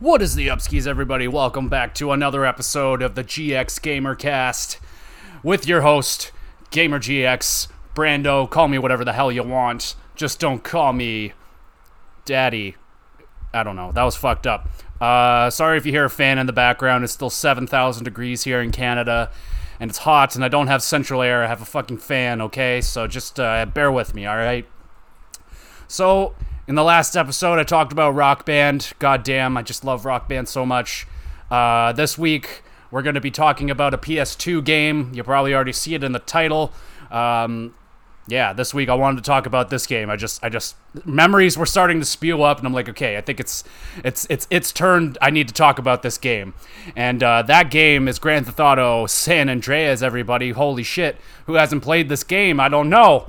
What 0.00 0.22
is 0.22 0.36
the 0.36 0.46
upskis, 0.46 0.86
everybody? 0.86 1.26
Welcome 1.26 1.68
back 1.68 1.92
to 1.96 2.12
another 2.12 2.46
episode 2.46 3.02
of 3.02 3.16
the 3.16 3.24
GX 3.24 3.80
Gamercast 3.80 4.78
with 5.42 5.66
your 5.66 5.80
host, 5.80 6.30
Gamer 6.70 7.00
GX, 7.00 7.66
Brando. 7.96 8.48
Call 8.48 8.68
me 8.68 8.78
whatever 8.78 9.04
the 9.04 9.12
hell 9.12 9.32
you 9.32 9.42
want. 9.42 9.96
Just 10.14 10.38
don't 10.38 10.62
call 10.62 10.92
me 10.92 11.32
Daddy. 12.24 12.76
I 13.52 13.64
don't 13.64 13.74
know. 13.74 13.90
That 13.90 14.04
was 14.04 14.14
fucked 14.14 14.46
up. 14.46 14.68
Uh, 15.00 15.50
sorry 15.50 15.78
if 15.78 15.84
you 15.84 15.90
hear 15.90 16.04
a 16.04 16.10
fan 16.10 16.38
in 16.38 16.46
the 16.46 16.52
background. 16.52 17.02
It's 17.02 17.12
still 17.12 17.28
7,000 17.28 18.04
degrees 18.04 18.44
here 18.44 18.62
in 18.62 18.70
Canada, 18.70 19.32
and 19.80 19.90
it's 19.90 19.98
hot, 19.98 20.36
and 20.36 20.44
I 20.44 20.48
don't 20.48 20.68
have 20.68 20.80
central 20.80 21.22
air. 21.22 21.42
I 21.42 21.48
have 21.48 21.60
a 21.60 21.64
fucking 21.64 21.98
fan, 21.98 22.40
okay? 22.40 22.80
So 22.80 23.08
just 23.08 23.40
uh, 23.40 23.66
bear 23.66 23.90
with 23.90 24.14
me, 24.14 24.28
alright? 24.28 24.68
So, 25.88 26.36
in 26.68 26.74
the 26.74 26.84
last 26.84 27.16
episode, 27.16 27.58
I 27.58 27.64
talked 27.64 27.92
about 27.92 28.14
Rock 28.14 28.44
Band. 28.44 28.92
God 28.98 29.22
damn, 29.22 29.56
I 29.56 29.62
just 29.62 29.84
love 29.84 30.04
Rock 30.04 30.28
Band 30.28 30.48
so 30.48 30.66
much. 30.66 31.06
Uh, 31.50 31.92
this 31.92 32.18
week, 32.18 32.62
we're 32.90 33.00
going 33.00 33.14
to 33.14 33.22
be 33.22 33.30
talking 33.30 33.70
about 33.70 33.94
a 33.94 33.98
PS2 33.98 34.62
game. 34.64 35.10
You 35.14 35.24
probably 35.24 35.54
already 35.54 35.72
see 35.72 35.94
it 35.94 36.04
in 36.04 36.12
the 36.12 36.18
title. 36.18 36.74
Um, 37.10 37.74
yeah, 38.26 38.52
this 38.52 38.74
week 38.74 38.90
I 38.90 38.94
wanted 38.94 39.16
to 39.16 39.22
talk 39.22 39.46
about 39.46 39.70
this 39.70 39.86
game. 39.86 40.10
I 40.10 40.16
just, 40.16 40.44
I 40.44 40.50
just 40.50 40.76
memories 41.06 41.56
were 41.56 41.64
starting 41.64 42.00
to 42.00 42.04
spew 42.04 42.42
up, 42.42 42.58
and 42.58 42.66
I'm 42.66 42.74
like, 42.74 42.90
okay, 42.90 43.16
I 43.16 43.22
think 43.22 43.40
it's, 43.40 43.64
it's, 44.04 44.26
it's, 44.28 44.46
it's 44.50 44.70
turned. 44.70 45.16
I 45.22 45.30
need 45.30 45.48
to 45.48 45.54
talk 45.54 45.78
about 45.78 46.02
this 46.02 46.18
game, 46.18 46.52
and 46.94 47.22
uh, 47.22 47.40
that 47.44 47.70
game 47.70 48.06
is 48.08 48.18
Grand 48.18 48.44
Theft 48.44 48.60
Auto 48.60 49.06
San 49.06 49.48
Andreas. 49.48 50.02
Everybody, 50.02 50.50
holy 50.50 50.82
shit! 50.82 51.16
Who 51.46 51.54
hasn't 51.54 51.82
played 51.82 52.10
this 52.10 52.24
game? 52.24 52.60
I 52.60 52.68
don't 52.68 52.90
know. 52.90 53.28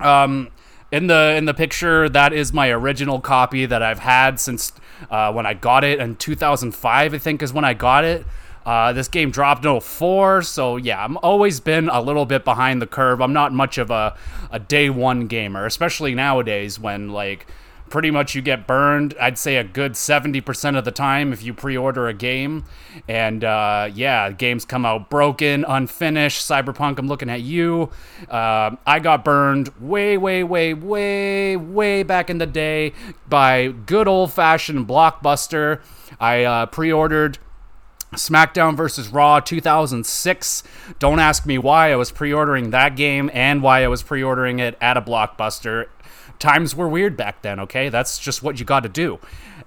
Um, 0.00 0.50
in 0.92 1.06
the 1.06 1.34
in 1.36 1.46
the 1.46 1.54
picture, 1.54 2.08
that 2.10 2.32
is 2.32 2.52
my 2.52 2.68
original 2.70 3.20
copy 3.20 3.64
that 3.66 3.82
I've 3.82 3.98
had 3.98 4.38
since 4.38 4.72
uh, 5.10 5.32
when 5.32 5.46
I 5.46 5.54
got 5.54 5.82
it 5.82 5.98
in 5.98 6.16
2005. 6.16 7.14
I 7.14 7.18
think 7.18 7.42
is 7.42 7.52
when 7.52 7.64
I 7.64 7.74
got 7.74 8.04
it. 8.04 8.26
Uh, 8.64 8.92
this 8.92 9.08
game 9.08 9.32
dropped 9.32 9.64
in 9.64 9.80
04, 9.80 10.42
so 10.42 10.76
yeah, 10.76 11.02
I'm 11.02 11.16
always 11.16 11.58
been 11.58 11.88
a 11.88 12.00
little 12.00 12.26
bit 12.26 12.44
behind 12.44 12.80
the 12.80 12.86
curve. 12.86 13.20
I'm 13.20 13.32
not 13.32 13.52
much 13.52 13.76
of 13.76 13.90
a, 13.90 14.16
a 14.52 14.60
day 14.60 14.88
one 14.88 15.26
gamer, 15.26 15.66
especially 15.66 16.14
nowadays 16.14 16.78
when 16.78 17.08
like 17.08 17.46
pretty 17.92 18.10
much 18.10 18.34
you 18.34 18.40
get 18.40 18.66
burned 18.66 19.14
i'd 19.20 19.36
say 19.36 19.56
a 19.56 19.62
good 19.62 19.92
70% 19.92 20.78
of 20.78 20.86
the 20.86 20.90
time 20.90 21.30
if 21.30 21.42
you 21.42 21.52
pre-order 21.52 22.08
a 22.08 22.14
game 22.14 22.64
and 23.06 23.44
uh, 23.44 23.86
yeah 23.92 24.30
games 24.30 24.64
come 24.64 24.86
out 24.86 25.10
broken 25.10 25.62
unfinished 25.68 26.40
cyberpunk 26.40 26.98
i'm 26.98 27.06
looking 27.06 27.28
at 27.28 27.42
you 27.42 27.90
uh, 28.30 28.74
i 28.86 28.98
got 28.98 29.22
burned 29.26 29.68
way 29.78 30.16
way 30.16 30.42
way 30.42 30.72
way 30.72 31.54
way 31.54 32.02
back 32.02 32.30
in 32.30 32.38
the 32.38 32.46
day 32.46 32.94
by 33.28 33.68
good 33.68 34.08
old-fashioned 34.08 34.88
blockbuster 34.88 35.82
i 36.18 36.44
uh, 36.44 36.64
pre-ordered 36.64 37.36
SmackDown 38.14 38.76
versus 38.76 39.08
Raw 39.08 39.40
2006. 39.40 40.62
Don't 40.98 41.18
ask 41.18 41.46
me 41.46 41.56
why 41.56 41.92
I 41.92 41.96
was 41.96 42.12
pre 42.12 42.30
ordering 42.32 42.68
that 42.70 42.94
game 42.94 43.30
and 43.32 43.62
why 43.62 43.84
I 43.84 43.88
was 43.88 44.02
pre 44.02 44.22
ordering 44.22 44.58
it 44.58 44.76
at 44.82 44.98
a 44.98 45.02
blockbuster. 45.02 45.86
Times 46.42 46.74
were 46.74 46.88
weird 46.88 47.16
back 47.16 47.42
then, 47.42 47.60
okay? 47.60 47.88
That's 47.88 48.18
just 48.18 48.42
what 48.42 48.58
you 48.58 48.64
got 48.64 48.82
to 48.82 48.88
do. 48.88 49.20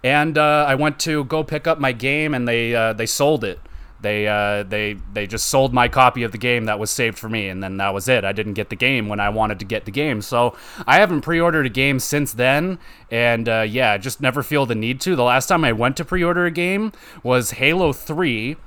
And 0.04 0.38
uh, 0.38 0.66
I 0.68 0.76
went 0.76 1.00
to 1.00 1.24
go 1.24 1.42
pick 1.42 1.68
up 1.68 1.80
my 1.80 1.94
game 1.94 2.34
and 2.34 2.46
they, 2.46 2.76
uh, 2.76 2.92
they 2.92 3.06
sold 3.06 3.46
it. 3.46 3.62
They, 4.02 4.28
uh, 4.28 4.64
they, 4.64 4.98
they 5.14 5.26
just 5.26 5.48
sold 5.48 5.74
my 5.74 5.88
copy 5.88 6.24
of 6.24 6.34
the 6.34 6.38
game 6.38 6.66
that 6.66 6.78
was 6.78 6.92
saved 6.92 7.18
for 7.18 7.30
me, 7.30 7.48
and 7.48 7.64
then 7.64 7.78
that 7.78 7.94
was 7.94 8.10
it. 8.10 8.26
I 8.26 8.34
didn't 8.34 8.56
get 8.56 8.70
the 8.70 8.76
game 8.76 9.08
when 9.08 9.22
I 9.22 9.30
wanted 9.30 9.58
to 9.60 9.66
get 9.66 9.86
the 9.86 9.92
game. 9.92 10.22
So 10.22 10.56
I 10.86 10.98
haven't 10.98 11.22
pre 11.22 11.40
ordered 11.40 11.66
a 11.66 11.70
game 11.70 12.00
since 12.00 12.34
then, 12.34 12.78
and 13.10 13.48
uh, 13.48 13.62
yeah, 13.62 13.98
just 13.98 14.20
never 14.20 14.44
feel 14.44 14.66
the 14.66 14.76
need 14.76 15.00
to. 15.02 15.16
The 15.16 15.24
last 15.24 15.48
time 15.48 15.64
I 15.64 15.72
went 15.72 15.96
to 15.96 16.06
pre 16.06 16.26
order 16.26 16.46
a 16.46 16.52
game 16.52 16.92
was 17.24 17.52
Halo 17.52 17.94
3 17.94 18.58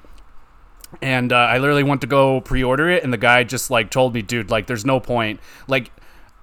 and 1.03 1.33
uh, 1.33 1.37
I 1.37 1.59
literally 1.59 1.83
went 1.83 2.01
to 2.01 2.07
go 2.07 2.41
pre-order 2.41 2.89
it, 2.89 3.05
and 3.05 3.13
the 3.13 3.19
guy 3.19 3.45
just 3.45 3.71
like 3.71 3.91
told 3.91 4.15
me, 4.15 4.23
dude, 4.23 4.51
like 4.51 4.67
there's 4.67 4.87
no 4.87 5.01
point. 5.01 5.39
Like, 5.67 5.91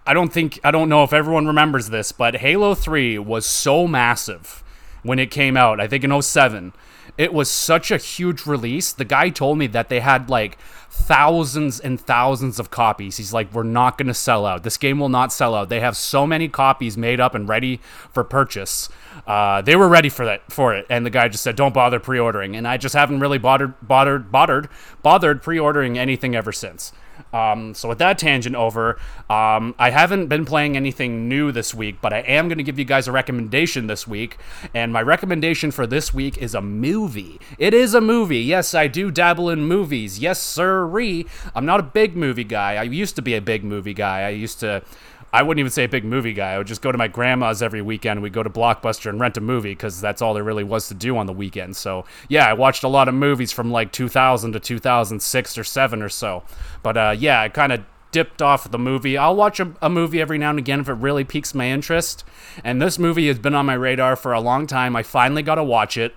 I 0.05 0.13
don't 0.13 0.31
think 0.31 0.59
I 0.63 0.71
don't 0.71 0.89
know 0.89 1.03
if 1.03 1.13
everyone 1.13 1.47
remembers 1.47 1.89
this, 1.89 2.11
but 2.11 2.37
Halo 2.37 2.75
3 2.75 3.17
was 3.19 3.45
so 3.45 3.87
massive 3.87 4.63
when 5.03 5.19
it 5.19 5.31
came 5.31 5.57
out. 5.57 5.79
I 5.79 5.87
think 5.87 6.03
in 6.03 6.21
07. 6.21 6.73
It 7.17 7.33
was 7.33 7.49
such 7.49 7.91
a 7.91 7.97
huge 7.97 8.45
release. 8.45 8.91
The 8.91 9.05
guy 9.05 9.29
told 9.29 9.57
me 9.57 9.67
that 9.67 9.89
they 9.89 10.01
had 10.01 10.29
like 10.29 10.57
thousands 10.95 11.79
and 11.79 11.99
thousands 11.99 12.59
of 12.59 12.71
copies. 12.71 13.17
He's 13.17 13.33
like, 13.33 13.53
we're 13.53 13.63
not 13.63 13.97
going 13.97 14.07
to 14.07 14.13
sell 14.13 14.45
out. 14.45 14.63
This 14.63 14.77
game 14.77 14.97
will 14.97 15.09
not 15.09 15.33
sell 15.33 15.53
out. 15.53 15.69
They 15.69 15.81
have 15.81 15.97
so 15.97 16.25
many 16.25 16.47
copies 16.47 16.97
made 16.97 17.19
up 17.19 17.35
and 17.35 17.47
ready 17.47 17.81
for 18.11 18.23
purchase. 18.23 18.89
Uh, 19.27 19.61
they 19.61 19.75
were 19.75 19.87
ready 19.87 20.09
for 20.09 20.25
that 20.25 20.51
for 20.51 20.73
it, 20.73 20.85
and 20.89 21.05
the 21.05 21.09
guy 21.09 21.27
just 21.27 21.43
said, 21.43 21.55
"Don't 21.55 21.73
bother 21.73 21.99
pre-ordering." 21.99 22.55
And 22.55 22.67
I 22.67 22.77
just 22.77 22.95
haven't 22.95 23.19
really 23.19 23.37
bothered 23.37 23.73
bothered 23.81 24.31
bothered 24.31 24.69
bothered 25.01 25.41
pre-ordering 25.41 25.97
anything 25.97 26.35
ever 26.35 26.51
since. 26.51 26.91
Um, 27.33 27.73
so 27.73 27.89
with 27.89 27.99
that 27.99 28.17
tangent 28.17 28.55
over, 28.55 28.99
um, 29.29 29.75
I 29.77 29.89
haven't 29.89 30.27
been 30.27 30.45
playing 30.45 30.75
anything 30.75 31.27
new 31.27 31.51
this 31.51 31.73
week, 31.73 31.97
but 32.01 32.13
I 32.13 32.19
am 32.19 32.47
going 32.47 32.57
to 32.57 32.63
give 32.63 32.79
you 32.79 32.85
guys 32.85 33.07
a 33.07 33.11
recommendation 33.11 33.87
this 33.87 34.07
week. 34.07 34.37
And 34.73 34.91
my 34.93 35.01
recommendation 35.01 35.71
for 35.71 35.87
this 35.87 36.13
week 36.13 36.37
is 36.37 36.53
a 36.55 36.61
movie. 36.61 37.39
It 37.57 37.73
is 37.73 37.93
a 37.93 38.01
movie. 38.01 38.39
Yes, 38.39 38.73
I 38.73 38.87
do 38.87 39.11
dabble 39.11 39.49
in 39.49 39.65
movies. 39.65 40.19
Yes, 40.19 40.41
sirree. 40.85 41.25
I'm 41.53 41.65
not 41.65 41.79
a 41.79 41.83
big 41.83 42.15
movie 42.15 42.43
guy. 42.43 42.75
I 42.75 42.83
used 42.83 43.15
to 43.15 43.21
be 43.21 43.35
a 43.35 43.41
big 43.41 43.63
movie 43.63 43.93
guy. 43.93 44.21
I 44.21 44.29
used 44.29 44.59
to 44.61 44.83
I 45.33 45.41
wouldn't 45.41 45.59
even 45.59 45.71
say 45.71 45.83
a 45.83 45.89
big 45.89 46.05
movie 46.05 46.31
guy. 46.31 46.53
I 46.53 46.57
would 46.57 46.67
just 46.67 46.81
go 46.81 46.93
to 46.93 46.97
my 46.97 47.09
grandma's 47.09 47.61
every 47.61 47.81
weekend. 47.81 48.21
We'd 48.21 48.31
go 48.31 48.41
to 48.41 48.49
Blockbuster 48.49 49.09
and 49.09 49.19
rent 49.19 49.35
a 49.35 49.41
movie 49.41 49.71
because 49.71 49.99
that's 49.99 50.21
all 50.21 50.33
there 50.33 50.45
really 50.45 50.63
was 50.63 50.87
to 50.87 50.93
do 50.93 51.17
on 51.17 51.25
the 51.25 51.33
weekend. 51.33 51.75
So, 51.75 52.05
yeah, 52.29 52.47
I 52.47 52.53
watched 52.53 52.85
a 52.85 52.87
lot 52.87 53.09
of 53.09 53.15
movies 53.15 53.51
from 53.51 53.69
like 53.69 53.91
2000 53.91 54.53
to 54.53 54.61
2006 54.61 55.57
or 55.57 55.63
7 55.65 56.01
or 56.01 56.07
so. 56.07 56.43
But 56.83 56.95
uh, 56.95 57.15
yeah, 57.17 57.41
I 57.41 57.49
kind 57.49 57.73
of 57.73 57.83
dipped 58.11 58.41
off 58.41 58.71
the 58.71 58.79
movie. 58.79 59.17
I'll 59.17 59.35
watch 59.35 59.59
a, 59.59 59.75
a, 59.81 59.89
movie 59.89 60.21
every 60.21 60.37
now 60.37 60.51
and 60.51 60.59
again 60.59 60.79
if 60.79 60.87
it 60.87 60.93
really 60.93 61.25
piques 61.25 61.53
my 61.53 61.67
interest. 61.67 62.23
And 62.63 62.81
this 62.81 62.97
movie 62.97 63.27
has 63.27 63.37
been 63.37 63.55
on 63.55 63.65
my 63.65 63.73
radar 63.73 64.15
for 64.15 64.31
a 64.31 64.39
long 64.39 64.67
time. 64.67 64.95
I 64.95 65.03
finally 65.03 65.41
got 65.41 65.55
to 65.55 65.65
watch 65.65 65.97
it. 65.97 66.15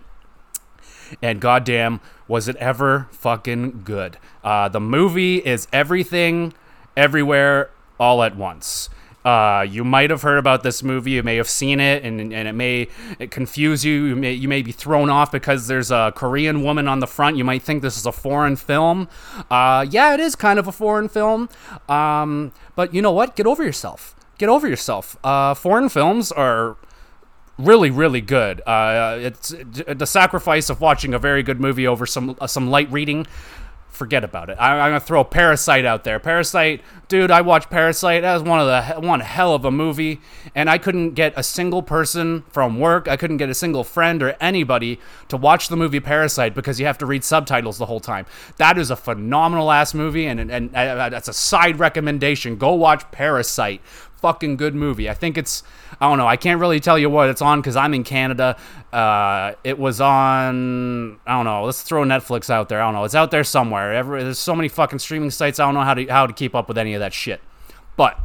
And 1.21 1.41
goddamn, 1.41 2.01
was 2.29 2.47
it 2.47 2.57
ever 2.57 3.09
fucking 3.11 3.83
good? 3.85 4.19
Uh, 4.45 4.69
the 4.69 4.81
movie 4.81 5.39
is 5.39 5.67
everything, 5.73 6.53
everywhere, 6.97 7.71
all 7.99 8.23
at 8.23 8.37
once. 8.37 8.91
Uh, 9.25 9.67
you 9.69 9.85
might 9.85 10.11
have 10.11 10.23
heard 10.23 10.39
about 10.39 10.63
this 10.63 10.83
movie. 10.83 11.11
You 11.13 11.23
may 11.23 11.37
have 11.37 11.49
seen 11.49 11.81
it, 11.81 12.05
and, 12.05 12.21
and 12.21 12.49
it 12.49 12.53
may 12.53 12.89
it 13.19 13.31
confuse 13.31 13.85
you. 13.85 14.05
You 14.05 14.17
may, 14.17 14.33
you 14.33 14.49
may 14.49 14.63
be 14.63 14.73
thrown 14.73 15.11
off 15.11 15.33
because 15.33 15.67
there's 15.67 15.91
a 15.91 16.13
Korean 16.15 16.63
woman 16.63 16.87
on 16.89 17.01
the 17.01 17.07
front. 17.07 17.37
You 17.37 17.45
might 17.45 17.63
think 17.63 17.83
this 17.83 17.99
is 17.99 18.07
a 18.07 18.13
foreign 18.13 18.57
film. 18.57 19.09
Uh, 19.51 19.85
yeah, 19.91 20.15
it 20.15 20.21
is 20.21 20.35
kind 20.37 20.59
of 20.59 20.67
a 20.67 20.73
foreign 20.73 21.09
film. 21.09 21.49
Um, 21.89 22.53
but 22.77 22.95
you 22.95 23.03
know 23.03 23.13
what? 23.13 23.37
Get 23.37 23.47
over 23.47 23.63
yourself. 23.65 24.15
Get 24.39 24.49
over 24.49 24.69
yourself. 24.69 25.17
Uh, 25.25 25.53
foreign 25.53 25.89
films 25.89 26.31
are 26.33 26.77
really 27.59 27.91
really 27.91 28.21
good 28.21 28.61
uh, 28.63 29.17
it's 29.21 29.55
the 29.87 30.07
sacrifice 30.07 30.71
of 30.71 30.81
watching 30.81 31.13
a 31.13 31.19
very 31.19 31.43
good 31.43 31.61
movie 31.61 31.87
over 31.87 32.07
some 32.07 32.37
uh, 32.41 32.47
some 32.47 32.71
light 32.71 32.91
reading 32.91 33.27
forget 33.99 34.23
about 34.23 34.49
it. 34.49 34.55
I, 34.55 34.87
am 34.87 34.91
gonna 34.91 35.01
throw 35.01 35.25
Parasite 35.25 35.85
out 35.85 36.05
there. 36.05 36.19
Parasite, 36.21 36.83
dude, 37.09 37.31
I 37.31 37.41
watched 37.41 37.69
Parasite. 37.69 38.23
That 38.23 38.33
was 38.33 38.43
one 38.45 38.61
of 38.61 38.67
the 38.67 39.01
one 39.07 39.21
hell 39.21 39.55
of 39.55 39.65
a 39.65 39.71
movie, 39.71 40.21
and 40.55 40.71
I 40.71 40.79
couldn't 40.79 41.11
get 41.11 41.35
a 41.37 41.43
single 41.43 41.83
person 41.83 42.45
from 42.49 42.79
work. 42.79 43.09
I 43.09 43.17
couldn't 43.17 43.37
get 43.39 43.51
a 43.51 43.55
single 43.55 43.85
friend 43.85 44.23
or 44.23 44.37
anybody 44.41 45.01
to 45.29 45.37
watch 45.37 45.69
the 45.69 45.77
movie 45.77 46.01
Parasite 46.01 46.55
because 46.55 46.79
you 46.81 46.87
have 46.87 46.99
to 46.99 47.07
read 47.07 47.25
subtitles 47.25 47.77
the 47.77 47.87
whole 47.87 48.01
time. 48.01 48.25
That 48.57 48.79
is 48.79 48.91
a 48.91 48.97
phenomenal 48.97 49.71
ass 49.71 49.93
movie, 49.93 50.27
and 50.27 50.41
and, 50.41 50.51
and 50.51 50.75
uh, 50.75 51.09
that's 51.09 51.29
a 51.29 51.35
side 51.35 51.79
recommendation. 51.79 52.57
Go 52.57 52.75
watch 52.75 53.11
Parasite 53.11 53.83
fucking 54.21 54.57
good 54.57 54.75
movie. 54.75 55.09
I 55.09 55.15
think 55.15 55.39
it's 55.39 55.63
I 56.01 56.09
don't 56.09 56.19
know. 56.19 56.27
I 56.27 56.37
can't 56.37 56.61
really 56.61 56.81
tell 56.81 56.99
you 56.99 57.11
what 57.11 57.29
it's 57.29 57.43
on 57.43 57.61
because 57.61 57.77
I'm 57.77 57.95
in 57.95 58.05
Canada. 58.05 58.57
Uh, 58.93 59.53
it 59.65 59.79
was 59.79 60.01
on 60.01 61.19
I 61.27 61.37
don't 61.37 61.45
know. 61.45 61.65
Let's 61.65 61.83
throw 61.83 62.05
Netflix 62.05 62.51
out 62.51 62.69
there. 62.69 62.81
I 62.81 62.87
don't 62.87 62.95
know. 62.95 63.05
It's 63.05 63.15
out 63.15 63.31
there 63.31 63.45
somewhere. 63.45 63.95
Every, 63.95 64.23
there's 64.23 64.39
so 64.39 64.55
many 64.55 64.69
fucking 64.69 64.99
streaming 64.99 65.31
sites. 65.31 65.59
I 65.61 65.65
don't 65.65 65.75
know 65.75 65.83
how 65.83 65.95
to 65.95 66.07
how 66.07 66.27
to 66.27 66.33
keep 66.33 66.55
up 66.55 66.69
with 66.69 66.79
any 66.79 66.95
of 66.95 67.01
that 67.01 67.13
shit. 67.13 67.41
But 67.97 68.19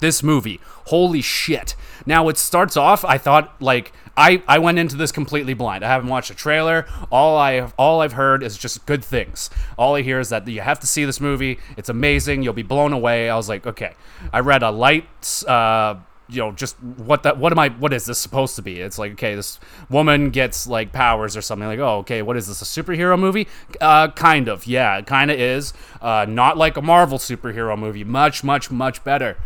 this 0.00 0.22
movie, 0.22 0.60
holy 0.86 1.22
shit! 1.22 1.74
Now 2.04 2.28
it 2.28 2.36
starts 2.36 2.76
off. 2.76 3.04
I 3.04 3.18
thought 3.18 3.60
like 3.60 3.92
I, 4.16 4.42
I 4.48 4.58
went 4.58 4.78
into 4.78 4.96
this 4.96 5.12
completely 5.12 5.52
blind. 5.52 5.84
I 5.84 5.88
haven't 5.88 6.08
watched 6.08 6.30
a 6.30 6.34
trailer. 6.34 6.86
All 7.10 7.36
I 7.36 7.52
have, 7.52 7.74
all 7.76 8.00
I've 8.00 8.14
heard 8.14 8.42
is 8.42 8.56
just 8.56 8.86
good 8.86 9.04
things. 9.04 9.50
All 9.76 9.94
I 9.94 10.02
hear 10.02 10.20
is 10.20 10.30
that 10.30 10.48
you 10.48 10.62
have 10.62 10.80
to 10.80 10.86
see 10.86 11.04
this 11.04 11.20
movie. 11.20 11.58
It's 11.76 11.90
amazing. 11.90 12.42
You'll 12.42 12.54
be 12.54 12.62
blown 12.62 12.92
away. 12.92 13.28
I 13.28 13.36
was 13.36 13.48
like, 13.48 13.66
okay. 13.66 13.94
I 14.32 14.40
read 14.40 14.62
a 14.62 14.70
light, 14.70 15.04
uh, 15.46 15.96
you 16.28 16.38
know, 16.40 16.50
just 16.50 16.82
what 16.82 17.24
that 17.24 17.36
what 17.36 17.52
am 17.52 17.58
I? 17.58 17.68
What 17.68 17.92
is 17.92 18.06
this 18.06 18.18
supposed 18.18 18.56
to 18.56 18.62
be? 18.62 18.80
It's 18.80 18.98
like, 18.98 19.12
okay, 19.12 19.34
this 19.34 19.60
woman 19.90 20.30
gets 20.30 20.66
like 20.66 20.92
powers 20.92 21.36
or 21.36 21.42
something. 21.42 21.68
Like, 21.68 21.78
oh, 21.78 21.98
okay, 21.98 22.22
what 22.22 22.38
is 22.38 22.48
this? 22.48 22.62
A 22.62 22.64
superhero 22.64 23.18
movie? 23.18 23.46
Uh, 23.82 24.08
kind 24.08 24.48
of. 24.48 24.66
Yeah, 24.66 24.96
it 24.96 25.06
kind 25.06 25.30
of 25.30 25.38
is. 25.38 25.74
Uh, 26.00 26.24
not 26.26 26.56
like 26.56 26.78
a 26.78 26.82
Marvel 26.82 27.18
superhero 27.18 27.78
movie. 27.78 28.02
Much, 28.02 28.42
much, 28.42 28.70
much 28.70 29.04
better. 29.04 29.36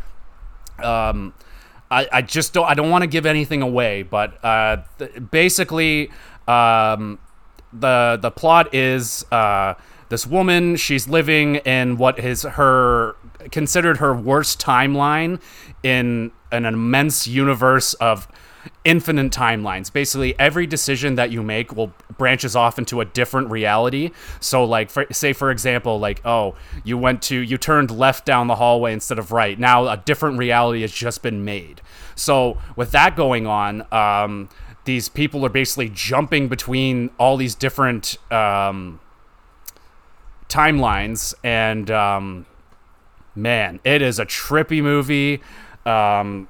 Um 0.85 1.35
I, 1.91 2.09
I 2.13 2.23
just 2.23 2.53
don't 2.53 2.67
I 2.67 2.75
don't 2.75 2.91
want 2.91 3.03
to 3.03 3.09
give 3.09 3.27
anything 3.27 3.63
away, 3.63 4.03
but 4.05 4.43
uh, 4.45 4.77
th- 4.99 5.11
basically 5.31 6.11
Um, 6.49 7.19
the 7.73 8.19
the 8.21 8.31
plot 8.31 8.75
is 8.75 9.25
uh, 9.31 9.75
this 10.09 10.27
woman. 10.27 10.77
She's 10.77 11.09
living 11.09 11.57
in 11.57 11.97
what 11.97 12.19
is 12.19 12.43
her 12.43 13.15
considered 13.53 13.99
her 13.99 14.13
worst 14.15 14.61
timeline 14.61 15.41
in 15.83 16.33
an 16.51 16.65
immense 16.65 17.27
universe 17.29 17.95
of 17.95 18.27
infinite 18.85 19.33
timelines. 19.33 19.93
Basically, 19.93 20.39
every 20.39 20.67
decision 20.67 21.15
that 21.17 21.31
you 21.31 21.43
make 21.43 21.75
will 21.75 21.93
branches 22.17 22.55
off 22.55 22.79
into 22.79 23.01
a 23.01 23.05
different 23.05 23.51
reality. 23.51 24.11
So, 24.41 24.65
like, 24.65 24.91
for, 24.91 25.07
say 25.11 25.33
for 25.33 25.51
example, 25.51 25.99
like, 25.99 26.25
oh, 26.25 26.55
you 26.85 26.99
went 26.99 27.23
to 27.23 27.37
you 27.37 27.59
turned 27.59 27.91
left 27.91 28.25
down 28.25 28.47
the 28.47 28.57
hallway 28.57 28.93
instead 28.93 29.19
of 29.19 29.33
right. 29.33 29.59
Now 29.59 29.89
a 29.89 29.97
different 29.97 30.39
reality 30.39 30.83
has 30.83 30.93
just 30.93 31.23
been 31.23 31.45
made. 31.45 31.81
So, 32.15 32.59
with 32.77 32.91
that 32.93 33.17
going 33.17 33.47
on, 33.47 33.87
um, 33.93 34.49
these 34.85 35.09
people 35.09 35.45
are 35.45 35.51
basically 35.51 35.91
jumping 35.91 36.49
between 36.49 37.11
all 37.19 37.37
these 37.37 37.55
different 37.55 38.17
um, 38.33 39.01
timelines, 40.49 41.35
and 41.45 41.91
um, 41.91 42.47
man, 43.35 43.81
it 43.85 44.03
is 44.03 44.19
a 44.19 44.27
trippy 44.27 44.83
movie. 44.83 45.41
Um, 45.87 46.49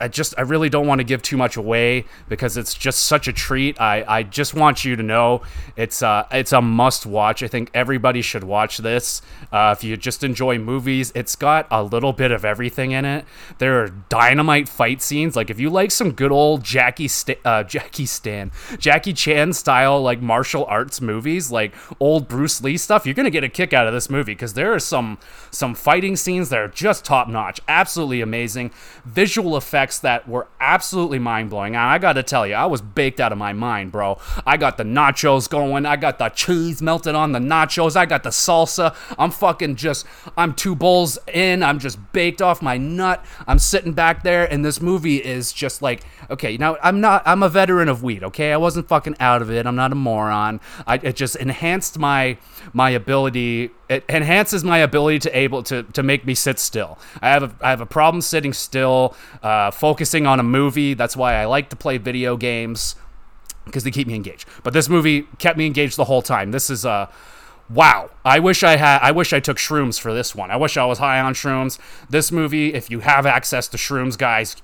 I 0.00 0.08
just 0.08 0.34
I 0.38 0.42
really 0.42 0.68
don't 0.68 0.86
want 0.86 1.00
to 1.00 1.04
give 1.04 1.20
too 1.20 1.36
much 1.36 1.56
away 1.56 2.06
because 2.28 2.56
it's 2.56 2.74
just 2.74 3.00
such 3.00 3.28
a 3.28 3.32
treat. 3.32 3.80
I, 3.80 4.04
I 4.08 4.22
just 4.22 4.54
want 4.54 4.84
you 4.84 4.96
to 4.96 5.02
know 5.02 5.42
it's 5.76 6.02
uh 6.02 6.26
it's 6.30 6.52
a 6.52 6.62
must 6.62 7.04
watch. 7.04 7.42
I 7.42 7.48
think 7.48 7.70
everybody 7.74 8.22
should 8.22 8.44
watch 8.44 8.78
this. 8.78 9.20
Uh, 9.52 9.74
if 9.76 9.84
you 9.84 9.96
just 9.96 10.24
enjoy 10.24 10.58
movies, 10.58 11.12
it's 11.14 11.36
got 11.36 11.66
a 11.70 11.82
little 11.82 12.12
bit 12.12 12.30
of 12.30 12.44
everything 12.44 12.92
in 12.92 13.04
it. 13.04 13.24
There 13.58 13.82
are 13.82 13.88
dynamite 14.08 14.68
fight 14.68 15.02
scenes. 15.02 15.36
Like 15.36 15.50
if 15.50 15.60
you 15.60 15.68
like 15.68 15.90
some 15.90 16.12
good 16.12 16.32
old 16.32 16.64
Jackie 16.64 17.08
St- 17.08 17.38
uh, 17.44 17.62
Jackie 17.70 18.06
Stan 18.06 18.50
Jackie 18.78 19.12
Chan 19.12 19.52
style 19.52 20.00
like 20.00 20.22
martial 20.22 20.64
arts 20.64 21.00
movies, 21.00 21.50
like 21.50 21.74
old 22.00 22.26
Bruce 22.26 22.62
Lee 22.62 22.76
stuff, 22.78 23.04
you're 23.04 23.14
gonna 23.14 23.30
get 23.30 23.44
a 23.44 23.48
kick 23.48 23.72
out 23.74 23.86
of 23.86 23.92
this 23.92 24.08
movie 24.08 24.32
because 24.32 24.54
there 24.54 24.72
are 24.72 24.78
some 24.78 25.18
some 25.50 25.74
fighting 25.74 26.16
scenes 26.16 26.48
that 26.48 26.58
are 26.58 26.68
just 26.68 27.04
top 27.04 27.28
notch, 27.28 27.60
absolutely 27.68 28.20
amazing. 28.20 28.70
Visual 29.04 29.56
effects 29.56 29.89
effects 29.90 29.98
that 30.00 30.28
were 30.28 30.46
absolutely 30.60 31.18
mind 31.18 31.50
blowing. 31.50 31.74
And 31.74 31.82
I 31.82 31.98
got 31.98 32.12
to 32.14 32.22
tell 32.22 32.46
you, 32.46 32.54
I 32.54 32.66
was 32.66 32.80
baked 32.80 33.20
out 33.20 33.32
of 33.32 33.38
my 33.38 33.52
mind, 33.52 33.90
bro. 33.92 34.18
I 34.46 34.56
got 34.56 34.76
the 34.76 34.84
nachos 34.84 35.48
going. 35.48 35.84
I 35.86 35.96
got 35.96 36.18
the 36.18 36.28
cheese 36.28 36.80
melted 36.80 37.14
on 37.14 37.32
the 37.32 37.38
nachos. 37.38 37.96
I 37.96 38.06
got 38.06 38.22
the 38.22 38.30
salsa. 38.30 38.94
I'm 39.18 39.30
fucking 39.30 39.76
just, 39.76 40.06
I'm 40.36 40.54
two 40.54 40.74
bowls 40.76 41.18
in. 41.32 41.62
I'm 41.62 41.78
just 41.78 41.98
baked 42.12 42.40
off 42.40 42.62
my 42.62 42.76
nut. 42.76 43.24
I'm 43.46 43.58
sitting 43.58 43.92
back 43.92 44.22
there, 44.22 44.50
and 44.50 44.64
this 44.64 44.80
movie 44.80 45.16
is 45.16 45.52
just 45.52 45.82
like, 45.82 46.02
okay, 46.30 46.56
now 46.56 46.76
I'm 46.82 47.00
not, 47.00 47.22
I'm 47.26 47.42
a 47.42 47.48
veteran 47.48 47.88
of 47.88 48.02
weed, 48.02 48.22
okay? 48.22 48.52
I 48.52 48.56
wasn't 48.56 48.88
fucking 48.88 49.16
out 49.18 49.42
of 49.42 49.50
it. 49.50 49.66
I'm 49.66 49.76
not 49.76 49.92
a 49.92 49.96
moron. 49.96 50.60
I, 50.86 50.96
it 50.96 51.16
just 51.16 51.36
enhanced 51.36 51.98
my, 51.98 52.38
my 52.72 52.90
ability 52.90 53.70
it 53.90 54.04
enhances 54.08 54.62
my 54.62 54.78
ability 54.78 55.18
to 55.18 55.36
able 55.36 55.64
to 55.64 55.82
to 55.82 56.02
make 56.02 56.24
me 56.24 56.34
sit 56.34 56.58
still. 56.60 56.96
I 57.20 57.30
have 57.30 57.42
a 57.42 57.52
I 57.60 57.70
have 57.70 57.80
a 57.80 57.86
problem 57.86 58.22
sitting 58.22 58.52
still, 58.52 59.16
uh, 59.42 59.72
focusing 59.72 60.26
on 60.26 60.38
a 60.38 60.44
movie. 60.44 60.94
That's 60.94 61.16
why 61.16 61.34
I 61.34 61.44
like 61.46 61.68
to 61.70 61.76
play 61.76 61.98
video 61.98 62.36
games 62.36 62.94
because 63.64 63.82
they 63.82 63.90
keep 63.90 64.06
me 64.06 64.14
engaged. 64.14 64.48
But 64.62 64.72
this 64.72 64.88
movie 64.88 65.22
kept 65.38 65.58
me 65.58 65.66
engaged 65.66 65.96
the 65.96 66.04
whole 66.04 66.22
time. 66.22 66.52
This 66.52 66.70
is 66.70 66.84
a 66.84 66.90
uh, 66.90 67.12
wow. 67.68 68.10
I 68.24 68.38
wish 68.38 68.62
I 68.62 68.76
had. 68.76 69.00
I 69.02 69.10
wish 69.10 69.32
I 69.32 69.40
took 69.40 69.56
shrooms 69.56 69.98
for 69.98 70.14
this 70.14 70.36
one. 70.36 70.52
I 70.52 70.56
wish 70.56 70.76
I 70.76 70.84
was 70.84 70.98
high 70.98 71.18
on 71.18 71.34
shrooms. 71.34 71.80
This 72.08 72.30
movie, 72.30 72.72
if 72.72 72.90
you 72.90 73.00
have 73.00 73.26
access 73.26 73.66
to 73.68 73.76
shrooms, 73.76 74.16
guys, 74.16 74.54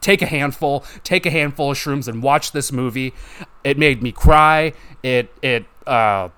take 0.00 0.20
a 0.20 0.26
handful. 0.26 0.84
Take 1.02 1.24
a 1.24 1.30
handful 1.30 1.70
of 1.70 1.78
shrooms 1.78 2.08
and 2.08 2.22
watch 2.22 2.52
this 2.52 2.70
movie. 2.70 3.14
It 3.64 3.78
made 3.78 4.02
me 4.02 4.12
cry. 4.12 4.74
It 5.02 5.32
it. 5.40 5.64
Uh, 5.86 6.28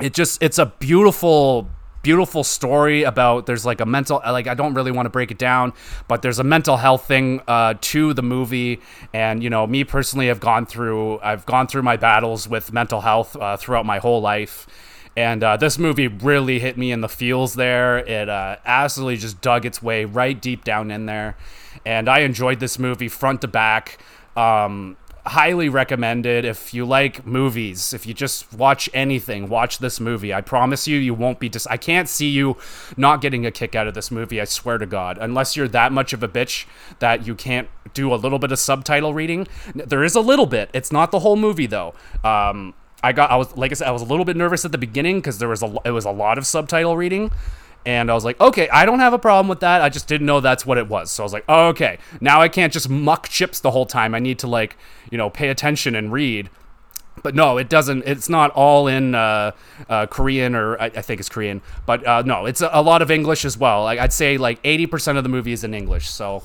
it 0.00 0.14
just 0.14 0.42
it's 0.42 0.58
a 0.58 0.66
beautiful 0.66 1.68
beautiful 2.02 2.42
story 2.42 3.02
about 3.02 3.44
there's 3.46 3.66
like 3.66 3.80
a 3.80 3.86
mental 3.86 4.22
like 4.24 4.46
i 4.46 4.54
don't 4.54 4.72
really 4.74 4.90
want 4.90 5.04
to 5.04 5.10
break 5.10 5.30
it 5.30 5.38
down 5.38 5.72
but 6.08 6.22
there's 6.22 6.38
a 6.38 6.44
mental 6.44 6.78
health 6.78 7.06
thing 7.06 7.42
uh, 7.46 7.74
to 7.80 8.14
the 8.14 8.22
movie. 8.22 8.80
And 9.12 9.42
you 9.42 9.50
know 9.50 9.66
me 9.66 9.84
personally 9.84 10.30
i've 10.30 10.40
gone 10.40 10.66
through 10.66 11.20
i've 11.20 11.44
gone 11.46 11.66
through 11.66 11.82
my 11.82 11.96
battles 11.96 12.48
with 12.48 12.72
mental 12.72 13.02
health 13.02 13.36
uh, 13.36 13.56
throughout 13.56 13.84
my 13.84 13.98
whole 13.98 14.20
life. 14.20 14.66
And 15.16 15.42
uh, 15.42 15.56
this 15.56 15.78
movie 15.78 16.06
really 16.06 16.60
hit 16.60 16.78
me 16.78 16.92
in 16.92 17.00
the 17.00 17.08
feels 17.08 17.54
there. 17.54 17.98
It 17.98 18.28
uh, 18.28 18.56
absolutely 18.64 19.16
just 19.16 19.40
dug 19.40 19.66
its 19.66 19.82
way 19.82 20.04
right 20.04 20.40
deep 20.40 20.64
down 20.64 20.90
in 20.90 21.06
there. 21.06 21.36
And 21.84 22.08
i 22.08 22.20
enjoyed 22.20 22.60
this 22.60 22.78
movie 22.78 23.08
front 23.08 23.40
to 23.42 23.48
back. 23.48 23.98
Um, 24.36 24.96
highly 25.26 25.68
recommended. 25.68 26.44
If 26.44 26.72
you 26.74 26.84
like 26.84 27.26
movies 27.26 27.92
if 27.92 28.06
you 28.06 28.14
just 28.14 28.52
watch 28.52 28.88
anything 28.94 29.48
watch 29.48 29.78
this 29.78 30.00
movie. 30.00 30.32
I 30.32 30.40
promise 30.40 30.86
you 30.88 30.98
you 30.98 31.14
won't 31.14 31.38
be 31.38 31.48
dis- 31.48 31.66
i 31.66 31.76
can't 31.76 32.08
see 32.08 32.28
you 32.28 32.56
not 32.96 33.20
getting 33.20 33.44
a 33.46 33.50
kick 33.50 33.74
out 33.74 33.86
of 33.86 33.94
this 33.94 34.10
movie 34.10 34.40
i 34.40 34.44
swear 34.44 34.78
to 34.78 34.86
god. 34.86 35.18
Unless 35.20 35.56
you're 35.56 35.68
that 35.68 35.92
much 35.92 36.12
of 36.12 36.22
a 36.22 36.28
bitch 36.28 36.66
that 36.98 37.26
you 37.26 37.34
can't 37.34 37.68
do 37.94 38.12
a 38.12 38.16
little 38.16 38.38
bit 38.38 38.52
of 38.52 38.58
subtitle 38.58 39.14
reading. 39.14 39.46
There 39.74 40.04
is 40.04 40.14
a 40.14 40.20
little 40.20 40.46
bit. 40.46 40.70
It's 40.72 40.92
not 40.92 41.10
the 41.10 41.20
whole 41.20 41.36
movie 41.36 41.66
though. 41.66 41.94
Um, 42.24 42.74
i 43.02 43.12
got 43.12 43.30
i 43.30 43.36
was 43.36 43.56
like 43.56 43.70
i 43.70 43.74
said 43.74 43.88
i 43.88 43.90
was 43.90 44.02
a 44.02 44.04
little 44.04 44.26
bit 44.26 44.36
nervous 44.36 44.64
at 44.66 44.72
the 44.72 44.78
beginning 44.78 45.20
because 45.20 45.38
there 45.38 45.48
was 45.48 45.62
a 45.62 45.74
it 45.86 45.90
was 45.90 46.04
a 46.04 46.10
lot 46.10 46.36
of 46.36 46.46
subtitle 46.46 46.98
reading 46.98 47.30
and 47.86 48.10
I 48.10 48.14
was 48.14 48.24
like, 48.24 48.40
okay, 48.40 48.68
I 48.68 48.84
don't 48.84 49.00
have 49.00 49.12
a 49.12 49.18
problem 49.18 49.48
with 49.48 49.60
that. 49.60 49.80
I 49.80 49.88
just 49.88 50.06
didn't 50.06 50.26
know 50.26 50.40
that's 50.40 50.66
what 50.66 50.78
it 50.78 50.88
was. 50.88 51.10
So 51.10 51.22
I 51.22 51.24
was 51.24 51.32
like, 51.32 51.44
oh, 51.48 51.68
okay, 51.68 51.98
now 52.20 52.40
I 52.40 52.48
can't 52.48 52.72
just 52.72 52.88
muck 52.88 53.28
chips 53.28 53.60
the 53.60 53.70
whole 53.70 53.86
time. 53.86 54.14
I 54.14 54.18
need 54.18 54.38
to 54.40 54.46
like, 54.46 54.76
you 55.10 55.18
know, 55.18 55.30
pay 55.30 55.48
attention 55.48 55.94
and 55.94 56.12
read. 56.12 56.50
But 57.22 57.34
no, 57.34 57.58
it 57.58 57.68
doesn't. 57.68 58.04
It's 58.06 58.28
not 58.28 58.50
all 58.52 58.86
in 58.86 59.14
uh, 59.14 59.52
uh, 59.88 60.06
Korean 60.06 60.54
or 60.54 60.80
I, 60.80 60.86
I, 60.86 61.02
think 61.02 61.20
it's 61.20 61.28
Korean. 61.28 61.60
But 61.84 62.06
uh, 62.06 62.22
no, 62.22 62.46
it's 62.46 62.60
a, 62.60 62.70
a, 62.72 62.82
lot 62.82 63.02
of 63.02 63.10
English 63.10 63.44
as 63.44 63.58
well. 63.58 63.82
Like, 63.82 63.98
I'd 63.98 64.12
say 64.12 64.38
like 64.38 64.62
80% 64.62 65.18
of 65.18 65.22
the 65.22 65.28
movie 65.28 65.52
is 65.52 65.62
in 65.64 65.74
English. 65.74 66.08
So 66.08 66.42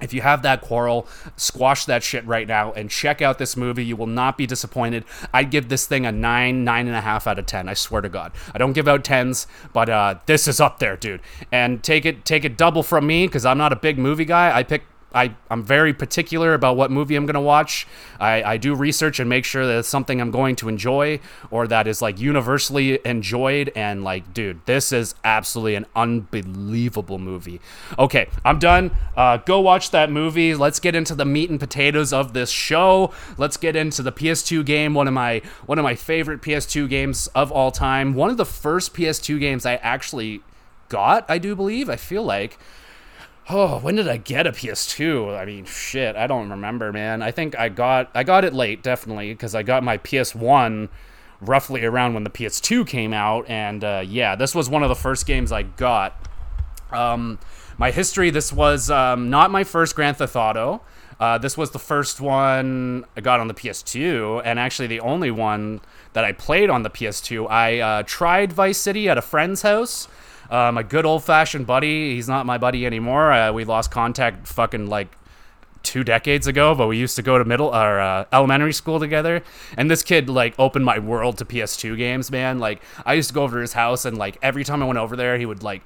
if 0.00 0.12
you 0.12 0.20
have 0.20 0.42
that 0.42 0.60
quarrel, 0.60 1.06
squash 1.36 1.84
that 1.86 2.02
shit 2.02 2.24
right 2.26 2.46
now 2.46 2.72
and 2.72 2.90
check 2.90 3.22
out 3.22 3.38
this 3.38 3.56
movie. 3.56 3.84
You 3.84 3.96
will 3.96 4.06
not 4.06 4.36
be 4.36 4.46
disappointed. 4.46 5.04
I'd 5.32 5.50
give 5.50 5.68
this 5.68 5.86
thing 5.86 6.06
a 6.06 6.12
nine, 6.12 6.64
nine 6.64 6.86
and 6.86 6.96
a 6.96 7.00
half 7.00 7.26
out 7.26 7.38
of 7.38 7.46
ten. 7.46 7.68
I 7.68 7.74
swear 7.74 8.02
to 8.02 8.08
God. 8.08 8.32
I 8.54 8.58
don't 8.58 8.72
give 8.72 8.88
out 8.88 9.04
tens, 9.04 9.46
but 9.72 9.88
uh, 9.88 10.16
this 10.26 10.48
is 10.48 10.60
up 10.60 10.78
there, 10.78 10.96
dude. 10.96 11.20
And 11.50 11.82
take 11.82 12.04
it, 12.04 12.24
take 12.24 12.44
it 12.44 12.56
double 12.56 12.82
from 12.82 13.06
me 13.06 13.26
because 13.26 13.44
I'm 13.46 13.58
not 13.58 13.72
a 13.72 13.76
big 13.76 13.98
movie 13.98 14.24
guy. 14.24 14.56
I 14.56 14.62
pick 14.62 14.82
I, 15.16 15.34
I'm 15.50 15.62
very 15.62 15.94
particular 15.94 16.52
about 16.52 16.76
what 16.76 16.90
movie 16.90 17.16
I'm 17.16 17.24
going 17.24 17.34
to 17.34 17.40
watch. 17.40 17.86
I, 18.20 18.42
I 18.42 18.56
do 18.58 18.74
research 18.74 19.18
and 19.18 19.28
make 19.28 19.44
sure 19.44 19.66
that 19.66 19.78
it's 19.78 19.88
something 19.88 20.20
I'm 20.20 20.30
going 20.30 20.56
to 20.56 20.68
enjoy 20.68 21.20
or 21.50 21.66
that 21.68 21.86
is 21.86 22.02
like 22.02 22.20
universally 22.20 23.00
enjoyed. 23.04 23.72
And 23.74 24.04
like, 24.04 24.34
dude, 24.34 24.64
this 24.66 24.92
is 24.92 25.14
absolutely 25.24 25.74
an 25.74 25.86
unbelievable 25.96 27.18
movie. 27.18 27.60
Okay, 27.98 28.28
I'm 28.44 28.58
done. 28.58 28.90
Uh, 29.16 29.38
go 29.38 29.60
watch 29.60 29.90
that 29.90 30.10
movie. 30.10 30.54
Let's 30.54 30.78
get 30.78 30.94
into 30.94 31.14
the 31.14 31.24
meat 31.24 31.48
and 31.48 31.58
potatoes 31.58 32.12
of 32.12 32.34
this 32.34 32.50
show. 32.50 33.12
Let's 33.38 33.56
get 33.56 33.74
into 33.74 34.02
the 34.02 34.12
PS2 34.12 34.64
game. 34.66 34.92
One 34.92 35.08
of 35.08 35.14
my 35.14 35.40
one 35.64 35.78
of 35.78 35.82
my 35.82 35.94
favorite 35.94 36.42
PS2 36.42 36.88
games 36.88 37.26
of 37.28 37.50
all 37.50 37.70
time. 37.70 38.12
One 38.12 38.28
of 38.28 38.36
the 38.36 38.44
first 38.44 38.94
PS2 38.94 39.40
games 39.40 39.64
I 39.64 39.76
actually 39.76 40.42
got. 40.88 41.24
I 41.28 41.38
do 41.38 41.56
believe. 41.56 41.88
I 41.88 41.96
feel 41.96 42.22
like 42.22 42.58
oh 43.48 43.78
when 43.78 43.94
did 43.96 44.08
i 44.08 44.16
get 44.16 44.46
a 44.46 44.52
ps2 44.52 45.38
i 45.38 45.44
mean 45.44 45.64
shit 45.64 46.16
i 46.16 46.26
don't 46.26 46.50
remember 46.50 46.92
man. 46.92 47.22
I 47.22 47.30
think 47.30 47.56
i 47.58 47.68
got 47.68 48.10
i 48.14 48.24
got 48.24 48.44
it 48.44 48.52
late 48.52 48.82
definitely 48.82 49.32
because 49.32 49.54
i 49.54 49.62
got 49.62 49.82
my 49.82 49.98
ps1 49.98 50.88
roughly 51.40 51.84
around 51.84 52.14
when 52.14 52.24
the 52.24 52.30
ps2 52.30 52.86
came 52.86 53.12
out 53.12 53.48
and 53.48 53.84
uh, 53.84 54.02
yeah 54.06 54.34
this 54.34 54.54
was 54.54 54.68
one 54.68 54.82
of 54.82 54.88
the 54.88 54.94
first 54.94 55.26
games 55.26 55.52
i 55.52 55.62
got. 55.62 56.14
Um, 56.90 57.38
my 57.78 57.90
history 57.90 58.30
this 58.30 58.52
was 58.52 58.90
um, 58.90 59.28
not 59.28 59.50
my 59.50 59.64
first 59.64 59.96
grand 59.96 60.16
theft 60.16 60.36
auto. 60.36 60.82
Uh, 61.18 61.36
this 61.36 61.56
was 61.56 61.70
the 61.70 61.78
first 61.78 62.20
one 62.20 63.04
i 63.16 63.20
got 63.20 63.38
on 63.38 63.48
the 63.48 63.54
ps2 63.54 64.42
and 64.44 64.58
actually 64.58 64.88
the 64.88 65.00
only 65.00 65.30
one 65.30 65.80
that 66.14 66.24
i 66.24 66.32
played 66.32 66.68
on 66.68 66.82
the 66.82 66.90
ps2 66.90 67.48
i 67.48 67.78
uh, 67.78 68.02
tried 68.06 68.52
vice 68.52 68.78
city 68.78 69.08
at 69.08 69.16
a 69.16 69.22
friend's 69.22 69.62
house 69.62 70.08
uh, 70.50 70.72
my 70.72 70.82
good 70.82 71.06
old 71.06 71.24
fashioned 71.24 71.66
buddy. 71.66 72.14
He's 72.14 72.28
not 72.28 72.46
my 72.46 72.58
buddy 72.58 72.86
anymore. 72.86 73.32
Uh, 73.32 73.52
we 73.52 73.64
lost 73.64 73.90
contact 73.90 74.46
fucking 74.46 74.88
like 74.88 75.08
two 75.82 76.02
decades 76.02 76.46
ago, 76.48 76.74
but 76.74 76.88
we 76.88 76.98
used 76.98 77.14
to 77.16 77.22
go 77.22 77.38
to 77.38 77.44
middle 77.44 77.68
or 77.68 78.00
uh, 78.00 78.24
elementary 78.32 78.72
school 78.72 78.98
together. 78.98 79.42
And 79.76 79.90
this 79.90 80.02
kid 80.02 80.28
like 80.28 80.54
opened 80.58 80.84
my 80.84 80.98
world 80.98 81.38
to 81.38 81.44
PS2 81.44 81.96
games, 81.96 82.30
man. 82.30 82.58
Like 82.58 82.82
I 83.04 83.14
used 83.14 83.28
to 83.28 83.34
go 83.34 83.44
over 83.44 83.56
to 83.56 83.60
his 83.60 83.72
house, 83.72 84.04
and 84.04 84.18
like 84.18 84.36
every 84.42 84.64
time 84.64 84.82
I 84.82 84.86
went 84.86 84.98
over 84.98 85.16
there, 85.16 85.38
he 85.38 85.46
would 85.46 85.62
like 85.62 85.82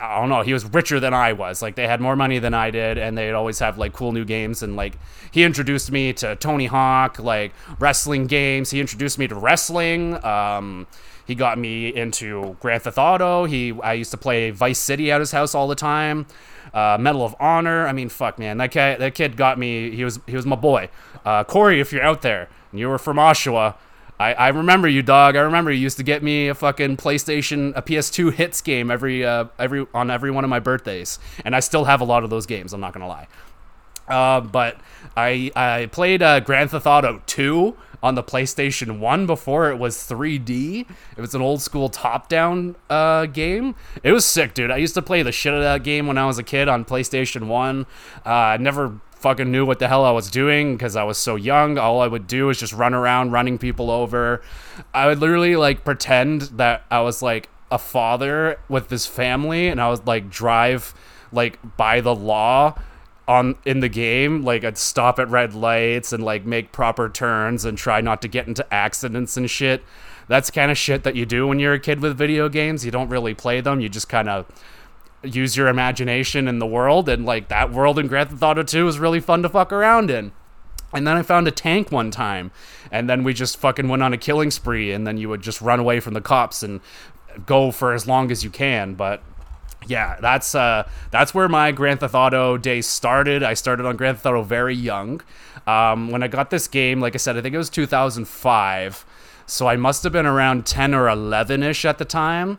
I 0.00 0.20
don't 0.20 0.28
know, 0.28 0.42
he 0.42 0.52
was 0.52 0.64
richer 0.64 1.00
than 1.00 1.14
I 1.14 1.32
was. 1.32 1.62
Like 1.62 1.74
they 1.74 1.86
had 1.86 2.00
more 2.00 2.16
money 2.16 2.38
than 2.38 2.54
I 2.54 2.70
did, 2.70 2.98
and 2.98 3.16
they'd 3.16 3.32
always 3.32 3.58
have 3.60 3.78
like 3.78 3.92
cool 3.92 4.12
new 4.12 4.24
games. 4.24 4.62
And 4.62 4.76
like 4.76 4.98
he 5.30 5.42
introduced 5.44 5.90
me 5.90 6.12
to 6.14 6.36
Tony 6.36 6.66
Hawk, 6.66 7.18
like 7.18 7.52
wrestling 7.78 8.26
games. 8.26 8.70
He 8.70 8.80
introduced 8.80 9.18
me 9.18 9.28
to 9.28 9.34
wrestling. 9.34 10.22
Um, 10.24 10.86
he 11.26 11.34
got 11.34 11.58
me 11.58 11.94
into 11.94 12.56
Grand 12.60 12.82
Theft 12.82 12.98
Auto. 12.98 13.44
He 13.44 13.72
I 13.82 13.94
used 13.94 14.10
to 14.12 14.16
play 14.16 14.50
Vice 14.50 14.78
City 14.78 15.10
at 15.10 15.20
his 15.20 15.32
house 15.32 15.54
all 15.54 15.68
the 15.68 15.74
time. 15.74 16.26
Uh, 16.72 16.96
Medal 17.00 17.24
of 17.24 17.34
Honor. 17.40 17.86
I 17.86 17.92
mean, 17.92 18.08
fuck, 18.08 18.38
man, 18.38 18.58
that 18.58 18.70
kid, 18.70 19.00
that 19.00 19.14
kid 19.14 19.36
got 19.36 19.58
me. 19.58 19.90
He 19.90 20.04
was 20.04 20.20
he 20.26 20.36
was 20.36 20.46
my 20.46 20.56
boy. 20.56 20.88
Uh, 21.24 21.44
Corey, 21.44 21.80
if 21.80 21.92
you're 21.92 22.02
out 22.02 22.22
there 22.22 22.48
and 22.70 22.80
you 22.80 22.88
were 22.88 22.98
from 22.98 23.16
Oshawa, 23.16 23.74
I, 24.18 24.34
I 24.34 24.48
remember 24.48 24.88
you, 24.88 25.02
dog. 25.02 25.36
I 25.36 25.40
remember 25.40 25.70
you 25.70 25.80
used 25.80 25.96
to 25.98 26.02
get 26.02 26.22
me 26.22 26.48
a 26.48 26.54
fucking 26.54 26.96
PlayStation, 26.96 27.72
a 27.76 27.82
PS2 27.82 28.32
hits 28.32 28.60
game 28.62 28.90
every 28.90 29.24
uh, 29.24 29.46
every 29.58 29.86
on 29.92 30.10
every 30.10 30.30
one 30.30 30.44
of 30.44 30.50
my 30.50 30.60
birthdays, 30.60 31.18
and 31.44 31.54
I 31.54 31.60
still 31.60 31.84
have 31.84 32.00
a 32.00 32.04
lot 32.04 32.24
of 32.24 32.30
those 32.30 32.46
games. 32.46 32.72
I'm 32.72 32.80
not 32.80 32.92
gonna 32.92 33.08
lie. 33.08 33.26
Uh, 34.08 34.40
but 34.40 34.78
I 35.16 35.50
I 35.56 35.88
played 35.90 36.22
uh, 36.22 36.40
Grand 36.40 36.70
Theft 36.70 36.86
Auto 36.86 37.22
2 37.26 37.76
on 38.02 38.14
the 38.14 38.22
PlayStation 38.22 38.98
1 38.98 39.26
before 39.26 39.70
it 39.70 39.78
was 39.78 39.96
3D. 39.96 40.86
It 41.16 41.20
was 41.20 41.34
an 41.34 41.42
old 41.42 41.60
school 41.60 41.88
top 41.88 42.28
down 42.28 42.76
uh, 42.88 43.26
game. 43.26 43.74
It 44.02 44.12
was 44.12 44.24
sick, 44.24 44.54
dude. 44.54 44.70
I 44.70 44.76
used 44.76 44.94
to 44.94 45.02
play 45.02 45.22
the 45.22 45.32
shit 45.32 45.52
out 45.52 45.58
of 45.58 45.64
that 45.64 45.82
game 45.82 46.06
when 46.06 46.18
I 46.18 46.26
was 46.26 46.38
a 46.38 46.42
kid 46.42 46.68
on 46.68 46.84
PlayStation 46.84 47.46
1. 47.46 47.86
Uh, 48.24 48.28
I 48.28 48.56
never 48.58 49.00
fucking 49.12 49.50
knew 49.50 49.64
what 49.64 49.78
the 49.78 49.88
hell 49.88 50.04
I 50.04 50.10
was 50.10 50.30
doing 50.30 50.76
because 50.76 50.94
I 50.94 51.02
was 51.02 51.18
so 51.18 51.36
young. 51.36 51.78
All 51.78 52.00
I 52.00 52.06
would 52.06 52.26
do 52.26 52.50
is 52.50 52.60
just 52.60 52.72
run 52.72 52.94
around 52.94 53.32
running 53.32 53.58
people 53.58 53.90
over. 53.90 54.42
I 54.94 55.06
would 55.06 55.18
literally 55.18 55.56
like 55.56 55.84
pretend 55.84 56.42
that 56.42 56.84
I 56.90 57.00
was 57.00 57.22
like 57.22 57.48
a 57.70 57.78
father 57.78 58.60
with 58.68 58.88
this 58.88 59.06
family 59.06 59.68
and 59.68 59.80
I 59.80 59.88
was 59.88 60.06
like 60.06 60.30
drive 60.30 60.94
like 61.32 61.58
by 61.76 62.00
the 62.00 62.14
law 62.14 62.78
on 63.28 63.56
in 63.64 63.80
the 63.80 63.88
game 63.88 64.42
like 64.42 64.64
I'd 64.64 64.78
stop 64.78 65.18
at 65.18 65.28
red 65.28 65.54
lights 65.54 66.12
and 66.12 66.22
like 66.22 66.44
make 66.44 66.72
proper 66.72 67.08
turns 67.08 67.64
and 67.64 67.76
try 67.76 68.00
not 68.00 68.22
to 68.22 68.28
get 68.28 68.46
into 68.46 68.72
accidents 68.72 69.36
and 69.36 69.50
shit. 69.50 69.82
That's 70.28 70.50
kind 70.50 70.70
of 70.70 70.78
shit 70.78 71.04
that 71.04 71.16
you 71.16 71.26
do 71.26 71.46
when 71.46 71.58
you're 71.58 71.74
a 71.74 71.80
kid 71.80 72.00
with 72.00 72.16
video 72.16 72.48
games. 72.48 72.84
You 72.84 72.90
don't 72.90 73.08
really 73.08 73.34
play 73.34 73.60
them. 73.60 73.80
You 73.80 73.88
just 73.88 74.08
kind 74.08 74.28
of 74.28 74.46
use 75.22 75.56
your 75.56 75.68
imagination 75.68 76.46
in 76.46 76.58
the 76.58 76.66
world 76.66 77.08
and 77.08 77.24
like 77.24 77.48
that 77.48 77.72
world 77.72 77.98
in 77.98 78.06
Grand 78.06 78.30
Theft 78.30 78.42
Auto 78.42 78.62
2 78.62 78.84
was 78.84 78.98
really 78.98 79.20
fun 79.20 79.42
to 79.42 79.48
fuck 79.48 79.72
around 79.72 80.10
in. 80.10 80.32
And 80.92 81.06
then 81.06 81.16
I 81.16 81.22
found 81.22 81.48
a 81.48 81.50
tank 81.50 81.90
one 81.90 82.12
time, 82.12 82.52
and 82.92 83.10
then 83.10 83.24
we 83.24 83.34
just 83.34 83.56
fucking 83.58 83.88
went 83.88 84.04
on 84.04 84.12
a 84.12 84.16
killing 84.16 84.52
spree, 84.52 84.92
and 84.92 85.04
then 85.04 85.18
you 85.18 85.28
would 85.28 85.42
just 85.42 85.60
run 85.60 85.80
away 85.80 85.98
from 85.98 86.14
the 86.14 86.20
cops 86.20 86.62
and 86.62 86.80
go 87.44 87.72
for 87.72 87.92
as 87.92 88.06
long 88.06 88.30
as 88.30 88.44
you 88.44 88.50
can. 88.50 88.94
But 88.94 89.20
yeah, 89.86 90.18
that's 90.20 90.54
uh, 90.54 90.88
that's 91.10 91.34
where 91.34 91.48
my 91.48 91.72
Grand 91.72 92.00
Theft 92.00 92.14
Auto 92.14 92.56
days 92.56 92.86
started. 92.86 93.42
I 93.42 93.54
started 93.54 93.86
on 93.86 93.96
Grand 93.96 94.18
Theft 94.18 94.26
Auto 94.26 94.42
very 94.42 94.74
young. 94.74 95.20
Um, 95.66 96.10
when 96.10 96.22
I 96.22 96.28
got 96.28 96.50
this 96.50 96.68
game, 96.68 97.00
like 97.00 97.14
I 97.14 97.18
said, 97.18 97.36
I 97.36 97.40
think 97.40 97.54
it 97.54 97.58
was 97.58 97.70
2005, 97.70 99.04
so 99.46 99.66
I 99.66 99.76
must 99.76 100.02
have 100.04 100.12
been 100.12 100.26
around 100.26 100.64
10 100.66 100.94
or 100.94 101.08
11 101.08 101.62
ish 101.62 101.84
at 101.84 101.98
the 101.98 102.04
time. 102.04 102.58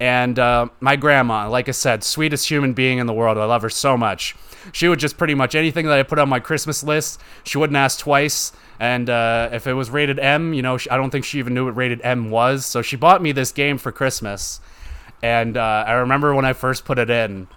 And 0.00 0.38
uh, 0.38 0.68
my 0.80 0.96
grandma, 0.96 1.48
like 1.48 1.68
I 1.68 1.72
said, 1.72 2.02
sweetest 2.02 2.48
human 2.48 2.72
being 2.72 2.98
in 2.98 3.06
the 3.06 3.12
world. 3.12 3.38
I 3.38 3.44
love 3.44 3.62
her 3.62 3.70
so 3.70 3.96
much. 3.96 4.34
She 4.72 4.88
would 4.88 4.98
just 4.98 5.16
pretty 5.16 5.34
much 5.34 5.54
anything 5.54 5.86
that 5.86 5.98
I 5.98 6.02
put 6.02 6.18
on 6.18 6.28
my 6.28 6.40
Christmas 6.40 6.82
list, 6.82 7.20
she 7.44 7.58
wouldn't 7.58 7.76
ask 7.76 8.00
twice. 8.00 8.52
And 8.80 9.08
uh, 9.08 9.50
if 9.52 9.66
it 9.66 9.74
was 9.74 9.90
rated 9.90 10.18
M, 10.18 10.52
you 10.52 10.62
know, 10.62 10.78
I 10.90 10.96
don't 10.96 11.10
think 11.10 11.24
she 11.24 11.38
even 11.38 11.54
knew 11.54 11.66
what 11.66 11.76
rated 11.76 12.00
M 12.02 12.30
was. 12.30 12.66
So 12.66 12.82
she 12.82 12.96
bought 12.96 13.22
me 13.22 13.32
this 13.32 13.52
game 13.52 13.78
for 13.78 13.92
Christmas. 13.92 14.60
And 15.26 15.56
uh, 15.56 15.84
I 15.84 15.94
remember 15.94 16.32
when 16.36 16.44
I 16.44 16.52
first 16.52 16.84
put 16.84 17.00
it 17.00 17.10
in, 17.10 17.48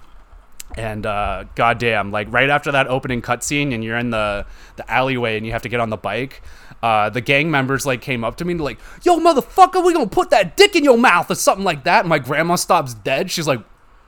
and 0.76 1.06
uh, 1.06 1.46
goddamn, 1.54 2.10
like 2.10 2.26
right 2.34 2.50
after 2.50 2.72
that 2.72 2.88
opening 2.88 3.22
cutscene, 3.22 3.76
and 3.76 3.84
you're 3.84 3.98
in 3.98 4.10
the 4.10 4.48
the 4.76 4.92
alleyway, 4.92 5.38
and 5.38 5.46
you 5.46 5.52
have 5.52 5.62
to 5.62 5.70
get 5.70 5.80
on 5.80 5.92
the 5.92 5.98
bike. 5.98 6.42
Uh, 6.82 7.12
the 7.12 7.22
gang 7.22 7.52
members 7.52 7.86
like 7.86 8.02
came 8.02 8.24
up 8.24 8.38
to 8.38 8.46
me 8.46 8.54
and 8.54 8.62
like, 8.62 8.80
"Yo, 9.04 9.20
motherfucker, 9.20 9.86
we 9.86 9.94
gonna 9.94 10.08
put 10.08 10.32
that 10.32 10.58
dick 10.58 10.76
in 10.76 10.84
your 10.84 10.98
mouth 10.98 11.30
or 11.30 11.36
something 11.36 11.64
like 11.64 11.84
that." 11.84 12.00
And 12.00 12.10
my 12.10 12.18
grandma 12.18 12.56
stops 12.56 12.96
dead. 12.96 13.30
She's 13.30 13.46
like, 13.46 13.62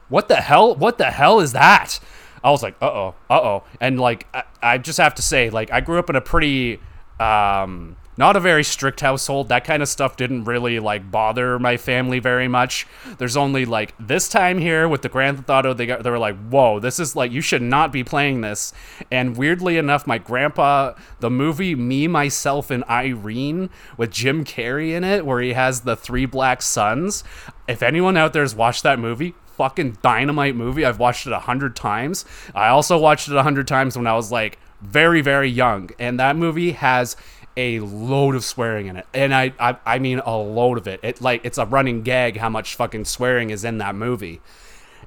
"What 0.09 0.27
the 0.27 0.37
hell? 0.37 0.73
What 0.73 0.97
the 0.97 1.11
hell 1.11 1.39
is 1.39 1.51
that?" 1.51 1.99
I 2.43 2.49
was 2.49 2.63
like, 2.63 2.75
"Uh 2.81 2.89
oh, 2.89 3.15
uh 3.29 3.41
oh," 3.41 3.63
and 3.79 3.99
like 3.99 4.25
I, 4.33 4.43
I 4.63 4.77
just 4.79 4.97
have 4.97 5.13
to 5.15 5.21
say, 5.21 5.51
like 5.51 5.71
I 5.71 5.81
grew 5.81 5.99
up 5.99 6.09
in 6.09 6.15
a 6.15 6.21
pretty 6.21 6.79
um, 7.19 7.95
not 8.17 8.35
a 8.35 8.39
very 8.39 8.63
strict 8.63 9.01
household. 9.01 9.49
That 9.49 9.63
kind 9.63 9.81
of 9.81 9.89
stuff 9.89 10.17
didn't 10.17 10.43
really 10.43 10.79
like 10.79 11.09
bother 11.09 11.57
my 11.59 11.77
family 11.77 12.19
very 12.19 12.47
much. 12.47 12.87
There's 13.17 13.37
only 13.37 13.65
like 13.65 13.93
this 13.99 14.27
time 14.27 14.59
here 14.59 14.87
with 14.87 15.01
the 15.01 15.09
Grand 15.09 15.37
Theft 15.37 15.49
Auto, 15.49 15.73
they 15.73 15.85
got 15.85 16.03
they 16.03 16.09
were 16.09 16.19
like, 16.19 16.37
"Whoa, 16.49 16.79
this 16.79 16.99
is 16.99 17.15
like 17.15 17.31
you 17.31 17.41
should 17.41 17.61
not 17.61 17.91
be 17.91 18.03
playing 18.03 18.41
this." 18.41 18.73
And 19.11 19.37
weirdly 19.37 19.77
enough, 19.77 20.05
my 20.05 20.17
grandpa, 20.17 20.93
the 21.19 21.29
movie 21.29 21.75
Me, 21.75 22.07
Myself, 22.07 22.69
and 22.69 22.83
Irene 22.85 23.69
with 23.97 24.11
Jim 24.11 24.43
Carrey 24.43 24.91
in 24.91 25.03
it, 25.03 25.25
where 25.25 25.41
he 25.41 25.53
has 25.53 25.81
the 25.81 25.95
three 25.95 26.25
black 26.25 26.61
sons. 26.61 27.23
If 27.67 27.81
anyone 27.81 28.17
out 28.17 28.33
there 28.33 28.43
has 28.43 28.55
watched 28.55 28.83
that 28.83 28.99
movie, 28.99 29.35
fucking 29.61 29.97
dynamite 30.01 30.55
movie. 30.55 30.83
I've 30.83 30.99
watched 30.99 31.27
it 31.27 31.33
a 31.33 31.39
hundred 31.39 31.75
times. 31.75 32.25
I 32.55 32.69
also 32.69 32.97
watched 32.97 33.29
it 33.29 33.35
a 33.35 33.43
hundred 33.43 33.67
times 33.67 33.95
when 33.95 34.07
I 34.07 34.15
was 34.15 34.31
like 34.31 34.57
very, 34.81 35.21
very 35.21 35.49
young, 35.49 35.91
and 35.99 36.19
that 36.19 36.35
movie 36.35 36.71
has 36.71 37.15
a 37.57 37.79
load 37.79 38.35
of 38.35 38.43
swearing 38.43 38.87
in 38.87 38.97
it, 38.97 39.05
and 39.13 39.33
I, 39.33 39.53
I, 39.59 39.77
I 39.85 39.99
mean 39.99 40.19
a 40.19 40.37
load 40.37 40.77
of 40.77 40.87
it. 40.87 40.99
It 41.03 41.21
like 41.21 41.43
it's 41.43 41.57
a 41.57 41.65
running 41.65 42.01
gag 42.03 42.37
how 42.37 42.49
much 42.49 42.75
fucking 42.75 43.05
swearing 43.05 43.49
is 43.49 43.63
in 43.63 43.77
that 43.79 43.95
movie, 43.95 44.41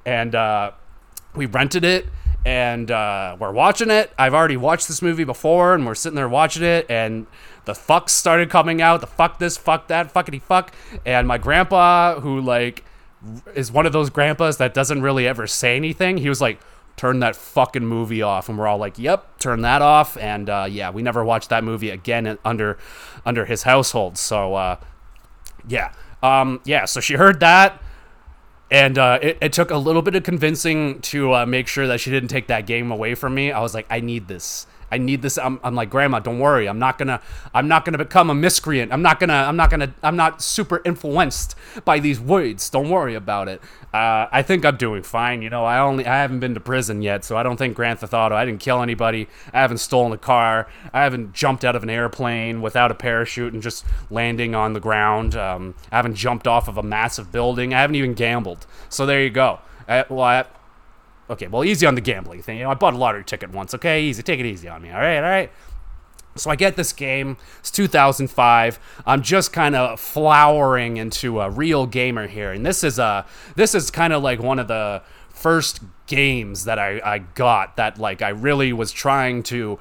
and 0.04 0.34
uh, 0.34 0.72
we 1.34 1.46
rented 1.46 1.84
it 1.84 2.06
and 2.44 2.90
uh, 2.90 3.36
we're 3.38 3.52
watching 3.52 3.90
it. 3.90 4.12
I've 4.18 4.34
already 4.34 4.56
watched 4.56 4.86
this 4.86 5.00
movie 5.00 5.24
before, 5.24 5.74
and 5.74 5.86
we're 5.86 5.94
sitting 5.94 6.16
there 6.16 6.28
watching 6.28 6.62
it, 6.62 6.86
and 6.90 7.26
the 7.64 7.72
fucks 7.72 8.10
started 8.10 8.50
coming 8.50 8.82
out. 8.82 9.00
The 9.00 9.06
fuck 9.06 9.38
this, 9.38 9.56
fuck 9.56 9.88
that, 9.88 10.12
fuckity 10.12 10.42
fuck, 10.42 10.72
and 11.06 11.26
my 11.26 11.38
grandpa, 11.38 12.20
who 12.20 12.40
like 12.40 12.84
is 13.54 13.72
one 13.72 13.86
of 13.86 13.92
those 13.92 14.10
grandpas 14.10 14.58
that 14.58 14.74
doesn't 14.74 15.00
really 15.00 15.26
ever 15.26 15.46
say 15.46 15.76
anything, 15.76 16.18
he 16.18 16.28
was 16.28 16.40
like 16.40 16.60
turn 16.96 17.20
that 17.20 17.36
fucking 17.36 17.84
movie 17.84 18.22
off. 18.22 18.48
And 18.48 18.58
we're 18.58 18.66
all 18.66 18.78
like 18.78 18.98
yep 18.98 19.38
turn 19.38 19.62
that 19.62 19.82
off. 19.82 20.16
And 20.16 20.48
uh, 20.48 20.66
yeah 20.68 20.90
we 20.90 21.02
never 21.02 21.24
watched 21.24 21.50
that 21.50 21.64
movie 21.64 21.90
again 21.90 22.38
under 22.44 22.78
under 23.24 23.44
his 23.44 23.64
household. 23.64 24.18
So 24.18 24.54
uh, 24.54 24.76
yeah. 25.66 25.92
Um, 26.22 26.60
yeah 26.64 26.84
so 26.84 27.00
she 27.00 27.14
heard 27.14 27.40
that. 27.40 27.80
And 28.70 28.98
uh, 28.98 29.18
it, 29.22 29.38
it, 29.40 29.52
took 29.52 29.70
a 29.70 29.76
little 29.76 30.02
bit 30.02 30.16
of 30.16 30.22
convincing 30.22 31.00
to 31.02 31.34
uh, 31.34 31.46
make 31.46 31.68
sure 31.68 31.86
that 31.86 32.00
she 32.00 32.10
didn't 32.10 32.30
take 32.30 32.46
that 32.48 32.66
game 32.66 32.90
away 32.90 33.14
from 33.14 33.34
me. 33.34 33.52
I 33.52 33.60
was 33.60 33.74
like 33.74 33.86
i 33.90 34.00
need 34.00 34.26
this 34.26 34.66
I 34.90 34.98
need 34.98 35.22
this. 35.22 35.38
I'm, 35.38 35.60
I'm 35.62 35.74
like, 35.74 35.90
grandma, 35.90 36.20
don't 36.20 36.38
worry. 36.38 36.68
I'm 36.68 36.78
not 36.78 36.98
gonna, 36.98 37.20
I'm 37.52 37.68
not 37.68 37.84
gonna 37.84 37.98
become 37.98 38.30
a 38.30 38.34
miscreant. 38.34 38.92
I'm 38.92 39.02
not 39.02 39.20
gonna, 39.20 39.32
I'm 39.34 39.56
not 39.56 39.70
gonna, 39.70 39.94
I'm 40.02 40.16
not 40.16 40.42
super 40.42 40.80
influenced 40.84 41.54
by 41.84 41.98
these 41.98 42.20
words. 42.20 42.68
Don't 42.70 42.90
worry 42.90 43.14
about 43.14 43.48
it. 43.48 43.60
Uh, 43.92 44.26
I 44.32 44.42
think 44.42 44.64
I'm 44.64 44.76
doing 44.76 45.02
fine. 45.02 45.42
You 45.42 45.50
know, 45.50 45.64
I 45.64 45.78
only, 45.78 46.06
I 46.06 46.16
haven't 46.16 46.40
been 46.40 46.54
to 46.54 46.60
prison 46.60 47.02
yet, 47.02 47.24
so 47.24 47.36
I 47.36 47.42
don't 47.42 47.56
think 47.56 47.76
Grand 47.76 48.00
Theft 48.00 48.12
Auto. 48.12 48.34
I 48.34 48.44
didn't 48.44 48.60
kill 48.60 48.82
anybody. 48.82 49.28
I 49.52 49.60
haven't 49.60 49.78
stolen 49.78 50.12
a 50.12 50.18
car. 50.18 50.68
I 50.92 51.02
haven't 51.02 51.32
jumped 51.32 51.64
out 51.64 51.76
of 51.76 51.82
an 51.82 51.90
airplane 51.90 52.60
without 52.60 52.90
a 52.90 52.94
parachute 52.94 53.52
and 53.52 53.62
just 53.62 53.84
landing 54.10 54.54
on 54.54 54.72
the 54.72 54.80
ground. 54.80 55.36
Um, 55.36 55.74
I 55.92 55.96
haven't 55.96 56.16
jumped 56.16 56.46
off 56.48 56.66
of 56.66 56.76
a 56.76 56.82
massive 56.82 57.30
building. 57.30 57.72
I 57.72 57.80
haven't 57.80 57.96
even 57.96 58.14
gambled. 58.14 58.66
So 58.88 59.06
there 59.06 59.22
you 59.22 59.30
go. 59.30 59.60
I, 59.88 60.04
well, 60.08 60.22
I, 60.22 60.44
okay, 61.30 61.46
well, 61.46 61.64
easy 61.64 61.86
on 61.86 61.94
the 61.94 62.00
gambling 62.00 62.42
thing. 62.42 62.58
You 62.58 62.64
know, 62.64 62.70
I 62.70 62.74
bought 62.74 62.94
a 62.94 62.96
lottery 62.96 63.24
ticket 63.24 63.50
once. 63.50 63.74
Okay, 63.74 64.02
easy. 64.02 64.22
Take 64.22 64.40
it 64.40 64.46
easy 64.46 64.68
on 64.68 64.82
me. 64.82 64.90
All 64.90 65.00
right, 65.00 65.16
all 65.16 65.22
right. 65.22 65.50
So 66.36 66.50
I 66.50 66.56
get 66.56 66.76
this 66.76 66.92
game. 66.92 67.36
It's 67.60 67.70
2005. 67.70 68.78
I'm 69.06 69.22
just 69.22 69.52
kind 69.52 69.76
of 69.76 70.00
flowering 70.00 70.96
into 70.96 71.40
a 71.40 71.48
real 71.48 71.86
gamer 71.86 72.26
here, 72.26 72.52
and 72.52 72.66
this 72.66 72.82
is 72.82 72.98
a 72.98 73.24
this 73.56 73.74
is 73.74 73.90
kind 73.90 74.12
of 74.12 74.22
like 74.22 74.40
one 74.40 74.58
of 74.58 74.68
the 74.68 75.02
first 75.34 75.80
games 76.06 76.64
that 76.64 76.78
I, 76.78 77.00
I 77.04 77.18
got 77.18 77.76
that 77.76 77.98
like 77.98 78.22
I 78.22 78.28
really 78.30 78.72
was 78.72 78.92
trying 78.92 79.42
to 79.44 79.78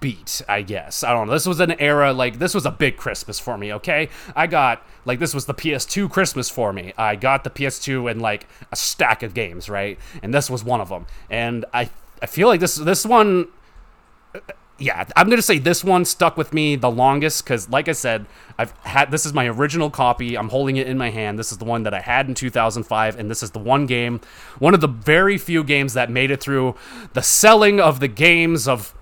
beat, 0.00 0.42
I 0.48 0.62
guess. 0.62 1.02
I 1.02 1.12
don't 1.12 1.26
know. 1.26 1.32
This 1.32 1.46
was 1.46 1.60
an 1.60 1.72
era 1.80 2.12
like 2.12 2.38
this 2.38 2.54
was 2.54 2.64
a 2.64 2.70
big 2.70 2.96
Christmas 2.96 3.38
for 3.38 3.58
me, 3.58 3.72
okay? 3.74 4.08
I 4.34 4.46
got 4.46 4.86
like 5.04 5.18
this 5.18 5.34
was 5.34 5.46
the 5.46 5.54
PS2 5.54 6.10
Christmas 6.10 6.48
for 6.48 6.72
me. 6.72 6.92
I 6.96 7.16
got 7.16 7.44
the 7.44 7.50
PS2 7.50 8.10
and 8.10 8.22
like 8.22 8.46
a 8.70 8.76
stack 8.76 9.22
of 9.22 9.34
games, 9.34 9.68
right? 9.68 9.98
And 10.22 10.32
this 10.32 10.48
was 10.48 10.62
one 10.64 10.80
of 10.80 10.88
them. 10.88 11.06
And 11.28 11.64
I 11.74 11.90
I 12.22 12.26
feel 12.26 12.48
like 12.48 12.60
this 12.60 12.76
this 12.76 13.04
one 13.04 13.48
yeah, 14.78 15.04
I'm 15.16 15.30
gonna 15.30 15.40
say 15.42 15.58
this 15.58 15.82
one 15.82 16.04
stuck 16.04 16.36
with 16.36 16.52
me 16.52 16.76
the 16.76 16.90
longest 16.90 17.44
because, 17.44 17.68
like 17.70 17.88
I 17.88 17.92
said, 17.92 18.26
I've 18.58 18.72
had 18.82 19.10
this 19.10 19.24
is 19.24 19.32
my 19.32 19.46
original 19.46 19.88
copy. 19.88 20.36
I'm 20.36 20.50
holding 20.50 20.76
it 20.76 20.86
in 20.86 20.98
my 20.98 21.10
hand. 21.10 21.38
This 21.38 21.50
is 21.50 21.58
the 21.58 21.64
one 21.64 21.82
that 21.84 21.94
I 21.94 22.00
had 22.00 22.28
in 22.28 22.34
2005, 22.34 23.18
and 23.18 23.30
this 23.30 23.42
is 23.42 23.52
the 23.52 23.58
one 23.58 23.86
game, 23.86 24.20
one 24.58 24.74
of 24.74 24.80
the 24.80 24.88
very 24.88 25.38
few 25.38 25.64
games 25.64 25.94
that 25.94 26.10
made 26.10 26.30
it 26.30 26.42
through 26.42 26.74
the 27.14 27.22
selling 27.22 27.80
of 27.80 28.00
the 28.00 28.08
games 28.08 28.68
of, 28.68 28.94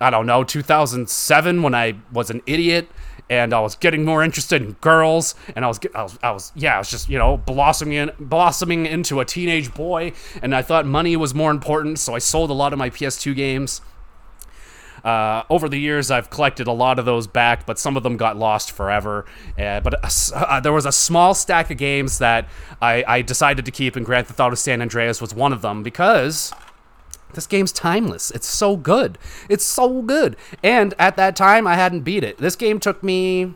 I 0.00 0.08
don't 0.08 0.26
know, 0.26 0.42
2007 0.42 1.62
when 1.62 1.74
I 1.74 1.96
was 2.10 2.30
an 2.30 2.40
idiot 2.46 2.88
and 3.28 3.54
I 3.54 3.60
was 3.60 3.76
getting 3.76 4.04
more 4.04 4.22
interested 4.22 4.62
in 4.62 4.72
girls, 4.80 5.34
and 5.54 5.64
I 5.64 5.68
was, 5.68 5.80
I 5.94 6.02
was, 6.02 6.18
I 6.22 6.30
was, 6.32 6.52
yeah, 6.54 6.76
I 6.76 6.78
was 6.78 6.90
just, 6.90 7.08
you 7.08 7.18
know, 7.18 7.36
blossoming 7.36 7.94
in, 7.94 8.10
blossoming 8.18 8.84
into 8.84 9.20
a 9.20 9.24
teenage 9.24 9.72
boy, 9.72 10.12
and 10.42 10.54
I 10.54 10.60
thought 10.60 10.84
money 10.86 11.16
was 11.16 11.34
more 11.34 11.50
important, 11.50 11.98
so 11.98 12.14
I 12.14 12.18
sold 12.18 12.50
a 12.50 12.54
lot 12.54 12.72
of 12.72 12.78
my 12.78 12.90
PS2 12.90 13.34
games. 13.34 13.80
Uh, 15.04 15.42
over 15.50 15.68
the 15.68 15.78
years, 15.78 16.10
I've 16.10 16.30
collected 16.30 16.66
a 16.66 16.72
lot 16.72 16.98
of 16.98 17.04
those 17.04 17.26
back, 17.26 17.66
but 17.66 17.78
some 17.78 17.96
of 17.96 18.02
them 18.02 18.16
got 18.16 18.36
lost 18.36 18.70
forever. 18.70 19.26
Uh, 19.58 19.80
but 19.80 19.94
uh, 20.32 20.60
there 20.60 20.72
was 20.72 20.86
a 20.86 20.92
small 20.92 21.34
stack 21.34 21.70
of 21.70 21.76
games 21.76 22.18
that 22.18 22.48
I, 22.80 23.04
I 23.06 23.22
decided 23.22 23.64
to 23.64 23.70
keep, 23.70 23.96
and 23.96 24.06
Grand 24.06 24.28
Theft 24.28 24.38
Auto 24.38 24.54
San 24.54 24.80
Andreas 24.80 25.20
was 25.20 25.34
one 25.34 25.52
of 25.52 25.62
them 25.62 25.82
because 25.82 26.52
this 27.34 27.46
game's 27.46 27.72
timeless. 27.72 28.30
It's 28.30 28.46
so 28.46 28.76
good. 28.76 29.18
It's 29.48 29.64
so 29.64 30.02
good. 30.02 30.36
And 30.62 30.94
at 30.98 31.16
that 31.16 31.34
time, 31.34 31.66
I 31.66 31.74
hadn't 31.74 32.02
beat 32.02 32.22
it. 32.24 32.38
This 32.38 32.56
game 32.56 32.78
took 32.78 33.02
me, 33.02 33.54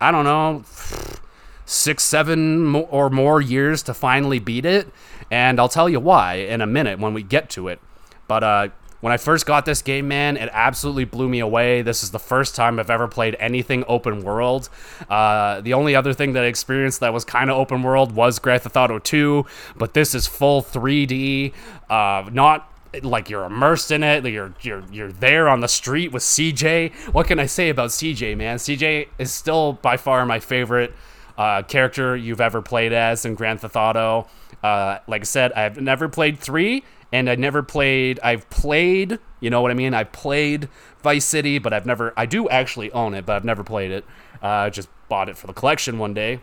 I 0.00 0.10
don't 0.10 0.24
know, 0.24 0.64
six, 1.64 2.02
seven 2.02 2.74
or 2.74 3.08
more 3.08 3.40
years 3.40 3.82
to 3.84 3.94
finally 3.94 4.38
beat 4.38 4.66
it. 4.66 4.88
And 5.30 5.58
I'll 5.58 5.68
tell 5.68 5.88
you 5.88 6.00
why 6.00 6.34
in 6.34 6.60
a 6.60 6.66
minute 6.66 6.98
when 6.98 7.14
we 7.14 7.22
get 7.22 7.48
to 7.50 7.68
it. 7.68 7.80
But 8.28 8.44
uh, 8.44 8.68
when 9.02 9.12
I 9.12 9.16
first 9.16 9.46
got 9.46 9.66
this 9.66 9.82
game, 9.82 10.06
man, 10.06 10.36
it 10.36 10.48
absolutely 10.52 11.04
blew 11.04 11.28
me 11.28 11.40
away. 11.40 11.82
This 11.82 12.04
is 12.04 12.12
the 12.12 12.20
first 12.20 12.54
time 12.54 12.78
I've 12.78 12.88
ever 12.88 13.08
played 13.08 13.36
anything 13.40 13.84
open 13.88 14.22
world. 14.22 14.68
Uh, 15.10 15.60
the 15.60 15.74
only 15.74 15.96
other 15.96 16.14
thing 16.14 16.34
that 16.34 16.44
I 16.44 16.46
experienced 16.46 17.00
that 17.00 17.12
was 17.12 17.24
kind 17.24 17.50
of 17.50 17.58
open 17.58 17.82
world 17.82 18.12
was 18.12 18.38
Grand 18.38 18.62
Theft 18.62 18.76
Auto 18.76 19.00
2, 19.00 19.44
but 19.76 19.92
this 19.92 20.14
is 20.14 20.28
full 20.28 20.62
3D. 20.62 21.52
Uh, 21.90 22.30
not 22.32 22.72
like 23.02 23.28
you're 23.28 23.44
immersed 23.44 23.90
in 23.90 24.04
it. 24.04 24.24
You're 24.24 24.54
you're 24.60 24.84
you're 24.92 25.12
there 25.12 25.48
on 25.48 25.60
the 25.60 25.68
street 25.68 26.12
with 26.12 26.22
CJ. 26.22 26.92
What 27.12 27.26
can 27.26 27.40
I 27.40 27.46
say 27.46 27.70
about 27.70 27.90
CJ, 27.90 28.36
man? 28.36 28.58
CJ 28.58 29.08
is 29.18 29.32
still 29.32 29.72
by 29.72 29.96
far 29.96 30.24
my 30.26 30.38
favorite 30.38 30.94
uh, 31.36 31.62
character 31.62 32.16
you've 32.16 32.40
ever 32.40 32.62
played 32.62 32.92
as 32.92 33.24
in 33.24 33.34
Grand 33.34 33.60
Theft 33.60 33.74
Auto. 33.74 34.28
Uh, 34.62 34.98
like 35.08 35.22
I 35.22 35.24
said, 35.24 35.52
I've 35.54 35.80
never 35.80 36.08
played 36.08 36.38
three, 36.38 36.84
and 37.12 37.28
I 37.28 37.34
never 37.34 37.62
played. 37.62 38.18
I've 38.22 38.48
played, 38.50 39.18
you 39.40 39.50
know 39.50 39.60
what 39.60 39.70
I 39.70 39.74
mean. 39.74 39.94
I 39.94 40.04
played 40.04 40.68
Vice 41.02 41.24
City, 41.24 41.58
but 41.58 41.72
I've 41.72 41.86
never. 41.86 42.12
I 42.16 42.26
do 42.26 42.48
actually 42.48 42.90
own 42.92 43.14
it, 43.14 43.26
but 43.26 43.36
I've 43.36 43.44
never 43.44 43.62
played 43.62 43.90
it. 43.90 44.04
Uh, 44.40 44.70
just 44.70 44.88
bought 45.08 45.28
it 45.28 45.36
for 45.36 45.46
the 45.46 45.52
collection 45.52 45.98
one 45.98 46.14
day. 46.14 46.40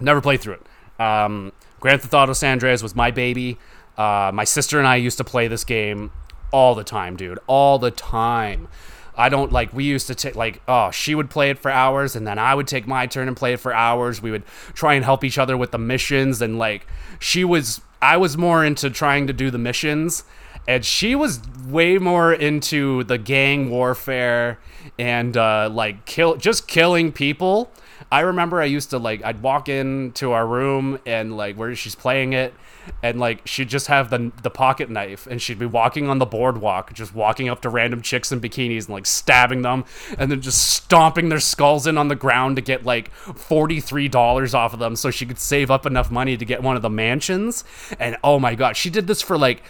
Never 0.00 0.20
played 0.20 0.40
through 0.40 0.54
it. 0.54 1.00
Um, 1.00 1.52
Grand 1.80 2.00
Theft 2.00 2.14
Auto 2.14 2.32
San 2.32 2.52
Andreas 2.52 2.82
was 2.82 2.94
my 2.94 3.10
baby. 3.10 3.58
Uh, 3.98 4.30
my 4.32 4.44
sister 4.44 4.78
and 4.78 4.86
I 4.86 4.96
used 4.96 5.18
to 5.18 5.24
play 5.24 5.48
this 5.48 5.64
game 5.64 6.12
all 6.52 6.74
the 6.74 6.84
time, 6.84 7.16
dude, 7.16 7.38
all 7.46 7.78
the 7.78 7.90
time. 7.90 8.68
I 9.16 9.28
don't 9.28 9.50
like 9.52 9.72
we 9.72 9.84
used 9.84 10.06
to 10.08 10.14
take 10.14 10.36
like 10.36 10.60
oh 10.68 10.90
she 10.90 11.14
would 11.14 11.30
play 11.30 11.50
it 11.50 11.58
for 11.58 11.70
hours 11.70 12.14
and 12.16 12.26
then 12.26 12.38
I 12.38 12.54
would 12.54 12.66
take 12.66 12.86
my 12.86 13.06
turn 13.06 13.28
and 13.28 13.36
play 13.36 13.52
it 13.54 13.60
for 13.60 13.72
hours. 13.72 14.20
We 14.20 14.30
would 14.30 14.44
try 14.74 14.94
and 14.94 15.04
help 15.04 15.24
each 15.24 15.38
other 15.38 15.56
with 15.56 15.70
the 15.70 15.78
missions 15.78 16.42
and 16.42 16.58
like 16.58 16.86
she 17.18 17.44
was 17.44 17.80
I 18.02 18.16
was 18.16 18.36
more 18.36 18.64
into 18.64 18.90
trying 18.90 19.26
to 19.26 19.32
do 19.32 19.50
the 19.50 19.58
missions 19.58 20.24
and 20.68 20.84
she 20.84 21.14
was 21.14 21.40
way 21.66 21.98
more 21.98 22.32
into 22.32 23.04
the 23.04 23.18
gang 23.18 23.70
warfare 23.70 24.58
and 24.98 25.36
uh, 25.36 25.70
like 25.72 26.04
kill 26.06 26.36
just 26.36 26.66
killing 26.66 27.12
people. 27.12 27.70
I 28.10 28.20
remember 28.20 28.60
I 28.60 28.66
used 28.66 28.90
to 28.90 28.98
like 28.98 29.24
I'd 29.24 29.42
walk 29.42 29.68
into 29.68 30.32
our 30.32 30.46
room 30.46 31.00
and 31.04 31.36
like 31.36 31.56
where 31.56 31.74
she's 31.74 31.94
playing 31.94 32.34
it 32.34 32.54
and 33.02 33.18
like 33.18 33.44
she'd 33.46 33.68
just 33.68 33.88
have 33.88 34.10
the 34.10 34.30
the 34.42 34.50
pocket 34.50 34.88
knife 34.88 35.26
and 35.26 35.42
she'd 35.42 35.58
be 35.58 35.66
walking 35.66 36.08
on 36.08 36.18
the 36.18 36.26
boardwalk 36.26 36.92
just 36.92 37.14
walking 37.14 37.48
up 37.48 37.60
to 37.62 37.68
random 37.68 38.00
chicks 38.00 38.30
in 38.30 38.40
bikinis 38.40 38.86
and 38.86 38.90
like 38.90 39.06
stabbing 39.06 39.62
them 39.62 39.84
and 40.18 40.30
then 40.30 40.40
just 40.40 40.72
stomping 40.72 41.28
their 41.28 41.40
skulls 41.40 41.86
in 41.86 41.98
on 41.98 42.06
the 42.08 42.14
ground 42.14 42.56
to 42.56 42.62
get 42.62 42.84
like 42.84 43.12
$43 43.12 44.54
off 44.54 44.72
of 44.72 44.78
them 44.78 44.94
so 44.94 45.10
she 45.10 45.26
could 45.26 45.38
save 45.38 45.70
up 45.70 45.84
enough 45.84 46.10
money 46.10 46.36
to 46.36 46.44
get 46.44 46.62
one 46.62 46.76
of 46.76 46.82
the 46.82 46.90
mansions. 46.90 47.64
And 47.98 48.16
oh 48.22 48.38
my 48.38 48.54
god 48.54 48.76
she 48.76 48.88
did 48.88 49.08
this 49.08 49.20
for 49.20 49.36
like 49.36 49.64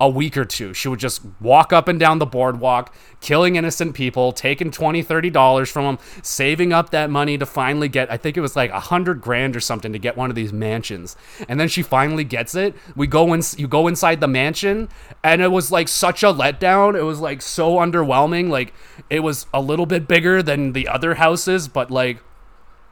a 0.00 0.08
week 0.08 0.36
or 0.36 0.44
two. 0.46 0.72
She 0.72 0.88
would 0.88 0.98
just 0.98 1.20
walk 1.40 1.72
up 1.72 1.86
and 1.86 2.00
down 2.00 2.18
the 2.18 2.26
boardwalk, 2.26 2.94
killing 3.20 3.56
innocent 3.56 3.94
people, 3.94 4.32
taking 4.32 4.70
20, 4.70 5.02
30 5.02 5.30
dollars 5.30 5.70
from 5.70 5.84
them, 5.84 5.98
saving 6.22 6.72
up 6.72 6.90
that 6.90 7.10
money 7.10 7.36
to 7.36 7.46
finally 7.46 7.88
get 7.88 8.10
I 8.10 8.16
think 8.16 8.36
it 8.36 8.40
was 8.40 8.56
like 8.56 8.70
a 8.70 8.80
hundred 8.80 9.20
grand 9.20 9.54
or 9.54 9.60
something 9.60 9.92
to 9.92 9.98
get 9.98 10.16
one 10.16 10.30
of 10.30 10.36
these 10.36 10.52
mansions. 10.52 11.16
And 11.48 11.60
then 11.60 11.68
she 11.68 11.82
finally 11.82 12.24
gets 12.24 12.54
it. 12.54 12.74
We 12.96 13.06
go 13.06 13.32
in 13.34 13.42
you 13.56 13.68
go 13.68 13.86
inside 13.86 14.20
the 14.20 14.28
mansion 14.28 14.88
and 15.22 15.42
it 15.42 15.48
was 15.48 15.70
like 15.70 15.88
such 15.88 16.22
a 16.22 16.32
letdown. 16.32 16.98
It 16.98 17.02
was 17.02 17.20
like 17.20 17.42
so 17.42 17.76
underwhelming. 17.76 18.48
Like 18.48 18.72
it 19.10 19.20
was 19.20 19.46
a 19.52 19.60
little 19.60 19.86
bit 19.86 20.08
bigger 20.08 20.42
than 20.42 20.72
the 20.72 20.88
other 20.88 21.14
houses, 21.14 21.68
but 21.68 21.90
like 21.90 22.22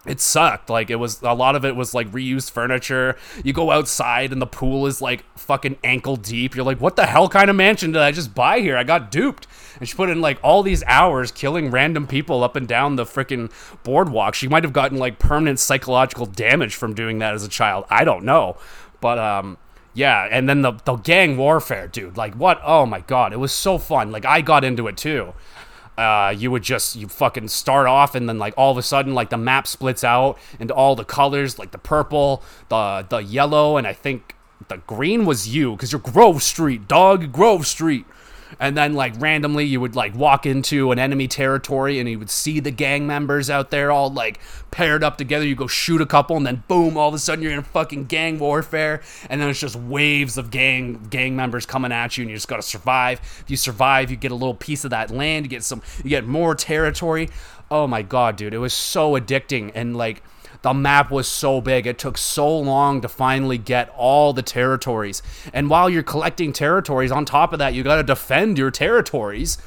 it 0.09 0.21
sucked. 0.21 0.71
Like 0.71 0.91
it 0.91 0.97
was 0.97 1.23
a 1.23 1.35
lot 1.35 1.55
of 1.55 1.65
it 1.65 1.77
was 1.77 1.95
like 1.95 2.11
reused 2.11 2.51
furniture. 2.51 3.17
You 3.45 3.53
go 3.53 3.71
outside 3.71 4.33
and 4.33 4.41
the 4.41 4.47
pool 4.47 4.87
is 4.87 5.03
like 5.03 5.25
fucking 5.39 5.79
ankle 5.85 6.17
deep. 6.17 6.57
You're 6.57 6.65
like, 6.65 6.81
what 6.81 6.97
the 6.97 7.07
hell 7.07 7.29
kind 7.29 7.51
of 7.51 7.57
mansion 7.57 7.93
did 7.93 8.03
I 8.03 8.11
just 8.11 8.35
buy 8.35 8.61
here? 8.61 8.77
I 8.77 8.85
got 8.85 9.11
duped. 9.11 9.47
And 9.79 9.89
she 9.89 9.95
put 9.95 10.09
in 10.09 10.21
like 10.21 10.39
all 10.43 10.63
these 10.63 10.83
hours 10.85 11.31
killing 11.31 11.71
random 11.71 12.07
people 12.07 12.43
up 12.43 12.57
and 12.57 12.67
down 12.67 12.97
the 12.97 13.05
freaking 13.05 13.53
boardwalk. 13.85 14.35
She 14.35 14.49
might 14.49 14.65
have 14.65 14.73
gotten 14.73 14.99
like 14.99 15.19
permanent 15.19 15.61
psychological 15.61 16.27
damage 16.27 16.75
from 16.75 16.95
doing 16.95 17.19
that 17.19 17.35
as 17.35 17.45
a 17.45 17.49
child. 17.49 17.85
I 17.91 18.05
don't 18.05 18.25
know. 18.25 18.57
But 19.01 19.19
um 19.19 19.59
yeah, 19.95 20.29
and 20.31 20.49
then 20.49 20.63
the 20.63 20.73
the 20.85 20.97
gang 20.97 21.37
warfare, 21.37 21.89
dude. 21.89 22.17
Like 22.17 22.35
what? 22.35 22.61
Oh 22.65 22.87
my 22.87 23.01
god, 23.01 23.33
it 23.33 23.39
was 23.39 23.53
so 23.53 23.79
fun. 23.79 24.11
Like 24.11 24.25
I 24.25 24.41
got 24.41 24.65
into 24.65 24.87
it 24.87 24.97
too 24.97 25.35
uh, 25.99 26.31
you 26.31 26.49
would 26.51 26.63
just 26.63 26.95
you 26.95 27.09
fucking 27.09 27.49
start 27.49 27.89
off 27.89 28.15
and 28.15 28.29
then 28.29 28.39
like 28.39 28.55
all 28.57 28.71
of 28.71 28.79
a 28.79 28.83
sudden 28.83 29.15
like 29.15 29.31
the 29.31 29.37
map 29.37 29.67
splits 29.67 30.05
out 30.05 30.39
into 30.61 30.73
all 30.73 30.95
the 30.95 31.05
colors 31.05 31.59
like 31.59 31.73
the 31.73 31.79
purple 31.79 32.41
the 32.69 33.05
the 33.09 33.19
yellow 33.19 33.77
and 33.77 33.87
i 33.87 33.93
think 33.93 34.37
the 34.69 34.77
green 34.87 35.27
was 35.27 35.49
you 35.49 35.73
because 35.73 35.91
you're 35.91 36.01
grove 36.01 36.41
street 36.41 36.87
dog 36.87 37.33
grove 37.33 37.67
street 37.67 38.07
and 38.61 38.77
then 38.77 38.95
like 38.95 39.15
randomly 39.19 39.65
you 39.65 39.81
would 39.81 39.97
like 39.97 40.15
walk 40.15 40.47
into 40.47 40.93
an 40.93 40.99
enemy 40.99 41.29
territory 41.29 41.99
and 41.99 42.09
you 42.09 42.19
would 42.19 42.31
see 42.31 42.61
the 42.61 42.71
gang 42.71 43.07
members 43.07 43.51
out 43.51 43.71
there 43.71 43.91
all 43.91 44.11
like 44.11 44.41
paired 44.71 45.05
up 45.05 45.17
together. 45.19 45.47
You 45.47 45.55
go 45.55 45.67
shoot 45.67 46.01
a 46.01 46.07
couple 46.07 46.37
and 46.37 46.47
then 46.47 46.63
boom 46.69 46.97
all 46.97 47.09
of 47.09 47.15
a 47.15 47.19
sudden 47.19 47.43
you're 47.43 47.53
in 47.53 47.63
fucking 47.63 48.07
gang 48.07 48.39
warfare. 48.39 49.03
And 49.29 49.41
then 49.41 49.49
it's 49.49 49.61
just 49.61 49.77
waves 49.77 50.39
of 50.39 50.51
gang 50.51 51.07
gang 51.11 51.37
members 51.37 51.67
coming 51.67 51.93
at 51.93 52.17
you 52.17 52.23
and 52.23 52.31
you 52.31 52.37
just 52.37 52.49
got 52.49 52.57
to 52.57 52.63
survive. 52.63 53.21
If 53.41 53.51
you 53.51 53.57
survive 53.57 54.11
you 54.11 54.17
get 54.17 54.33
a 54.33 54.37
little 54.37 54.55
piece 54.55 54.85
of 54.85 54.91
that 54.91 55.11
land 55.11 55.47
you 55.47 55.51
get 55.51 55.65
some 55.65 55.83
you 56.03 56.11
get 56.11 56.27
more 56.27 56.55
territory. 56.55 57.29
Oh 57.71 57.87
my 57.87 58.03
god 58.03 58.37
dude 58.37 58.55
it 58.55 58.59
was 58.59 58.75
so 58.75 59.13
addicting. 59.13 59.73
And 59.75 59.97
like 59.97 60.23
the 60.63 60.75
map 60.75 61.11
was 61.11 61.29
so 61.29 61.61
big. 61.61 61.87
It 61.87 61.99
took 61.99 62.19
so 62.19 62.59
long 62.59 63.01
to 63.01 63.09
finally 63.09 63.59
get 63.59 63.89
all 63.97 64.33
the 64.33 64.43
territories. 64.43 65.23
And 65.53 65.71
while 65.71 65.89
you're 65.89 66.03
collecting 66.03 66.53
territories, 66.53 67.13
on 67.13 67.25
top 67.25 67.53
of 67.53 67.59
that, 67.59 67.75
you 67.75 67.83
got 67.83 67.97
to 67.97 68.03
defend 68.03 68.59
your 68.59 68.71
territories. 68.71 69.59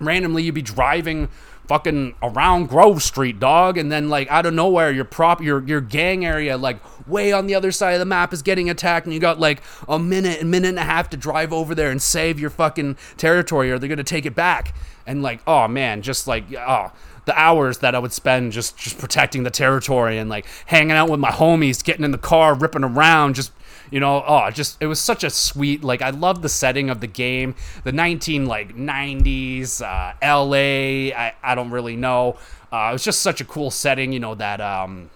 Randomly, 0.00 0.42
you'd 0.42 0.54
be 0.54 0.62
driving 0.62 1.28
fucking 1.68 2.14
around 2.22 2.68
Grove 2.68 3.02
Street, 3.02 3.40
dog, 3.40 3.76
and 3.76 3.90
then 3.90 4.08
like 4.08 4.28
out 4.30 4.46
of 4.46 4.54
nowhere, 4.54 4.90
your 4.90 5.04
prop, 5.04 5.42
your 5.42 5.66
your 5.66 5.80
gang 5.80 6.24
area, 6.24 6.56
like 6.56 6.78
way 7.08 7.32
on 7.32 7.46
the 7.46 7.54
other 7.54 7.72
side 7.72 7.92
of 7.92 7.98
the 7.98 8.04
map, 8.04 8.32
is 8.32 8.42
getting 8.42 8.70
attacked, 8.70 9.06
and 9.06 9.14
you 9.14 9.20
got 9.20 9.38
like 9.38 9.62
a 9.88 9.98
minute, 9.98 10.42
a 10.42 10.44
minute 10.44 10.68
and 10.68 10.78
a 10.78 10.84
half 10.84 11.10
to 11.10 11.16
drive 11.16 11.52
over 11.52 11.74
there 11.74 11.90
and 11.90 12.00
save 12.00 12.38
your 12.38 12.50
fucking 12.50 12.96
territory, 13.16 13.70
or 13.70 13.78
they're 13.78 13.88
gonna 13.88 14.04
take 14.04 14.26
it 14.26 14.34
back. 14.34 14.74
And 15.06 15.22
like, 15.22 15.40
oh 15.46 15.68
man, 15.68 16.02
just 16.02 16.26
like, 16.26 16.44
oh, 16.54 16.92
the 17.26 17.38
hours 17.38 17.78
that 17.78 17.94
I 17.94 17.98
would 17.98 18.12
spend 18.12 18.52
just 18.52 18.78
just 18.78 18.98
protecting 18.98 19.42
the 19.42 19.50
territory 19.50 20.16
and 20.16 20.30
like 20.30 20.46
hanging 20.66 20.92
out 20.92 21.10
with 21.10 21.20
my 21.20 21.30
homies, 21.30 21.84
getting 21.84 22.04
in 22.04 22.12
the 22.12 22.18
car, 22.18 22.54
ripping 22.54 22.84
around, 22.84 23.34
just 23.34 23.52
you 23.90 24.00
know, 24.00 24.24
oh, 24.26 24.50
just 24.50 24.80
it 24.80 24.86
was 24.86 25.00
such 25.00 25.22
a 25.22 25.30
sweet 25.30 25.84
like 25.84 26.02
I 26.02 26.10
love 26.10 26.42
the 26.42 26.48
setting 26.48 26.88
of 26.88 27.00
the 27.00 27.06
game, 27.06 27.56
the 27.84 27.92
19 27.92 28.46
like 28.46 28.76
90s 28.76 29.82
uh, 29.82 30.14
L.A. 30.22 31.12
I 31.12 31.34
I 31.42 31.54
don't 31.54 31.70
really 31.70 31.96
know. 31.96 32.38
Uh, 32.72 32.88
it 32.90 32.92
was 32.94 33.04
just 33.04 33.20
such 33.20 33.40
a 33.40 33.44
cool 33.44 33.70
setting, 33.70 34.12
you 34.12 34.20
know 34.20 34.36
that 34.36 34.60
um, 34.60 35.10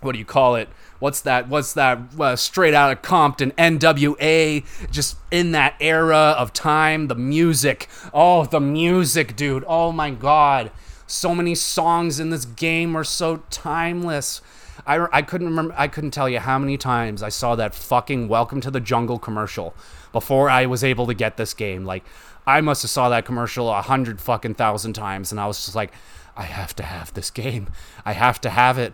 what 0.00 0.12
do 0.12 0.18
you 0.18 0.24
call 0.26 0.56
it? 0.56 0.68
What's 0.98 1.22
that? 1.22 1.48
What's 1.48 1.72
that? 1.72 1.98
Uh, 2.18 2.36
straight 2.36 2.74
out 2.74 2.92
of 2.92 3.00
Compton, 3.00 3.52
NWA, 3.52 4.64
just 4.90 5.16
in 5.30 5.52
that 5.52 5.74
era 5.80 6.34
of 6.38 6.52
time. 6.52 7.08
The 7.08 7.14
music, 7.14 7.88
oh, 8.12 8.44
the 8.44 8.60
music, 8.60 9.36
dude. 9.36 9.64
Oh 9.66 9.90
my 9.90 10.10
God 10.10 10.70
so 11.06 11.34
many 11.34 11.54
songs 11.54 12.18
in 12.20 12.30
this 12.30 12.44
game 12.44 12.96
are 12.96 13.04
so 13.04 13.42
timeless. 13.50 14.40
I, 14.86 15.06
I 15.12 15.22
couldn't 15.22 15.48
remember 15.48 15.74
I 15.76 15.88
couldn't 15.88 16.10
tell 16.10 16.28
you 16.28 16.40
how 16.40 16.58
many 16.58 16.76
times 16.76 17.22
I 17.22 17.28
saw 17.28 17.54
that 17.56 17.74
fucking 17.74 18.28
Welcome 18.28 18.60
to 18.62 18.70
the 18.70 18.80
Jungle 18.80 19.18
commercial 19.18 19.74
before 20.12 20.50
I 20.50 20.66
was 20.66 20.82
able 20.82 21.06
to 21.06 21.14
get 21.14 21.36
this 21.36 21.54
game. 21.54 21.84
Like 21.84 22.04
I 22.46 22.60
must 22.60 22.82
have 22.82 22.90
saw 22.90 23.08
that 23.08 23.24
commercial 23.24 23.70
a 23.70 23.82
hundred 23.82 24.20
fucking 24.20 24.54
thousand 24.54 24.94
times 24.94 25.30
and 25.30 25.40
I 25.40 25.46
was 25.46 25.64
just 25.64 25.76
like, 25.76 25.92
I 26.36 26.42
have 26.42 26.74
to 26.76 26.82
have 26.82 27.14
this 27.14 27.30
game. 27.30 27.68
I 28.04 28.12
have 28.12 28.40
to 28.42 28.50
have 28.50 28.78
it. 28.78 28.92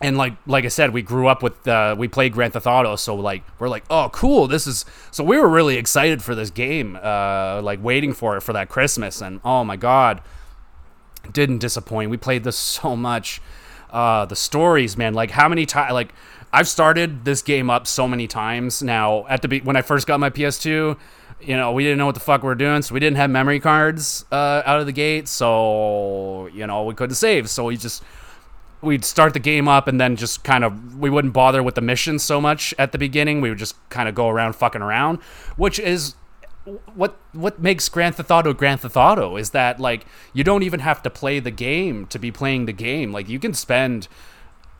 And 0.00 0.18
like 0.18 0.34
like 0.46 0.64
I 0.64 0.68
said, 0.68 0.92
we 0.92 1.02
grew 1.02 1.26
up 1.26 1.42
with 1.42 1.66
uh, 1.66 1.94
we 1.96 2.06
played 2.06 2.32
Grand 2.32 2.52
Theft 2.52 2.66
Auto, 2.66 2.96
so 2.96 3.14
like 3.14 3.42
we're 3.58 3.70
like, 3.70 3.84
oh 3.88 4.10
cool, 4.12 4.46
this 4.46 4.66
is 4.66 4.84
so 5.10 5.24
we 5.24 5.38
were 5.38 5.48
really 5.48 5.76
excited 5.76 6.22
for 6.22 6.34
this 6.34 6.50
game, 6.50 6.98
uh, 7.02 7.62
like 7.62 7.82
waiting 7.82 8.12
for 8.12 8.36
it 8.36 8.42
for 8.42 8.52
that 8.52 8.68
Christmas, 8.68 9.22
and 9.22 9.40
oh 9.42 9.64
my 9.64 9.76
god, 9.76 10.20
didn't 11.32 11.58
disappoint. 11.58 12.10
We 12.10 12.16
played 12.16 12.44
this 12.44 12.56
so 12.56 12.96
much. 12.96 13.40
Uh, 13.90 14.24
the 14.26 14.36
stories, 14.36 14.96
man, 14.96 15.14
like 15.14 15.30
how 15.30 15.48
many 15.48 15.64
times, 15.64 15.92
like 15.92 16.12
I've 16.52 16.68
started 16.68 17.24
this 17.24 17.42
game 17.42 17.70
up 17.70 17.86
so 17.86 18.08
many 18.08 18.26
times 18.26 18.82
now. 18.82 19.26
At 19.28 19.42
the 19.42 19.48
be- 19.48 19.60
when 19.60 19.76
I 19.76 19.82
first 19.82 20.06
got 20.06 20.20
my 20.20 20.30
PS2, 20.30 20.98
you 21.40 21.56
know, 21.56 21.72
we 21.72 21.84
didn't 21.84 21.98
know 21.98 22.06
what 22.06 22.14
the 22.14 22.20
fuck 22.20 22.42
we 22.42 22.46
were 22.46 22.54
doing, 22.54 22.82
so 22.82 22.94
we 22.94 23.00
didn't 23.00 23.16
have 23.16 23.30
memory 23.30 23.60
cards 23.60 24.24
uh, 24.32 24.62
out 24.64 24.80
of 24.80 24.86
the 24.86 24.92
gate, 24.92 25.28
so 25.28 26.48
you 26.52 26.66
know 26.66 26.84
we 26.84 26.94
couldn't 26.94 27.16
save. 27.16 27.48
So 27.48 27.64
we 27.64 27.76
just 27.76 28.02
we'd 28.82 29.04
start 29.04 29.32
the 29.32 29.40
game 29.40 29.68
up 29.68 29.88
and 29.88 30.00
then 30.00 30.16
just 30.16 30.44
kind 30.44 30.64
of 30.64 30.98
we 30.98 31.10
wouldn't 31.10 31.34
bother 31.34 31.62
with 31.62 31.74
the 31.74 31.80
missions 31.80 32.22
so 32.22 32.40
much 32.40 32.74
at 32.78 32.92
the 32.92 32.98
beginning. 32.98 33.40
We 33.40 33.50
would 33.50 33.58
just 33.58 33.76
kind 33.88 34.08
of 34.08 34.14
go 34.14 34.28
around 34.28 34.54
fucking 34.54 34.82
around, 34.82 35.18
which 35.56 35.78
is 35.78 36.14
what 36.94 37.16
what 37.32 37.60
makes 37.60 37.88
Grand 37.88 38.16
Theft 38.16 38.30
Auto 38.30 38.52
Grand 38.52 38.80
Theft 38.80 38.96
Auto 38.96 39.36
is 39.36 39.50
that 39.50 39.78
like 39.78 40.04
you 40.32 40.42
don't 40.42 40.62
even 40.62 40.80
have 40.80 41.02
to 41.02 41.10
play 41.10 41.38
the 41.38 41.50
game 41.50 42.06
to 42.06 42.18
be 42.18 42.32
playing 42.32 42.66
the 42.66 42.72
game. 42.72 43.12
Like 43.12 43.28
you 43.28 43.38
can 43.38 43.54
spend 43.54 44.08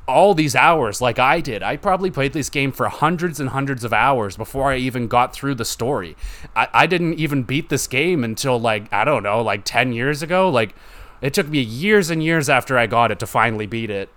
all 0.09 0.35
these 0.35 0.55
hours 0.55 1.01
like 1.01 1.19
I 1.19 1.41
did. 1.41 1.63
I 1.63 1.77
probably 1.77 2.11
played 2.11 2.33
this 2.33 2.49
game 2.49 2.73
for 2.73 2.89
hundreds 2.89 3.41
and 3.41 3.51
hundreds 3.51 3.85
of 3.85 3.93
hours 3.93 4.37
before 4.37 4.73
I 4.73 4.77
even 4.77 5.09
got 5.09 5.33
through 5.33 5.57
the 5.57 5.65
story. 5.65 6.17
I, 6.55 6.69
I 6.73 6.87
didn't 6.87 7.15
even 7.15 7.43
beat 7.43 7.69
this 7.69 7.87
game 7.87 8.25
until 8.25 8.61
like 8.61 8.93
I 8.93 9.05
don't 9.05 9.23
know, 9.23 9.43
like 9.43 9.65
ten 9.65 9.93
years 9.93 10.23
ago. 10.23 10.49
Like 10.49 10.75
it 11.21 11.35
took 11.35 11.49
me 11.49 11.61
years 11.61 12.11
and 12.11 12.23
years 12.23 12.49
after 12.49 12.77
I 12.79 12.87
got 12.87 13.11
it 13.11 13.19
to 13.21 13.27
finally 13.27 13.67
beat 13.67 13.91
it. 13.91 14.09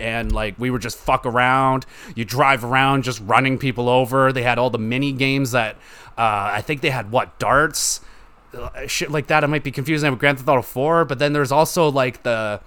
And 0.00 0.32
like 0.32 0.58
we 0.58 0.70
were 0.70 0.78
just 0.78 0.98
fuck 0.98 1.24
around. 1.24 1.86
You 2.16 2.24
drive 2.24 2.64
around 2.64 3.04
just 3.04 3.20
running 3.20 3.58
people 3.58 3.88
over. 3.88 4.32
They 4.32 4.42
had 4.42 4.58
all 4.58 4.70
the 4.70 4.78
mini 4.78 5.12
games 5.12 5.52
that 5.52 5.76
uh, 6.18 6.50
I 6.52 6.62
think 6.62 6.80
they 6.80 6.90
had 6.90 7.10
what 7.10 7.38
darts, 7.38 8.00
uh, 8.56 8.86
shit 8.86 9.10
like 9.10 9.28
that. 9.28 9.44
I 9.44 9.46
might 9.46 9.64
be 9.64 9.70
confusing 9.70 10.10
with 10.10 10.20
Grand 10.20 10.38
Theft 10.38 10.48
Auto 10.48 10.62
4, 10.62 11.04
but 11.04 11.18
then 11.18 11.32
there's 11.32 11.52
also 11.52 11.90
like 11.90 12.22
the 12.22 12.60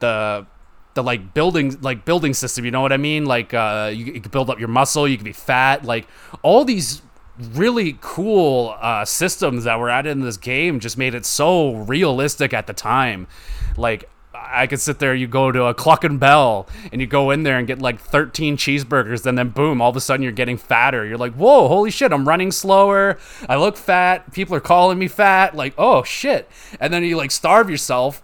the 0.00 0.46
the 0.94 1.02
like 1.02 1.32
building 1.34 1.78
like 1.80 2.04
building 2.04 2.34
system. 2.34 2.64
You 2.64 2.70
know 2.70 2.80
what 2.80 2.92
I 2.92 2.96
mean? 2.96 3.24
Like 3.24 3.54
uh, 3.54 3.90
you, 3.94 4.06
you 4.06 4.20
can 4.20 4.30
build 4.30 4.50
up 4.50 4.58
your 4.58 4.68
muscle. 4.68 5.06
You 5.06 5.16
could 5.16 5.24
be 5.24 5.32
fat. 5.32 5.84
Like 5.84 6.08
all 6.42 6.64
these 6.64 7.02
really 7.38 7.96
cool 8.00 8.74
uh, 8.80 9.04
systems 9.04 9.64
that 9.64 9.78
were 9.78 9.90
added 9.90 10.10
in 10.10 10.20
this 10.20 10.36
game 10.36 10.80
just 10.80 10.98
made 10.98 11.14
it 11.14 11.24
so 11.24 11.76
realistic 11.76 12.52
at 12.52 12.66
the 12.66 12.72
time. 12.72 13.28
Like 13.76 14.10
I 14.46 14.66
could 14.66 14.80
sit 14.80 14.98
there, 14.98 15.14
you 15.14 15.26
go 15.26 15.52
to 15.52 15.64
a 15.64 15.74
Cluckin' 15.74 16.18
Bell, 16.18 16.68
and 16.92 17.00
you 17.00 17.06
go 17.06 17.30
in 17.30 17.42
there 17.42 17.58
and 17.58 17.66
get 17.66 17.80
like 17.80 18.00
13 18.00 18.56
cheeseburgers, 18.56 19.26
and 19.26 19.36
then 19.36 19.50
boom, 19.50 19.80
all 19.80 19.90
of 19.90 19.96
a 19.96 20.00
sudden 20.00 20.22
you're 20.22 20.32
getting 20.32 20.56
fatter. 20.56 21.04
You're 21.04 21.18
like, 21.18 21.34
whoa, 21.34 21.68
holy 21.68 21.90
shit, 21.90 22.12
I'm 22.12 22.26
running 22.26 22.52
slower. 22.52 23.18
I 23.48 23.56
look 23.56 23.76
fat. 23.76 24.32
People 24.32 24.54
are 24.56 24.60
calling 24.60 24.98
me 24.98 25.08
fat. 25.08 25.54
Like, 25.54 25.74
oh 25.78 26.02
shit. 26.02 26.48
And 26.80 26.92
then 26.92 27.04
you 27.04 27.16
like 27.16 27.30
starve 27.30 27.70
yourself. 27.70 28.22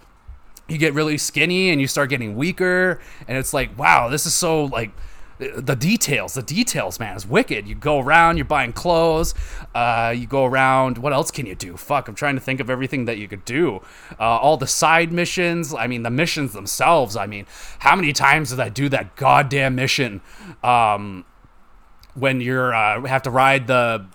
You 0.68 0.79
get 0.79 0.94
really 0.94 1.18
skinny 1.18 1.70
and 1.70 1.81
you 1.81 1.87
start 1.87 2.09
getting 2.09 2.37
weaker. 2.37 3.00
And 3.29 3.37
it's 3.37 3.53
like, 3.53 3.79
wow, 3.79 4.09
this 4.09 4.24
is 4.24 4.35
so 4.35 4.64
like 4.64 4.92
the 5.38 5.75
details, 5.75 6.35
the 6.35 6.42
details, 6.42 7.01
man, 7.01 7.16
is 7.16 7.27
wicked. 7.27 7.66
You 7.66 7.75
go 7.75 7.99
around, 7.99 8.37
you're 8.37 8.44
buying 8.44 8.73
clothes. 8.73 9.35
Uh, 9.75 10.14
you 10.16 10.27
go 10.27 10.44
around. 10.44 10.99
What 10.99 11.12
else 11.12 11.31
can 11.31 11.47
you 11.47 11.55
do? 11.55 11.77
Fuck, 11.77 12.09
I'm 12.09 12.14
trying 12.14 12.37
to 12.37 12.40
think 12.40 12.61
of 12.61 12.70
everything 12.70 13.07
that 13.07 13.18
you 13.18 13.27
could 13.27 13.44
do. 13.44 13.81
Uh, 14.18 14.23
all 14.23 14.57
the 14.57 14.66
side 14.66 15.12
missions. 15.12 15.75
I 15.75 15.87
mean, 15.87 16.03
the 16.03 16.11
missions 16.11 16.53
themselves. 16.53 17.16
I 17.16 17.27
mean, 17.27 17.47
how 17.81 17.97
many 17.97 18.12
times 18.12 18.51
did 18.51 18.61
I 18.61 18.68
do 18.68 18.88
that 18.90 19.16
goddamn 19.16 19.75
mission? 19.75 20.20
Um, 20.62 21.25
when 22.14 22.40
you're 22.40 22.73
uh, 22.73 23.05
have 23.07 23.23
to 23.23 23.31
ride 23.31 23.66
the 23.66 24.07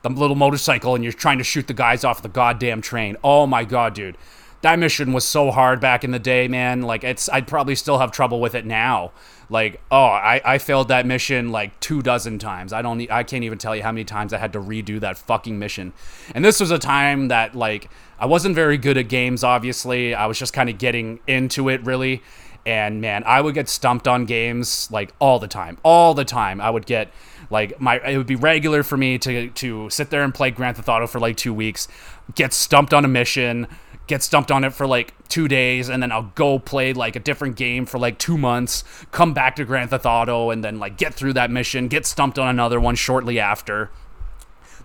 the 0.00 0.08
little 0.08 0.36
motorcycle 0.36 0.94
and 0.94 1.04
you're 1.04 1.12
trying 1.12 1.38
to 1.38 1.44
shoot 1.44 1.66
the 1.66 1.74
guys 1.74 2.04
off 2.04 2.22
the 2.22 2.28
goddamn 2.28 2.80
train. 2.80 3.16
Oh 3.22 3.46
my 3.46 3.64
god, 3.64 3.94
dude 3.94 4.16
that 4.60 4.78
mission 4.78 5.12
was 5.12 5.24
so 5.24 5.50
hard 5.50 5.80
back 5.80 6.02
in 6.02 6.10
the 6.10 6.18
day, 6.18 6.48
man. 6.48 6.82
Like 6.82 7.04
it's 7.04 7.28
I'd 7.28 7.46
probably 7.46 7.74
still 7.74 7.98
have 7.98 8.10
trouble 8.10 8.40
with 8.40 8.54
it 8.54 8.66
now. 8.66 9.12
Like, 9.50 9.80
oh, 9.90 10.04
I, 10.04 10.40
I 10.44 10.58
failed 10.58 10.88
that 10.88 11.06
mission 11.06 11.50
like 11.50 11.78
two 11.80 12.02
dozen 12.02 12.38
times. 12.38 12.72
I 12.72 12.82
don't 12.82 13.10
I 13.10 13.22
can't 13.22 13.44
even 13.44 13.58
tell 13.58 13.74
you 13.74 13.82
how 13.82 13.92
many 13.92 14.04
times 14.04 14.32
I 14.32 14.38
had 14.38 14.52
to 14.52 14.60
redo 14.60 15.00
that 15.00 15.16
fucking 15.16 15.58
mission. 15.58 15.92
And 16.34 16.44
this 16.44 16.60
was 16.60 16.70
a 16.70 16.78
time 16.78 17.28
that 17.28 17.54
like 17.54 17.88
I 18.18 18.26
wasn't 18.26 18.54
very 18.54 18.76
good 18.76 18.98
at 18.98 19.08
games, 19.08 19.42
obviously. 19.42 20.14
I 20.14 20.26
was 20.26 20.38
just 20.38 20.52
kind 20.52 20.68
of 20.68 20.78
getting 20.78 21.20
into 21.26 21.68
it 21.68 21.82
really. 21.84 22.22
And 22.66 23.00
man, 23.00 23.22
I 23.24 23.40
would 23.40 23.54
get 23.54 23.68
stumped 23.68 24.06
on 24.06 24.26
games 24.26 24.90
like 24.90 25.14
all 25.18 25.38
the 25.38 25.48
time. 25.48 25.78
All 25.82 26.12
the 26.12 26.26
time. 26.26 26.60
I 26.60 26.68
would 26.68 26.84
get 26.84 27.10
like 27.50 27.80
my 27.80 27.98
it 28.00 28.18
would 28.18 28.26
be 28.26 28.36
regular 28.36 28.82
for 28.82 28.98
me 28.98 29.16
to 29.18 29.48
to 29.48 29.88
sit 29.88 30.10
there 30.10 30.22
and 30.22 30.34
play 30.34 30.50
Grand 30.50 30.76
Theft 30.76 30.88
Auto 30.88 31.06
for 31.06 31.18
like 31.18 31.36
2 31.36 31.54
weeks, 31.54 31.88
get 32.34 32.52
stumped 32.52 32.92
on 32.92 33.06
a 33.06 33.08
mission, 33.08 33.66
get 34.08 34.22
stumped 34.22 34.50
on 34.50 34.64
it 34.64 34.72
for 34.72 34.86
like 34.86 35.14
two 35.28 35.46
days, 35.46 35.88
and 35.88 36.02
then 36.02 36.10
I'll 36.10 36.32
go 36.34 36.58
play 36.58 36.92
like 36.92 37.14
a 37.14 37.20
different 37.20 37.56
game 37.56 37.86
for 37.86 37.98
like 37.98 38.18
two 38.18 38.36
months, 38.36 38.82
come 39.12 39.32
back 39.32 39.54
to 39.56 39.64
Grand 39.64 39.90
Theft 39.90 40.06
Auto, 40.06 40.50
and 40.50 40.64
then 40.64 40.78
like 40.80 40.96
get 40.96 41.14
through 41.14 41.34
that 41.34 41.50
mission, 41.50 41.86
get 41.86 42.06
stumped 42.06 42.38
on 42.38 42.48
another 42.48 42.80
one 42.80 42.96
shortly 42.96 43.38
after. 43.38 43.90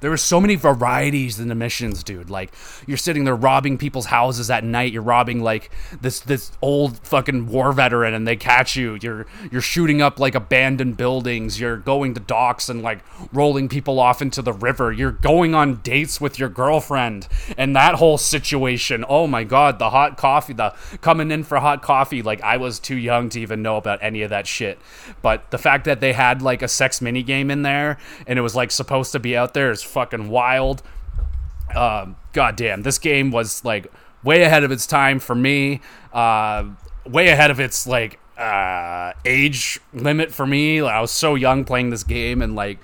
There 0.03 0.11
were 0.11 0.17
so 0.17 0.41
many 0.41 0.55
varieties 0.55 1.39
in 1.39 1.47
the 1.47 1.55
missions, 1.55 2.03
dude. 2.03 2.29
Like 2.29 2.53
you're 2.85 2.97
sitting 2.97 3.23
there 3.23 3.37
robbing 3.37 3.77
people's 3.77 4.07
houses 4.07 4.51
at 4.51 4.65
night. 4.65 4.91
You're 4.91 5.01
robbing 5.01 5.41
like 5.41 5.71
this 6.01 6.19
this 6.19 6.51
old 6.61 6.97
fucking 7.07 7.47
war 7.47 7.71
veteran, 7.71 8.13
and 8.13 8.27
they 8.27 8.35
catch 8.35 8.75
you. 8.75 8.99
You're 9.01 9.25
you're 9.49 9.61
shooting 9.61 10.01
up 10.01 10.19
like 10.19 10.35
abandoned 10.35 10.97
buildings. 10.97 11.57
You're 11.57 11.77
going 11.77 12.15
to 12.15 12.19
docks 12.19 12.67
and 12.67 12.81
like 12.81 12.99
rolling 13.31 13.69
people 13.69 13.97
off 13.97 14.21
into 14.21 14.41
the 14.41 14.51
river. 14.51 14.91
You're 14.91 15.13
going 15.13 15.55
on 15.55 15.75
dates 15.75 16.19
with 16.19 16.37
your 16.37 16.49
girlfriend, 16.49 17.29
and 17.57 17.73
that 17.77 17.95
whole 17.95 18.17
situation. 18.17 19.05
Oh 19.07 19.25
my 19.25 19.45
god, 19.45 19.79
the 19.79 19.91
hot 19.91 20.17
coffee, 20.17 20.51
the 20.51 20.75
coming 20.99 21.31
in 21.31 21.45
for 21.45 21.61
hot 21.61 21.81
coffee. 21.81 22.21
Like 22.21 22.41
I 22.41 22.57
was 22.57 22.77
too 22.77 22.97
young 22.97 23.29
to 23.29 23.39
even 23.39 23.61
know 23.61 23.77
about 23.77 23.99
any 24.01 24.21
of 24.23 24.31
that 24.31 24.47
shit. 24.47 24.79
But 25.21 25.49
the 25.51 25.57
fact 25.57 25.85
that 25.85 26.01
they 26.01 26.11
had 26.11 26.41
like 26.41 26.61
a 26.61 26.67
sex 26.67 26.99
mini 26.99 27.23
game 27.23 27.49
in 27.49 27.61
there, 27.61 27.97
and 28.27 28.37
it 28.37 28.41
was 28.41 28.53
like 28.53 28.69
supposed 28.69 29.13
to 29.13 29.19
be 29.19 29.37
out 29.37 29.53
there 29.53 29.71
is 29.71 29.92
fucking 29.93 30.29
wild. 30.29 30.83
Um, 31.73 32.17
God 32.33 32.55
damn, 32.55 32.81
this 32.81 32.99
game 32.99 33.31
was 33.31 33.63
like 33.63 33.91
way 34.23 34.43
ahead 34.43 34.63
of 34.63 34.71
its 34.71 34.85
time 34.85 35.19
for 35.19 35.35
me. 35.35 35.81
Uh, 36.11 36.65
way 37.05 37.29
ahead 37.29 37.51
of 37.51 37.59
its 37.59 37.87
like 37.87 38.19
uh, 38.37 39.13
age 39.25 39.79
limit 39.93 40.31
for 40.31 40.45
me. 40.45 40.81
Like, 40.81 40.93
I 40.93 41.01
was 41.01 41.11
so 41.11 41.35
young 41.35 41.63
playing 41.63 41.89
this 41.89 42.03
game, 42.03 42.41
and 42.41 42.55
like, 42.55 42.79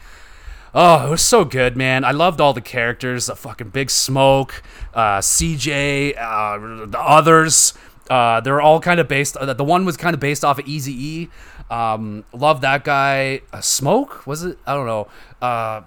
oh, 0.74 1.08
it 1.08 1.10
was 1.10 1.22
so 1.22 1.46
good, 1.46 1.76
man. 1.76 2.04
I 2.04 2.12
loved 2.12 2.40
all 2.40 2.54
the 2.54 2.62
characters. 2.62 3.28
The 3.28 3.36
fucking 3.36 3.70
Big 3.70 3.90
Smoke, 3.90 4.62
uh, 4.94 5.20
CJ, 5.20 6.18
uh, 6.18 6.86
the 6.86 7.00
others. 7.00 7.74
Uh, 8.10 8.42
they're 8.42 8.62
all 8.62 8.80
kind 8.80 9.00
of 9.00 9.08
based. 9.08 9.38
Uh, 9.38 9.54
the 9.54 9.64
one 9.64 9.86
was 9.86 9.96
kind 9.98 10.14
of 10.14 10.20
based 10.20 10.44
off 10.44 10.60
of 10.60 10.68
Easy 10.68 10.94
E. 10.94 11.30
Um, 11.70 12.26
love 12.34 12.62
that 12.62 12.84
guy. 12.84 13.42
Uh, 13.54 13.62
Smoke 13.62 14.26
was 14.26 14.44
it? 14.44 14.58
I 14.66 14.74
don't 14.74 14.88
know. 14.88 15.08
Uh, 15.42 15.82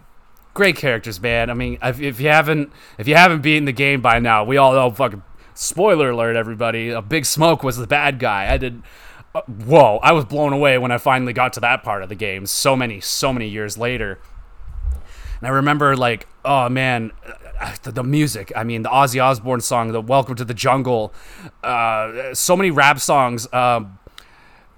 great 0.54 0.76
characters, 0.76 1.20
man. 1.20 1.50
I 1.50 1.54
mean, 1.54 1.78
if, 1.82 2.00
if, 2.00 2.20
you 2.20 2.28
haven't 2.28 2.72
if 2.98 3.08
you 3.08 3.14
haven't 3.14 3.42
beaten 3.42 3.64
the 3.64 3.72
game 3.72 4.00
by 4.00 4.18
now, 4.18 4.44
we 4.44 4.56
all 4.56 4.72
know. 4.72 4.90
Fucking 4.90 5.22
spoiler 5.54 6.10
alert, 6.10 6.36
everybody. 6.36 6.90
A 6.90 7.02
Big 7.02 7.24
Smoke 7.24 7.62
was 7.62 7.76
the 7.76 7.86
bad 7.86 8.18
guy. 8.18 8.52
I 8.52 8.56
did. 8.56 8.82
Uh, 9.34 9.42
whoa! 9.42 9.98
I 10.02 10.12
was 10.12 10.24
blown 10.24 10.52
away 10.52 10.76
when 10.78 10.92
I 10.92 10.98
finally 10.98 11.32
got 11.32 11.54
to 11.54 11.60
that 11.60 11.82
part 11.82 12.02
of 12.02 12.08
the 12.08 12.14
game. 12.14 12.46
So 12.46 12.76
many, 12.76 13.00
so 13.00 13.32
many 13.32 13.48
years 13.48 13.78
later. 13.78 14.18
And 15.38 15.48
I 15.48 15.50
remember, 15.50 15.96
like, 15.96 16.28
oh 16.44 16.68
man, 16.68 17.12
uh, 17.60 17.74
the, 17.82 17.92
the, 17.92 18.04
music. 18.04 18.52
I 18.54 18.62
mean, 18.62 18.82
the 18.82 18.90
Ozzy 18.90 19.22
Osbourne 19.22 19.60
song, 19.60 19.90
the 19.92 20.00
"Welcome 20.00 20.34
to 20.36 20.44
the 20.44 20.54
Jungle." 20.54 21.14
Uh, 21.62 22.34
so 22.34 22.56
many 22.56 22.70
rap 22.70 23.00
songs. 23.00 23.52
Um, 23.52 23.98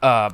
uh, 0.03 0.31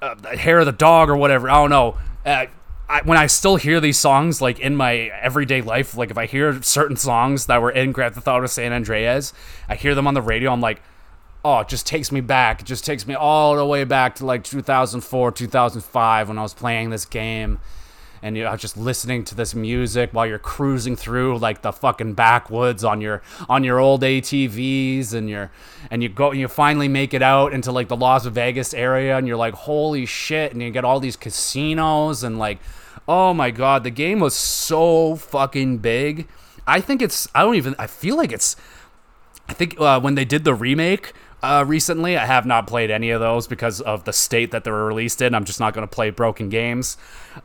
uh, 0.00 0.36
hair 0.36 0.60
of 0.60 0.66
the 0.66 0.72
dog 0.72 1.10
or 1.10 1.16
whatever. 1.16 1.50
I 1.50 1.54
don't 1.54 1.70
know. 1.70 1.98
Uh, 2.24 2.46
I, 2.88 3.02
when 3.02 3.18
I 3.18 3.26
still 3.26 3.56
hear 3.56 3.80
these 3.80 3.98
songs 3.98 4.40
like 4.40 4.58
in 4.60 4.74
my 4.74 4.94
everyday 5.20 5.60
life, 5.60 5.96
like 5.96 6.10
if 6.10 6.16
I 6.16 6.26
hear 6.26 6.62
certain 6.62 6.96
songs 6.96 7.46
that 7.46 7.60
were 7.60 7.70
in 7.70 7.92
Grand 7.92 8.14
Theft 8.14 8.26
Auto 8.26 8.46
San 8.46 8.72
Andreas, 8.72 9.32
I 9.68 9.74
hear 9.74 9.94
them 9.94 10.06
on 10.06 10.14
the 10.14 10.22
radio. 10.22 10.52
I'm 10.52 10.60
like, 10.62 10.80
oh, 11.44 11.60
it 11.60 11.68
just 11.68 11.86
takes 11.86 12.10
me 12.10 12.20
back. 12.20 12.60
It 12.60 12.66
just 12.66 12.84
takes 12.84 13.06
me 13.06 13.14
all 13.14 13.56
the 13.56 13.66
way 13.66 13.84
back 13.84 14.14
to 14.16 14.26
like 14.26 14.42
2004, 14.42 15.32
2005 15.32 16.28
when 16.28 16.38
I 16.38 16.42
was 16.42 16.54
playing 16.54 16.90
this 16.90 17.04
game 17.04 17.58
and 18.22 18.36
you're 18.36 18.56
just 18.56 18.76
listening 18.76 19.24
to 19.24 19.34
this 19.34 19.54
music 19.54 20.10
while 20.12 20.26
you're 20.26 20.38
cruising 20.38 20.96
through 20.96 21.38
like 21.38 21.62
the 21.62 21.72
fucking 21.72 22.14
backwoods 22.14 22.84
on 22.84 23.00
your 23.00 23.22
on 23.48 23.64
your 23.64 23.78
old 23.78 24.02
ATVs 24.02 25.12
and 25.14 25.28
you're 25.28 25.50
and 25.90 26.02
you 26.02 26.08
go 26.08 26.30
and 26.30 26.40
you 26.40 26.48
finally 26.48 26.88
make 26.88 27.14
it 27.14 27.22
out 27.22 27.52
into 27.52 27.72
like 27.72 27.88
the 27.88 27.96
Las 27.96 28.26
Vegas 28.26 28.74
area 28.74 29.16
and 29.16 29.26
you're 29.26 29.36
like 29.36 29.54
holy 29.54 30.06
shit 30.06 30.52
and 30.52 30.62
you 30.62 30.70
get 30.70 30.84
all 30.84 31.00
these 31.00 31.16
casinos 31.16 32.22
and 32.22 32.38
like 32.38 32.58
oh 33.06 33.32
my 33.32 33.50
god 33.50 33.84
the 33.84 33.90
game 33.90 34.20
was 34.20 34.34
so 34.34 35.16
fucking 35.16 35.78
big 35.78 36.28
I 36.66 36.80
think 36.80 37.02
it's 37.02 37.28
I 37.34 37.42
don't 37.42 37.54
even 37.54 37.74
I 37.78 37.86
feel 37.86 38.16
like 38.16 38.32
it's 38.32 38.56
I 39.48 39.54
think 39.54 39.80
uh, 39.80 39.98
when 40.00 40.14
they 40.14 40.26
did 40.26 40.44
the 40.44 40.54
remake 40.54 41.14
uh, 41.42 41.64
recently. 41.66 42.16
I 42.16 42.26
have 42.26 42.46
not 42.46 42.66
played 42.66 42.90
any 42.90 43.10
of 43.10 43.20
those 43.20 43.46
because 43.46 43.80
of 43.80 44.04
the 44.04 44.12
state 44.12 44.50
that 44.50 44.64
they 44.64 44.70
were 44.70 44.86
released 44.86 45.22
in. 45.22 45.34
I'm 45.34 45.44
just 45.44 45.60
not 45.60 45.74
going 45.74 45.86
to 45.86 45.92
play 45.92 46.10
broken 46.10 46.48
games. 46.48 46.96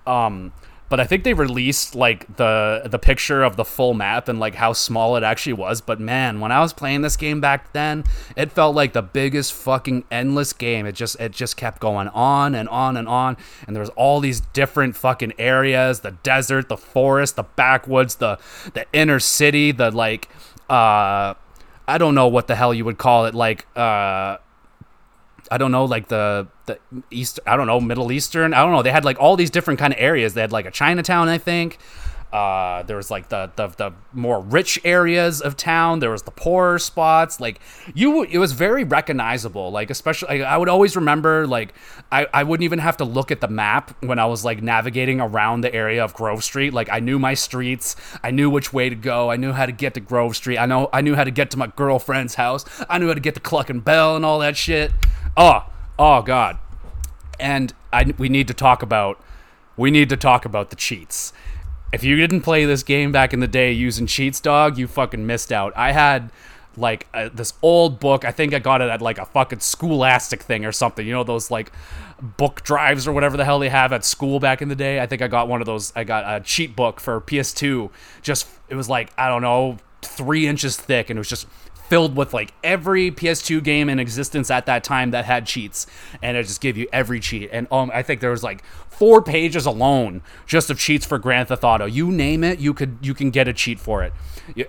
Um, 0.07 0.53
but 0.93 0.99
I 0.99 1.05
think 1.05 1.23
they 1.23 1.33
released 1.33 1.95
like 1.95 2.35
the 2.35 2.83
the 2.85 2.99
picture 2.99 3.41
of 3.41 3.55
the 3.55 3.65
full 3.65 3.95
map 3.95 4.27
and 4.27 4.39
like 4.39 4.53
how 4.53 4.73
small 4.73 5.15
it 5.15 5.23
actually 5.23 5.53
was. 5.53 5.81
But 5.81 5.99
man, 5.99 6.39
when 6.39 6.51
I 6.51 6.59
was 6.59 6.71
playing 6.71 7.01
this 7.01 7.17
game 7.17 7.41
back 7.41 7.73
then, 7.73 8.03
it 8.37 8.51
felt 8.51 8.75
like 8.75 8.93
the 8.93 9.01
biggest 9.01 9.53
fucking 9.53 10.03
endless 10.11 10.53
game. 10.53 10.85
It 10.85 10.91
just 10.91 11.19
it 11.19 11.31
just 11.31 11.57
kept 11.57 11.81
going 11.81 12.09
on 12.09 12.53
and 12.53 12.69
on 12.69 12.95
and 12.95 13.07
on, 13.07 13.37
and 13.65 13.75
there 13.75 13.81
was 13.81 13.89
all 13.95 14.19
these 14.19 14.41
different 14.41 14.95
fucking 14.95 15.33
areas: 15.39 16.01
the 16.01 16.11
desert, 16.11 16.69
the 16.69 16.77
forest, 16.77 17.37
the 17.37 17.43
backwoods, 17.55 18.17
the 18.17 18.37
the 18.75 18.85
inner 18.93 19.19
city, 19.19 19.71
the 19.71 19.89
like 19.89 20.29
uh 20.69 21.33
I 21.87 21.97
don't 21.97 22.13
know 22.13 22.27
what 22.27 22.45
the 22.45 22.53
hell 22.53 22.71
you 22.71 22.85
would 22.85 22.99
call 22.99 23.25
it, 23.25 23.33
like 23.33 23.65
uh 23.75 24.37
I 25.51 25.57
don't 25.57 25.71
know, 25.71 25.85
like 25.85 26.07
the 26.07 26.47
the 26.65 26.79
east. 27.11 27.39
I 27.45 27.55
don't 27.57 27.67
know, 27.67 27.79
Middle 27.79 28.11
Eastern. 28.11 28.53
I 28.53 28.61
don't 28.61 28.71
know. 28.71 28.81
They 28.81 28.91
had 28.91 29.05
like 29.05 29.19
all 29.19 29.35
these 29.35 29.49
different 29.49 29.79
kind 29.79 29.93
of 29.93 29.99
areas. 29.99 30.33
They 30.33 30.41
had 30.41 30.51
like 30.51 30.65
a 30.65 30.71
Chinatown, 30.71 31.27
I 31.29 31.37
think. 31.37 31.79
Uh, 32.33 32.81
there 32.83 32.97
was 32.97 33.11
like 33.11 33.29
the, 33.29 33.51
the 33.57 33.67
the 33.67 33.91
more 34.11 34.41
rich 34.41 34.79
areas 34.83 35.39
of 35.39 35.55
town. 35.55 35.99
There 35.99 36.09
was 36.09 36.23
the 36.23 36.31
poorer 36.31 36.79
spots. 36.79 37.39
Like 37.39 37.59
you, 37.93 38.23
it 38.23 38.39
was 38.39 38.53
very 38.53 38.83
recognizable. 38.83 39.69
Like 39.69 39.91
especially, 39.91 40.43
I 40.43 40.57
would 40.57 40.67
always 40.67 40.95
remember. 40.95 41.45
Like 41.45 41.75
I, 42.11 42.25
I 42.33 42.41
wouldn't 42.41 42.63
even 42.63 42.79
have 42.79 42.97
to 42.97 43.05
look 43.05 43.29
at 43.29 43.39
the 43.39 43.47
map 43.47 43.95
when 44.03 44.17
I 44.17 44.25
was 44.25 44.43
like 44.43 44.63
navigating 44.63 45.21
around 45.21 45.61
the 45.61 45.71
area 45.71 46.03
of 46.03 46.15
Grove 46.15 46.43
Street. 46.43 46.73
Like 46.73 46.89
I 46.91 46.99
knew 46.99 47.19
my 47.19 47.35
streets. 47.35 47.95
I 48.23 48.31
knew 48.31 48.49
which 48.49 48.73
way 48.73 48.89
to 48.89 48.95
go. 48.95 49.29
I 49.29 49.35
knew 49.35 49.51
how 49.51 49.67
to 49.67 49.71
get 49.71 49.93
to 49.93 49.99
Grove 49.99 50.35
Street. 50.35 50.57
I 50.57 50.65
know 50.65 50.89
I 50.91 51.01
knew 51.01 51.13
how 51.13 51.25
to 51.25 51.31
get 51.31 51.51
to 51.51 51.57
my 51.57 51.67
girlfriend's 51.67 52.33
house. 52.33 52.65
I 52.89 52.97
knew 52.97 53.09
how 53.09 53.13
to 53.13 53.19
get 53.19 53.35
to 53.35 53.41
Cluckin' 53.41 53.81
Bell 53.81 54.15
and 54.15 54.25
all 54.25 54.39
that 54.39 54.57
shit. 54.57 54.91
Oh, 55.35 55.65
oh 55.97 56.21
God. 56.21 56.57
And 57.39 57.73
I, 57.91 58.13
we 58.17 58.29
need 58.29 58.47
to 58.47 58.53
talk 58.53 58.81
about 58.81 59.19
we 59.75 59.89
need 59.89 60.09
to 60.09 60.17
talk 60.17 60.45
about 60.45 60.69
the 60.69 60.75
cheats. 60.75 61.33
If 61.91 62.03
you 62.03 62.15
didn't 62.15 62.41
play 62.41 62.65
this 62.65 62.83
game 62.83 63.11
back 63.11 63.33
in 63.33 63.39
the 63.39 63.47
day 63.47 63.71
using 63.71 64.05
cheats, 64.05 64.39
dog, 64.39 64.77
you 64.77 64.87
fucking 64.87 65.25
missed 65.25 65.51
out. 65.51 65.73
I 65.75 65.91
had 65.91 66.31
like 66.77 67.07
uh, 67.13 67.29
this 67.33 67.53
old 67.61 67.99
book. 67.99 68.25
I 68.25 68.31
think 68.31 68.53
I 68.53 68.59
got 68.59 68.81
it 68.81 68.89
at 68.89 69.01
like 69.01 69.17
a 69.17 69.25
fucking 69.25 69.59
scholastic 69.59 70.41
thing 70.43 70.65
or 70.65 70.71
something. 70.71 71.05
You 71.05 71.13
know 71.13 71.23
those 71.23 71.51
like 71.51 71.71
book 72.21 72.63
drives 72.63 73.07
or 73.07 73.13
whatever 73.13 73.37
the 73.37 73.45
hell 73.45 73.59
they 73.59 73.69
have 73.69 73.93
at 73.93 74.05
school 74.05 74.39
back 74.39 74.61
in 74.61 74.69
the 74.69 74.75
day. 74.75 74.99
I 74.99 75.05
think 75.05 75.21
I 75.21 75.27
got 75.27 75.47
one 75.47 75.61
of 75.61 75.65
those. 75.65 75.91
I 75.95 76.03
got 76.03 76.23
a 76.41 76.43
cheat 76.43 76.75
book 76.75 76.99
for 76.99 77.19
PS2. 77.21 77.89
Just 78.21 78.47
it 78.69 78.75
was 78.75 78.89
like 78.89 79.11
I 79.17 79.27
don't 79.27 79.41
know 79.41 79.77
three 80.01 80.47
inches 80.47 80.77
thick, 80.77 81.09
and 81.09 81.17
it 81.17 81.21
was 81.21 81.29
just 81.29 81.47
filled 81.93 82.15
with 82.15 82.33
like 82.33 82.51
every 82.63 83.11
PS2 83.11 83.63
game 83.63 83.87
in 83.87 83.99
existence 83.99 84.49
at 84.49 84.65
that 84.65 84.83
time 84.83 85.11
that 85.11 85.25
had 85.25 85.45
cheats, 85.45 85.85
and 86.23 86.35
it 86.35 86.41
just 86.41 86.59
gave 86.59 86.75
you 86.75 86.87
every 86.91 87.19
cheat. 87.19 87.47
And 87.53 87.67
um, 87.71 87.91
I 87.93 88.01
think 88.01 88.19
there 88.19 88.31
was 88.31 88.41
like 88.41 88.63
four 88.93 89.21
pages 89.21 89.65
alone 89.65 90.21
just 90.45 90.69
of 90.69 90.77
cheats 90.77 91.05
for 91.05 91.17
Grand 91.17 91.47
Theft 91.47 91.63
Auto. 91.63 91.85
You 91.85 92.11
name 92.11 92.43
it, 92.43 92.59
you 92.59 92.73
could 92.73 92.97
you 93.01 93.13
can 93.13 93.31
get 93.31 93.47
a 93.47 93.53
cheat 93.53 93.79
for 93.79 94.03
it. 94.03 94.13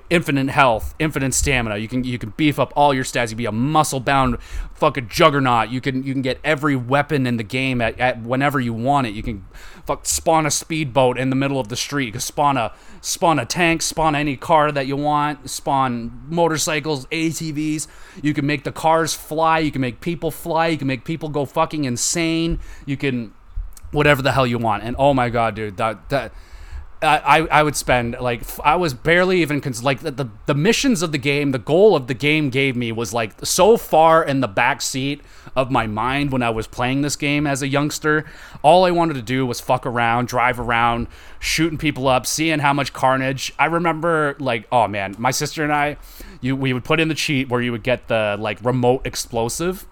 Infinite 0.08 0.48
health, 0.48 0.94
infinite 0.98 1.34
stamina. 1.34 1.76
You 1.76 1.88
can 1.88 2.04
you 2.04 2.18
can 2.18 2.30
beef 2.30 2.58
up 2.58 2.72
all 2.74 2.94
your 2.94 3.04
stats. 3.04 3.24
You 3.24 3.28
can 3.30 3.38
be 3.38 3.46
a 3.46 3.52
muscle 3.52 4.00
bound 4.00 4.40
fucking 4.74 5.08
juggernaut. 5.08 5.70
You 5.70 5.80
can 5.80 6.02
you 6.02 6.12
can 6.12 6.22
get 6.22 6.40
every 6.42 6.76
weapon 6.76 7.26
in 7.26 7.36
the 7.36 7.42
game 7.42 7.80
at, 7.80 7.98
at 8.00 8.22
whenever 8.22 8.60
you 8.60 8.72
want 8.72 9.06
it. 9.06 9.14
You 9.14 9.22
can 9.22 9.44
fuck 9.84 10.06
spawn 10.06 10.46
a 10.46 10.50
speedboat 10.50 11.18
in 11.18 11.30
the 11.30 11.36
middle 11.36 11.60
of 11.60 11.68
the 11.68 11.76
street. 11.76 12.06
You 12.06 12.12
can 12.12 12.20
spawn 12.20 12.56
a 12.56 12.72
spawn 13.00 13.38
a 13.38 13.44
tank, 13.44 13.82
spawn 13.82 14.14
any 14.14 14.36
car 14.36 14.72
that 14.72 14.86
you 14.86 14.96
want, 14.96 15.50
spawn 15.50 16.24
motorcycles, 16.28 17.06
ATVs. 17.06 17.86
You 18.22 18.32
can 18.32 18.46
make 18.46 18.64
the 18.64 18.72
cars 18.72 19.14
fly. 19.14 19.58
You 19.58 19.70
can 19.70 19.80
make 19.80 20.00
people 20.00 20.30
fly. 20.30 20.68
You 20.68 20.78
can 20.78 20.86
make 20.86 21.04
people 21.04 21.28
go 21.28 21.44
fucking 21.44 21.84
insane. 21.84 22.58
You 22.86 22.96
can 22.96 23.34
whatever 23.94 24.22
the 24.22 24.32
hell 24.32 24.46
you 24.46 24.58
want. 24.58 24.82
And 24.82 24.96
oh 24.98 25.14
my 25.14 25.30
god, 25.30 25.54
dude, 25.54 25.76
that 25.78 26.08
that 26.10 26.32
I, 27.04 27.46
I 27.50 27.62
would 27.62 27.76
spend 27.76 28.16
like 28.20 28.42
I 28.60 28.76
was 28.76 28.94
barely 28.94 29.42
even 29.42 29.60
cons- 29.60 29.84
like 29.84 30.00
the, 30.00 30.10
the, 30.10 30.28
the 30.46 30.54
missions 30.54 31.02
of 31.02 31.12
the 31.12 31.18
game 31.18 31.52
the 31.52 31.58
goal 31.58 31.94
of 31.94 32.06
the 32.06 32.14
game 32.14 32.50
gave 32.50 32.76
me 32.76 32.92
was 32.92 33.12
like 33.12 33.34
so 33.44 33.76
far 33.76 34.24
in 34.24 34.40
the 34.40 34.48
back 34.48 34.80
seat 34.80 35.20
of 35.54 35.70
my 35.70 35.86
mind 35.86 36.32
when 36.32 36.42
I 36.42 36.50
was 36.50 36.66
playing 36.66 37.02
this 37.02 37.16
game 37.16 37.46
as 37.46 37.62
a 37.62 37.68
youngster 37.68 38.24
all 38.62 38.84
I 38.84 38.90
wanted 38.90 39.14
to 39.14 39.22
do 39.22 39.44
was 39.46 39.60
fuck 39.60 39.86
around 39.86 40.28
drive 40.28 40.58
around 40.58 41.08
shooting 41.38 41.78
people 41.78 42.08
up 42.08 42.26
seeing 42.26 42.60
how 42.60 42.72
much 42.72 42.92
carnage. 42.92 43.52
I 43.58 43.66
remember 43.66 44.36
like 44.38 44.66
oh 44.72 44.88
man 44.88 45.14
my 45.18 45.30
sister 45.30 45.62
and 45.62 45.72
I 45.72 45.96
you 46.40 46.56
we 46.56 46.72
would 46.72 46.84
put 46.84 47.00
in 47.00 47.08
the 47.08 47.14
cheat 47.14 47.48
where 47.48 47.60
you 47.60 47.72
would 47.72 47.82
get 47.82 48.08
the 48.08 48.36
like 48.38 48.64
remote 48.64 49.06
explosive. 49.06 49.86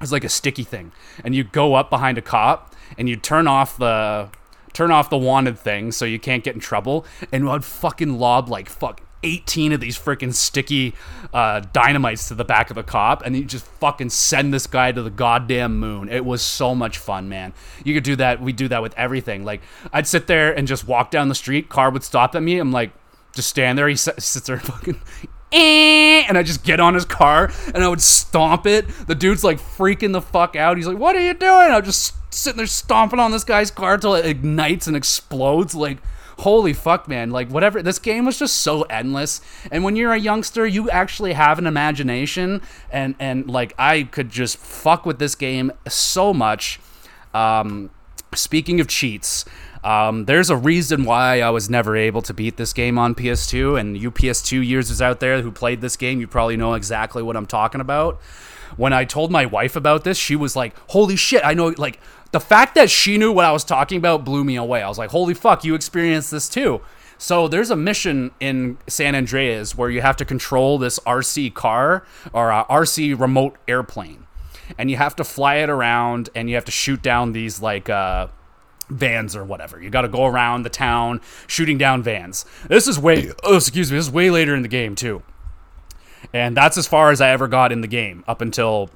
It's 0.00 0.12
like 0.12 0.24
a 0.24 0.28
sticky 0.28 0.64
thing. 0.64 0.92
And 1.24 1.34
you 1.34 1.42
go 1.42 1.74
up 1.74 1.88
behind 1.88 2.18
a 2.18 2.22
cop 2.22 2.74
and 2.98 3.08
you 3.08 3.16
turn 3.16 3.46
off 3.46 3.76
the 3.76 4.28
turn 4.72 4.90
off 4.90 5.08
the 5.08 5.16
wanted 5.16 5.58
thing 5.58 5.90
so 5.90 6.04
you 6.04 6.18
can't 6.18 6.44
get 6.44 6.54
in 6.54 6.60
trouble, 6.60 7.06
and 7.32 7.48
I'd 7.48 7.64
fucking 7.64 8.18
lob 8.18 8.48
like 8.48 8.68
fuck 8.68 9.00
18 9.22 9.72
of 9.72 9.80
these 9.80 9.98
freaking 9.98 10.32
sticky 10.32 10.94
uh, 11.32 11.60
dynamites 11.72 12.28
to 12.28 12.34
the 12.34 12.44
back 12.44 12.70
of 12.70 12.76
the 12.76 12.82
cop, 12.82 13.24
and 13.24 13.36
you 13.36 13.44
just 13.44 13.64
fucking 13.64 14.10
send 14.10 14.52
this 14.52 14.66
guy 14.66 14.92
to 14.92 15.02
the 15.02 15.10
goddamn 15.10 15.78
moon. 15.78 16.08
It 16.08 16.24
was 16.24 16.42
so 16.42 16.74
much 16.74 16.98
fun, 16.98 17.28
man. 17.28 17.54
You 17.84 17.94
could 17.94 18.04
do 18.04 18.16
that. 18.16 18.40
We 18.40 18.52
do 18.52 18.68
that 18.68 18.82
with 18.82 18.94
everything. 18.96 19.44
Like 19.44 19.62
I'd 19.92 20.06
sit 20.06 20.26
there 20.26 20.52
and 20.52 20.68
just 20.68 20.86
walk 20.86 21.10
down 21.10 21.28
the 21.28 21.34
street. 21.34 21.68
Car 21.68 21.90
would 21.90 22.04
stop 22.04 22.34
at 22.34 22.42
me. 22.42 22.58
I'm 22.58 22.72
like, 22.72 22.92
just 23.32 23.48
stand 23.48 23.78
there. 23.78 23.88
He 23.88 23.96
sits 23.96 24.40
there 24.40 24.58
fucking 24.60 25.00
eh, 25.52 26.24
and 26.28 26.36
I 26.36 26.42
just 26.42 26.64
get 26.64 26.80
on 26.80 26.94
his 26.94 27.04
car 27.04 27.50
and 27.74 27.82
I 27.82 27.88
would 27.88 28.00
stomp 28.00 28.66
it. 28.66 28.86
The 29.06 29.14
dude's 29.14 29.44
like 29.44 29.58
freaking 29.58 30.12
the 30.12 30.22
fuck 30.22 30.56
out. 30.56 30.76
He's 30.76 30.86
like, 30.86 30.98
"What 30.98 31.16
are 31.16 31.24
you 31.24 31.34
doing?" 31.34 31.70
I'm 31.70 31.84
just 31.84 32.14
sitting 32.34 32.58
there 32.58 32.66
stomping 32.66 33.20
on 33.20 33.30
this 33.30 33.44
guy's 33.44 33.70
car 33.70 33.94
until 33.94 34.14
it 34.14 34.26
ignites 34.26 34.86
and 34.86 34.96
explodes. 34.96 35.74
Like, 35.74 35.98
holy 36.38 36.72
fuck, 36.72 37.08
man! 37.08 37.30
Like, 37.30 37.48
whatever. 37.48 37.82
This 37.82 37.98
game 37.98 38.24
was 38.26 38.38
just 38.38 38.58
so 38.58 38.82
endless. 38.82 39.40
And 39.70 39.84
when 39.84 39.96
you're 39.96 40.12
a 40.12 40.18
youngster, 40.18 40.66
you 40.66 40.90
actually 40.90 41.32
have 41.32 41.58
an 41.58 41.66
imagination, 41.66 42.62
and 42.90 43.14
and 43.18 43.48
like 43.48 43.74
I 43.78 44.04
could 44.04 44.30
just 44.30 44.56
fuck 44.56 45.06
with 45.06 45.18
this 45.18 45.34
game 45.34 45.72
so 45.88 46.34
much. 46.34 46.80
Um, 47.34 47.90
speaking 48.36 48.80
of 48.80 48.88
cheats. 48.88 49.44
Um, 49.84 50.24
there's 50.24 50.50
a 50.50 50.56
reason 50.56 51.04
why 51.04 51.40
I 51.40 51.50
was 51.50 51.70
never 51.70 51.96
able 51.96 52.20
to 52.22 52.34
beat 52.34 52.56
this 52.56 52.72
game 52.72 52.98
on 52.98 53.14
PS2, 53.14 53.78
and 53.78 53.96
you 53.96 54.10
PS2 54.10 54.66
users 54.66 55.00
out 55.00 55.20
there 55.20 55.42
who 55.42 55.52
played 55.52 55.80
this 55.80 55.96
game, 55.96 56.20
you 56.20 56.26
probably 56.26 56.56
know 56.56 56.74
exactly 56.74 57.22
what 57.22 57.36
I'm 57.36 57.46
talking 57.46 57.80
about. 57.80 58.20
When 58.76 58.92
I 58.92 59.04
told 59.04 59.30
my 59.30 59.46
wife 59.46 59.76
about 59.76 60.02
this, 60.02 60.18
she 60.18 60.34
was 60.34 60.56
like, 60.56 60.74
"Holy 60.90 61.14
shit! 61.14 61.40
I 61.44 61.54
know." 61.54 61.72
Like 61.78 62.00
the 62.32 62.40
fact 62.40 62.74
that 62.74 62.90
she 62.90 63.16
knew 63.16 63.30
what 63.30 63.44
I 63.44 63.52
was 63.52 63.62
talking 63.62 63.98
about 63.98 64.24
blew 64.24 64.42
me 64.42 64.56
away. 64.56 64.82
I 64.82 64.88
was 64.88 64.98
like, 64.98 65.10
"Holy 65.10 65.34
fuck! 65.34 65.64
You 65.64 65.74
experienced 65.74 66.32
this 66.32 66.48
too." 66.48 66.80
So 67.18 67.48
there's 67.48 67.70
a 67.70 67.76
mission 67.76 68.32
in 68.40 68.76
San 68.86 69.14
Andreas 69.14 69.76
where 69.76 69.88
you 69.88 70.02
have 70.02 70.16
to 70.16 70.24
control 70.24 70.78
this 70.78 70.98
RC 71.00 71.54
car 71.54 72.04
or 72.32 72.50
a 72.50 72.64
RC 72.68 73.18
remote 73.18 73.56
airplane, 73.66 74.25
and 74.78 74.90
you 74.90 74.96
have 74.96 75.16
to 75.16 75.24
fly 75.24 75.56
it 75.56 75.70
around, 75.70 76.30
and 76.34 76.48
you 76.48 76.54
have 76.54 76.64
to 76.66 76.72
shoot 76.72 77.02
down 77.02 77.32
these 77.32 77.60
like. 77.60 77.88
Uh, 77.88 78.28
vans 78.88 79.34
or 79.34 79.44
whatever. 79.44 79.82
You 79.82 79.90
got 79.90 80.02
to 80.02 80.08
go 80.08 80.26
around 80.26 80.62
the 80.62 80.70
town 80.70 81.20
shooting 81.48 81.76
down 81.76 82.04
vans. 82.04 82.44
This 82.68 82.86
is 82.86 83.00
way 83.00 83.32
oh 83.42 83.56
excuse 83.56 83.90
me, 83.90 83.98
this 83.98 84.06
is 84.06 84.12
way 84.12 84.30
later 84.30 84.54
in 84.54 84.62
the 84.62 84.68
game 84.68 84.94
too. 84.94 85.24
And 86.32 86.56
that's 86.56 86.78
as 86.78 86.86
far 86.86 87.10
as 87.10 87.20
I 87.20 87.30
ever 87.30 87.48
got 87.48 87.72
in 87.72 87.80
the 87.80 87.88
game 87.88 88.24
up 88.28 88.40
until 88.40 88.90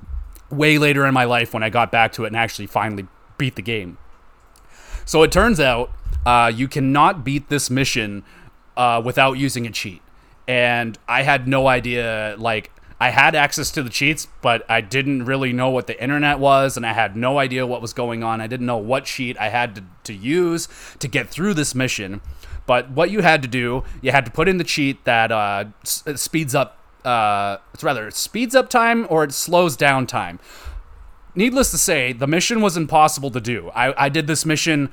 way 0.50 0.78
later 0.78 1.06
in 1.06 1.14
my 1.14 1.24
life 1.24 1.52
when 1.54 1.62
I 1.62 1.70
got 1.70 1.90
back 1.90 2.12
to 2.12 2.24
it 2.24 2.28
and 2.28 2.36
actually 2.36 2.66
finally 2.66 3.06
beat 3.38 3.56
the 3.56 3.62
game. 3.62 3.98
So 5.04 5.22
it 5.22 5.32
turns 5.32 5.58
out 5.58 5.92
uh, 6.26 6.52
you 6.54 6.68
cannot 6.68 7.24
beat 7.24 7.48
this 7.48 7.70
mission 7.70 8.24
uh, 8.76 9.02
without 9.04 9.34
using 9.34 9.66
a 9.66 9.70
cheat. 9.70 10.02
And 10.46 10.98
I 11.08 11.22
had 11.22 11.46
no 11.46 11.68
idea 11.68 12.34
like 12.38 12.70
I 13.00 13.08
had 13.08 13.34
access 13.34 13.70
to 13.72 13.82
the 13.82 13.88
cheats, 13.88 14.28
but 14.42 14.62
I 14.68 14.82
didn't 14.82 15.24
really 15.24 15.54
know 15.54 15.70
what 15.70 15.86
the 15.86 16.00
internet 16.00 16.38
was, 16.38 16.76
and 16.76 16.84
I 16.84 16.92
had 16.92 17.16
no 17.16 17.38
idea 17.38 17.66
what 17.66 17.80
was 17.80 17.94
going 17.94 18.22
on. 18.22 18.42
I 18.42 18.46
didn't 18.46 18.66
know 18.66 18.76
what 18.76 19.06
cheat 19.06 19.40
I 19.40 19.48
had 19.48 19.74
to, 19.76 19.84
to 20.04 20.12
use 20.12 20.68
to 20.98 21.08
get 21.08 21.28
through 21.28 21.54
this 21.54 21.74
mission. 21.74 22.20
But 22.66 22.90
what 22.90 23.10
you 23.10 23.22
had 23.22 23.40
to 23.40 23.48
do, 23.48 23.84
you 24.02 24.12
had 24.12 24.26
to 24.26 24.30
put 24.30 24.48
in 24.48 24.58
the 24.58 24.64
cheat 24.64 25.02
that 25.04 25.32
uh, 25.32 25.64
speeds 25.82 26.54
up, 26.54 26.76
uh, 27.04 27.56
it's 27.72 27.82
rather 27.82 28.06
it 28.06 28.14
speeds 28.14 28.54
up 28.54 28.68
time 28.68 29.06
or 29.08 29.24
it 29.24 29.32
slows 29.32 29.76
down 29.76 30.06
time. 30.06 30.38
Needless 31.34 31.70
to 31.70 31.78
say, 31.78 32.12
the 32.12 32.26
mission 32.26 32.60
was 32.60 32.76
impossible 32.76 33.30
to 33.30 33.40
do. 33.40 33.70
I, 33.70 34.04
I 34.04 34.08
did 34.10 34.26
this 34.26 34.44
mission 34.44 34.92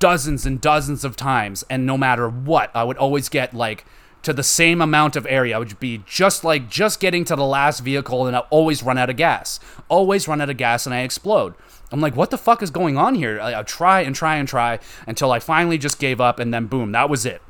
dozens 0.00 0.46
and 0.46 0.60
dozens 0.60 1.04
of 1.04 1.14
times, 1.14 1.64
and 1.70 1.86
no 1.86 1.96
matter 1.96 2.28
what, 2.28 2.74
I 2.74 2.82
would 2.82 2.96
always 2.96 3.28
get 3.28 3.54
like 3.54 3.84
to 4.26 4.32
the 4.32 4.42
same 4.42 4.82
amount 4.82 5.14
of 5.14 5.24
area. 5.30 5.58
which 5.60 5.68
would 5.68 5.80
be 5.80 6.02
just 6.04 6.42
like 6.42 6.68
just 6.68 6.98
getting 6.98 7.24
to 7.24 7.36
the 7.36 7.44
last 7.44 7.78
vehicle 7.78 8.26
and 8.26 8.34
I 8.34 8.40
always 8.50 8.82
run 8.82 8.98
out 8.98 9.08
of 9.08 9.16
gas. 9.16 9.60
Always 9.88 10.26
run 10.26 10.40
out 10.40 10.50
of 10.50 10.56
gas 10.56 10.84
and 10.84 10.92
I 10.92 11.02
explode. 11.02 11.54
I'm 11.92 12.00
like, 12.00 12.16
what 12.16 12.30
the 12.30 12.36
fuck 12.36 12.60
is 12.60 12.72
going 12.72 12.98
on 12.98 13.14
here? 13.14 13.40
I, 13.40 13.60
I 13.60 13.62
try 13.62 14.00
and 14.00 14.16
try 14.16 14.34
and 14.34 14.48
try 14.48 14.80
until 15.06 15.30
I 15.30 15.38
finally 15.38 15.78
just 15.78 16.00
gave 16.00 16.20
up 16.20 16.40
and 16.40 16.52
then 16.52 16.66
boom, 16.66 16.90
that 16.90 17.08
was 17.08 17.24
it. 17.24 17.40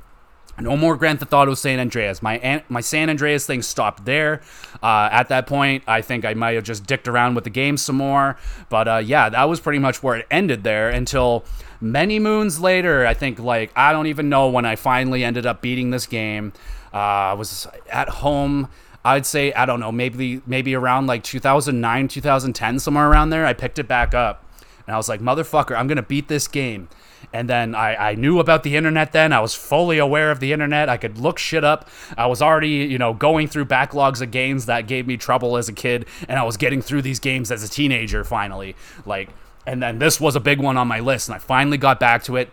No 0.59 0.77
more 0.77 0.97
Grand 0.97 1.21
Theft 1.21 1.33
Auto 1.33 1.55
San 1.55 1.79
Andreas. 1.79 2.23
My 2.23 2.62
my 2.69 2.81
San 2.81 3.11
Andreas 3.11 3.47
thing 3.47 3.62
stopped 3.62 4.05
there. 4.05 4.40
Uh, 4.83 5.09
at 5.12 5.29
that 5.29 5.47
point, 5.47 5.83
I 5.87 6.01
think 6.01 6.25
I 6.25 6.35
might 6.35 6.55
have 6.55 6.64
just 6.64 6.87
dicked 6.87 7.09
around 7.09 7.35
with 7.35 7.45
the 7.45 7.51
game 7.51 7.77
some 7.77 7.97
more. 7.97 8.37
But 8.69 8.88
uh, 8.88 8.97
yeah, 8.97 9.29
that 9.29 9.45
was 9.45 9.61
pretty 9.61 9.79
much 9.79 10.03
where 10.03 10.16
it 10.16 10.27
ended 10.31 10.64
there 10.64 10.88
until 10.88 11.45
many 11.81 12.19
moons 12.19 12.59
later. 12.61 13.07
I 13.07 13.14
think 13.14 13.38
like 13.38 13.71
I 13.77 13.92
don't 13.92 14.07
even 14.07 14.29
know 14.29 14.49
when 14.49 14.64
I 14.64 14.77
finally 14.77 15.25
ended 15.25 15.45
up 15.47 15.61
beating 15.61 15.90
this 15.90 16.07
game. 16.07 16.53
Uh, 16.92 16.97
I 16.97 17.33
was 17.35 17.66
at 17.90 18.09
home. 18.09 18.69
I'd 19.05 19.27
say 19.27 19.53
I 19.53 19.66
don't 19.66 19.79
know, 19.79 19.92
maybe 19.92 20.40
maybe 20.47 20.75
around 20.75 21.07
like 21.07 21.23
2009, 21.23 22.09
2010, 22.09 22.79
somewhere 22.81 23.09
around 23.09 23.31
there. 23.31 23.47
I 23.47 23.53
picked 23.53 23.79
it 23.79 23.87
back 23.87 24.14
up, 24.14 24.42
and 24.87 24.94
I 24.94 24.96
was 24.96 25.09
like, 25.09 25.20
"Motherfucker, 25.20 25.77
I'm 25.77 25.87
gonna 25.87 26.03
beat 26.03 26.29
this 26.29 26.49
game." 26.49 26.88
And 27.33 27.49
then 27.49 27.75
I, 27.75 28.11
I 28.11 28.14
knew 28.14 28.38
about 28.38 28.62
the 28.62 28.77
internet 28.77 29.12
then. 29.12 29.33
I 29.33 29.40
was 29.40 29.55
fully 29.55 29.99
aware 29.99 30.31
of 30.31 30.40
the 30.40 30.53
internet. 30.53 30.88
I 30.88 30.96
could 30.96 31.18
look 31.18 31.38
shit 31.38 31.64
up. 31.64 31.88
I 32.16 32.27
was 32.27 32.40
already, 32.40 32.68
you 32.68 32.99
know, 32.99 33.12
going 33.12 33.49
through 33.49 33.66
backlogs 33.66 34.20
of 34.20 34.31
games 34.31 34.66
that 34.66 34.87
gave 34.87 35.07
me 35.07 35.16
trouble 35.16 35.57
as 35.57 35.68
a 35.68 35.72
kid. 35.72 36.07
And 36.29 36.38
I 36.38 36.44
was 36.44 36.57
getting 36.57 36.81
through 36.81 37.03
these 37.03 37.18
games 37.18 37.51
as 37.51 37.62
a 37.62 37.68
teenager 37.68 38.25
finally. 38.25 38.77
Like, 39.05 39.31
and 39.66 39.83
then 39.83 39.99
this 39.99 40.20
was 40.20 40.37
a 40.37 40.40
big 40.40 40.61
one 40.61 40.77
on 40.77 40.88
my 40.88 41.01
list. 41.01 41.29
And 41.29 41.35
I 41.35 41.38
finally 41.38 41.79
got 41.79 41.99
back 41.99 42.22
to 42.25 42.37
it. 42.37 42.53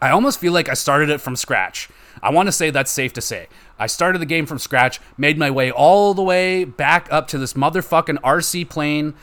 I 0.00 0.10
almost 0.10 0.38
feel 0.38 0.52
like 0.52 0.68
I 0.68 0.74
started 0.74 1.10
it 1.10 1.20
from 1.20 1.34
scratch. 1.34 1.88
I 2.22 2.30
want 2.30 2.46
to 2.46 2.52
say 2.52 2.70
that's 2.70 2.90
safe 2.90 3.12
to 3.14 3.20
say. 3.20 3.48
I 3.78 3.86
started 3.86 4.18
the 4.20 4.26
game 4.26 4.44
from 4.44 4.58
scratch, 4.58 5.00
made 5.16 5.38
my 5.38 5.50
way 5.50 5.70
all 5.70 6.14
the 6.14 6.22
way 6.22 6.64
back 6.64 7.08
up 7.10 7.28
to 7.28 7.38
this 7.38 7.54
motherfucking 7.54 8.18
RC 8.18 8.68
plane 8.68 9.14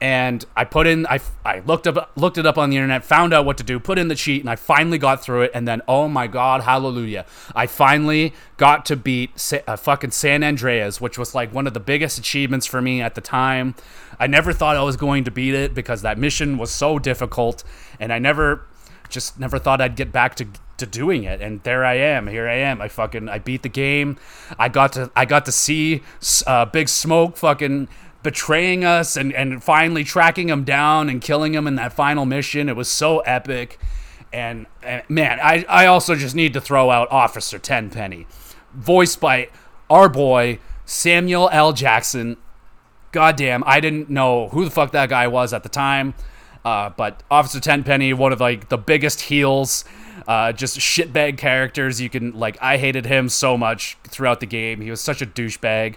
and 0.00 0.44
I 0.56 0.64
put 0.64 0.86
in 0.86 1.06
I, 1.06 1.20
I 1.44 1.60
looked 1.60 1.86
up 1.86 2.12
looked 2.16 2.38
it 2.38 2.46
up 2.46 2.56
on 2.56 2.70
the 2.70 2.76
internet, 2.76 3.04
found 3.04 3.32
out 3.32 3.44
what 3.44 3.56
to 3.58 3.64
do, 3.64 3.80
put 3.80 3.98
in 3.98 4.08
the 4.08 4.14
cheat, 4.14 4.40
and 4.40 4.50
I 4.50 4.56
finally 4.56 4.98
got 4.98 5.22
through 5.22 5.42
it. 5.42 5.50
And 5.54 5.66
then 5.66 5.82
oh 5.88 6.08
my 6.08 6.26
god, 6.26 6.62
hallelujah! 6.62 7.26
I 7.54 7.66
finally 7.66 8.32
got 8.56 8.86
to 8.86 8.96
beat 8.96 9.38
Sa- 9.38 9.58
uh, 9.66 9.76
fucking 9.76 10.12
San 10.12 10.44
Andreas, 10.44 11.00
which 11.00 11.18
was 11.18 11.34
like 11.34 11.52
one 11.52 11.66
of 11.66 11.74
the 11.74 11.80
biggest 11.80 12.18
achievements 12.18 12.66
for 12.66 12.80
me 12.80 13.00
at 13.00 13.14
the 13.14 13.20
time. 13.20 13.74
I 14.20 14.26
never 14.26 14.52
thought 14.52 14.76
I 14.76 14.82
was 14.82 14.96
going 14.96 15.24
to 15.24 15.30
beat 15.30 15.54
it 15.54 15.74
because 15.74 16.02
that 16.02 16.18
mission 16.18 16.58
was 16.58 16.70
so 16.70 16.98
difficult, 16.98 17.64
and 17.98 18.12
I 18.12 18.18
never 18.18 18.66
just 19.08 19.38
never 19.40 19.58
thought 19.58 19.80
I'd 19.80 19.96
get 19.96 20.12
back 20.12 20.36
to 20.36 20.46
to 20.76 20.86
doing 20.86 21.24
it 21.24 21.40
and 21.40 21.60
there 21.64 21.84
I 21.84 21.94
am 21.94 22.28
here 22.28 22.48
I 22.48 22.54
am 22.54 22.80
I 22.80 22.86
fucking 22.86 23.28
I 23.28 23.40
beat 23.40 23.62
the 23.62 23.68
game 23.68 24.16
I 24.60 24.68
got 24.68 24.92
to 24.92 25.10
I 25.16 25.24
got 25.24 25.44
to 25.46 25.52
see 25.52 26.02
uh, 26.46 26.66
Big 26.66 26.88
Smoke 26.88 27.36
fucking 27.36 27.88
betraying 28.28 28.84
us 28.84 29.16
and, 29.16 29.32
and 29.32 29.64
finally 29.64 30.04
tracking 30.04 30.50
him 30.50 30.62
down 30.62 31.08
and 31.08 31.22
killing 31.22 31.54
him 31.54 31.66
in 31.66 31.76
that 31.76 31.94
final 31.94 32.26
mission. 32.26 32.68
It 32.68 32.76
was 32.76 32.86
so 32.86 33.20
epic. 33.20 33.78
And, 34.34 34.66
and 34.82 35.02
man, 35.08 35.40
I, 35.42 35.64
I 35.66 35.86
also 35.86 36.14
just 36.14 36.34
need 36.34 36.52
to 36.52 36.60
throw 36.60 36.90
out 36.90 37.10
Officer 37.10 37.58
Tenpenny, 37.58 38.26
voiced 38.74 39.18
by 39.18 39.48
our 39.88 40.10
boy 40.10 40.58
Samuel 40.84 41.48
L. 41.50 41.72
Jackson. 41.72 42.36
Goddamn, 43.12 43.64
I 43.64 43.80
didn't 43.80 44.10
know 44.10 44.50
who 44.50 44.66
the 44.66 44.70
fuck 44.70 44.92
that 44.92 45.08
guy 45.08 45.26
was 45.26 45.54
at 45.54 45.62
the 45.62 45.70
time. 45.70 46.12
Uh, 46.66 46.90
but 46.90 47.22
Officer 47.30 47.60
Tenpenny, 47.60 48.12
one 48.12 48.34
of 48.34 48.42
like 48.42 48.68
the 48.68 48.76
biggest 48.76 49.22
heels, 49.22 49.86
uh, 50.26 50.52
just 50.52 50.78
shitbag 50.78 51.38
characters. 51.38 51.98
You 51.98 52.10
can 52.10 52.38
like, 52.38 52.58
I 52.60 52.76
hated 52.76 53.06
him 53.06 53.30
so 53.30 53.56
much 53.56 53.96
throughout 54.06 54.40
the 54.40 54.46
game. 54.46 54.82
He 54.82 54.90
was 54.90 55.00
such 55.00 55.22
a 55.22 55.26
douchebag 55.26 55.94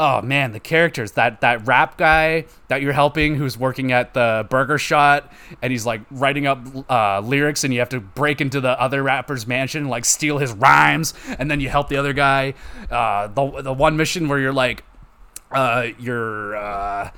oh 0.00 0.22
man, 0.22 0.52
the 0.52 0.58
characters 0.58 1.12
that 1.12 1.42
that 1.42 1.66
rap 1.66 1.98
guy 1.98 2.46
that 2.68 2.80
you're 2.80 2.94
helping 2.94 3.34
who's 3.36 3.58
working 3.58 3.92
at 3.92 4.14
the 4.14 4.46
burger 4.48 4.78
shot 4.78 5.30
and 5.60 5.70
he's 5.70 5.84
like 5.84 6.00
writing 6.10 6.46
up 6.46 6.58
uh, 6.90 7.20
lyrics 7.20 7.64
and 7.64 7.74
you 7.74 7.80
have 7.80 7.90
to 7.90 8.00
break 8.00 8.40
into 8.40 8.62
the 8.62 8.80
other 8.80 9.02
rapper's 9.02 9.46
mansion 9.46 9.88
like 9.88 10.06
steal 10.06 10.38
his 10.38 10.52
rhymes 10.52 11.12
and 11.38 11.50
then 11.50 11.60
you 11.60 11.68
help 11.68 11.90
the 11.90 11.98
other 11.98 12.14
guy. 12.14 12.54
Uh, 12.90 13.26
the 13.26 13.62
the 13.62 13.72
one 13.74 13.96
mission 13.98 14.26
where 14.26 14.38
you're 14.38 14.54
like 14.54 14.82
uh, 15.52 15.88
you're 15.98 16.56
uh, 16.56 17.10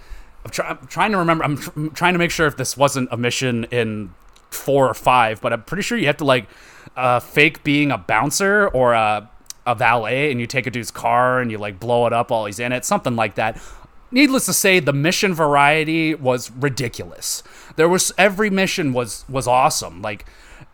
I'm, 0.45 0.51
try- 0.51 0.69
I'm, 0.69 0.87
trying 0.89 1.13
to 1.13 1.19
remember. 1.19 1.45
I'm, 1.45 1.57
tr- 1.57 1.87
trying 1.95 2.15
to 2.15 2.19
make 2.19 2.33
sure 2.33 2.49
if 2.49 2.57
this 2.57 2.77
wasn't 2.77 3.09
a 3.13 3.17
mission 3.17 3.65
in 3.71 4.13
four 4.51 4.89
or 4.89 4.95
five, 4.95 5.41
but 5.41 5.53
I'm 5.53 5.63
pretty 5.63 5.83
sure 5.83 5.97
you 5.97 6.07
have 6.07 6.17
to 6.17 6.25
like 6.25 6.49
uh, 6.97 7.21
fake 7.21 7.63
being 7.63 7.93
a 7.93 7.99
bouncer 7.99 8.67
or 8.69 8.93
a 8.93 9.31
a 9.67 9.75
valet 9.75 10.31
and 10.31 10.41
you 10.41 10.47
take 10.47 10.67
a 10.67 10.71
dude's 10.71 10.91
car 10.91 11.41
and 11.41 11.51
you 11.51 11.59
like 11.59 11.79
blow 11.79 12.07
it 12.07 12.13
up 12.13 12.31
while 12.31 12.47
he's 12.47 12.59
in 12.59 12.73
it, 12.73 12.85
something 12.85 13.17
like 13.17 13.35
that. 13.37 13.61
Needless 14.11 14.47
to 14.47 14.53
say, 14.53 14.79
the 14.79 14.93
mission 14.93 15.33
variety 15.33 16.15
was 16.15 16.51
ridiculous. 16.51 17.43
There 17.77 17.89
was 17.89 18.13
every 18.19 18.51
mission 18.51 18.93
was 18.93 19.25
was 19.29 19.47
awesome. 19.47 20.03
Like 20.03 20.27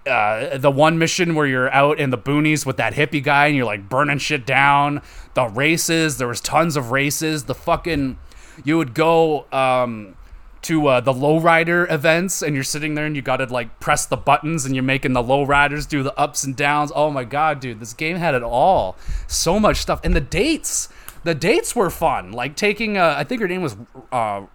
uh, 0.09 0.59
the 0.59 0.71
one 0.71 0.99
mission 0.99 1.35
where 1.35 1.47
you're 1.47 1.71
out 1.71 2.01
in 2.01 2.11
the 2.11 2.19
boonies 2.19 2.67
with 2.67 2.77
that 2.79 2.95
hippie 2.95 3.23
guy 3.23 3.47
and 3.47 3.57
you're 3.57 3.67
like 3.67 3.89
burning 3.89 4.19
shit 4.19 4.45
down. 4.45 5.03
The 5.35 5.47
races, 5.47 6.19
there 6.19 6.29
was 6.29 6.41
tons 6.41 6.77
of 6.77 6.91
races. 6.91 7.45
The 7.45 7.55
fucking 7.55 8.19
you 8.65 8.77
would 8.77 8.95
go 8.95 9.47
um, 9.53 10.17
to 10.63 10.87
uh, 10.87 11.01
the 11.01 11.13
lowrider 11.13 11.91
events 11.91 12.43
and 12.43 12.55
you're 12.55 12.65
sitting 12.65 12.95
there 12.95 13.07
and 13.07 13.15
you 13.15 13.23
gotta 13.23 13.45
like 13.47 13.79
press 13.81 14.07
the 14.07 14.17
buttons 14.17 14.65
and 14.65 14.75
you're 14.75 14.83
making 14.85 15.13
the 15.13 15.23
lowriders 15.23 15.89
do 15.89 16.03
the 16.03 16.17
ups 16.19 16.45
and 16.45 16.57
downs. 16.57 16.93
Oh 16.95 17.11
my 17.11 17.25
god, 17.25 17.61
dude, 17.61 17.81
this 17.81 17.93
game 17.93 18.17
had 18.17 18.35
it 18.35 18.43
all. 18.43 18.97
So 19.27 19.61
much 19.61 19.77
stuff. 19.79 20.01
And 20.03 20.15
the 20.15 20.21
dates, 20.21 20.89
the 21.25 21.35
dates 21.35 21.77
were 21.77 21.91
fun. 21.91 22.33
Like 22.33 22.57
taking, 22.57 22.97
uh, 22.97 23.15
I 23.17 23.25
think 23.25 23.41
her 23.41 23.49
name 23.49 23.63
was, 23.63 23.77
uh, 24.11 24.47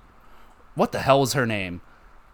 what 0.75 0.91
the 0.91 0.99
hell 0.99 1.21
was 1.21 1.33
her 1.33 1.45
name? 1.45 1.81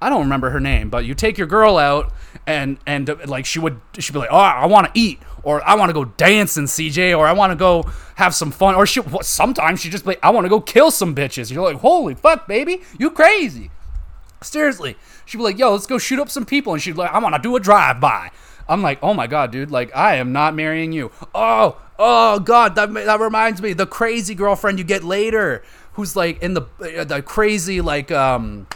I 0.02 0.10
don't 0.10 0.22
remember 0.22 0.50
her 0.52 0.60
name, 0.60 0.90
but 0.90 1.06
you 1.06 1.14
take 1.14 1.38
your 1.38 1.48
girl 1.48 1.78
out 1.78 2.14
and 2.48 2.78
and 2.86 3.10
uh, 3.10 3.18
like 3.26 3.46
she 3.46 3.60
would 3.60 3.82
she'd 3.98 4.14
be 4.14 4.20
like, 4.20 4.30
"Oh, 4.32 4.38
I 4.38 4.66
want 4.66 4.94
to 4.94 5.00
eat." 5.00 5.20
Or 5.44 5.68
I 5.68 5.76
want 5.76 5.90
to 5.90 5.94
go 5.94 6.06
dancing, 6.06 6.66
CJ, 6.66 7.18
or 7.18 7.28
I 7.28 7.34
want 7.34 7.52
to 7.52 7.56
go 7.56 7.84
have 8.16 8.34
some 8.36 8.52
fun. 8.52 8.76
Or 8.76 8.86
she 8.86 9.02
sometimes 9.22 9.82
she 9.82 9.90
just 9.90 10.06
like, 10.06 10.20
I 10.24 10.30
want 10.32 10.46
to 10.46 10.50
go 10.50 10.62
kill 10.62 10.92
some 10.92 11.16
bitches. 11.16 11.52
You're 11.52 11.64
like, 11.64 11.82
holy 11.82 12.16
fuck, 12.16 12.48
baby, 12.48 12.82
you 12.98 13.12
crazy. 13.12 13.72
Seriously. 14.42 14.96
She'd 15.26 15.38
be 15.38 15.44
like, 15.44 15.58
yo, 15.58 15.74
let's 15.74 15.86
go 15.86 15.98
shoot 15.98 16.20
up 16.20 16.30
some 16.30 16.46
people. 16.46 16.74
And 16.74 16.82
she'd 16.82 16.94
be 16.94 17.00
like, 17.00 17.12
I 17.12 17.20
want 17.20 17.36
to 17.36 17.42
do 17.42 17.56
a 17.56 17.60
drive 17.60 18.00
by. 18.00 18.32
I'm 18.68 18.84
like, 18.84 19.00
oh 19.02 19.14
my 19.14 19.28
god, 19.28 19.52
dude, 19.52 19.72
like 19.72 19.96
I 19.96 20.16
am 20.16 20.32
not 20.32 20.54
marrying 20.54 20.92
you. 20.92 21.12
Oh, 21.34 21.82
oh 21.98 22.40
god, 22.40 22.76
that 22.76 22.94
that 22.94 23.20
reminds 23.20 23.62
me, 23.62 23.74
the 23.74 23.88
crazy 23.88 24.36
girlfriend 24.36 24.78
you 24.78 24.86
get 24.86 25.04
later, 25.04 25.64
who's 25.94 26.16
like 26.16 26.42
in 26.44 26.54
the 26.54 26.62
the 26.80 27.24
crazy 27.26 27.82
like 27.82 28.12
um 28.12 28.68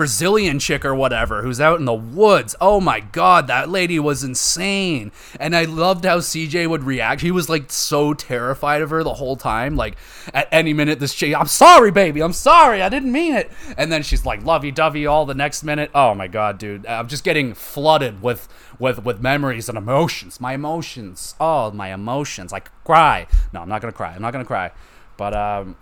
Brazilian 0.00 0.58
chick 0.58 0.82
or 0.82 0.94
whatever 0.94 1.42
who's 1.42 1.60
out 1.60 1.78
in 1.78 1.84
the 1.84 1.92
woods. 1.92 2.56
Oh 2.58 2.80
my 2.80 3.00
god, 3.00 3.48
that 3.48 3.68
lady 3.68 3.98
was 3.98 4.24
insane. 4.24 5.12
And 5.38 5.54
I 5.54 5.66
loved 5.66 6.06
how 6.06 6.20
CJ 6.20 6.70
would 6.70 6.84
react. 6.84 7.20
He 7.20 7.30
was 7.30 7.50
like 7.50 7.70
so 7.70 8.14
terrified 8.14 8.80
of 8.80 8.88
her 8.88 9.04
the 9.04 9.12
whole 9.12 9.36
time. 9.36 9.76
Like 9.76 9.98
at 10.32 10.48
any 10.50 10.72
minute, 10.72 11.00
this 11.00 11.12
chick, 11.12 11.38
I'm 11.38 11.48
sorry, 11.48 11.90
baby, 11.90 12.22
I'm 12.22 12.32
sorry, 12.32 12.80
I 12.80 12.88
didn't 12.88 13.12
mean 13.12 13.34
it. 13.34 13.50
And 13.76 13.92
then 13.92 14.02
she's 14.02 14.24
like 14.24 14.42
lovey 14.42 14.70
dovey 14.70 15.04
all 15.04 15.26
the 15.26 15.34
next 15.34 15.64
minute. 15.64 15.90
Oh 15.94 16.14
my 16.14 16.28
god, 16.28 16.56
dude, 16.56 16.86
I'm 16.86 17.06
just 17.06 17.22
getting 17.22 17.52
flooded 17.52 18.22
with 18.22 18.48
with 18.78 19.04
with 19.04 19.20
memories 19.20 19.68
and 19.68 19.76
emotions. 19.76 20.40
My 20.40 20.54
emotions. 20.54 21.34
Oh, 21.38 21.72
my 21.72 21.92
emotions. 21.92 22.54
I 22.54 22.60
cry. 22.60 23.26
No, 23.52 23.60
I'm 23.60 23.68
not 23.68 23.82
gonna 23.82 23.92
cry. 23.92 24.14
I'm 24.14 24.22
not 24.22 24.32
gonna 24.32 24.46
cry. 24.46 24.70
But 25.18 25.36
um 25.36 25.76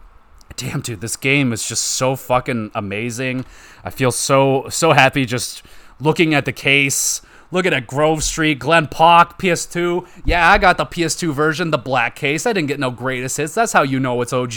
damn 0.59 0.81
dude 0.81 1.01
this 1.01 1.17
game 1.17 1.53
is 1.53 1.67
just 1.67 1.85
so 1.85 2.17
fucking 2.17 2.71
amazing. 2.75 3.47
I 3.85 3.91
feel 3.91 4.11
so 4.11 4.69
so 4.69 4.93
happy 4.93 5.25
just 5.25 5.63
looking 6.01 6.35
at 6.35 6.45
the 6.45 6.53
case. 6.53 7.23
Looking 7.51 7.73
at 7.73 7.87
grove 7.87 8.23
street 8.23 8.59
glen 8.59 8.89
park 8.89 9.39
ps2 9.39 10.07
yeah 10.27 10.51
i 10.51 10.59
got 10.59 10.77
the 10.77 10.85
ps2 10.85 11.33
version 11.33 11.71
the 11.71 11.79
black 11.79 12.15
case. 12.15 12.45
I 12.45 12.53
didn't 12.53 12.69
get 12.69 12.79
no 12.79 12.91
greatest 12.91 13.39
hits. 13.39 13.55
That's 13.55 13.73
how 13.73 13.83
you 13.83 13.99
know 13.99 14.21
it's 14.21 14.35
og 14.35 14.53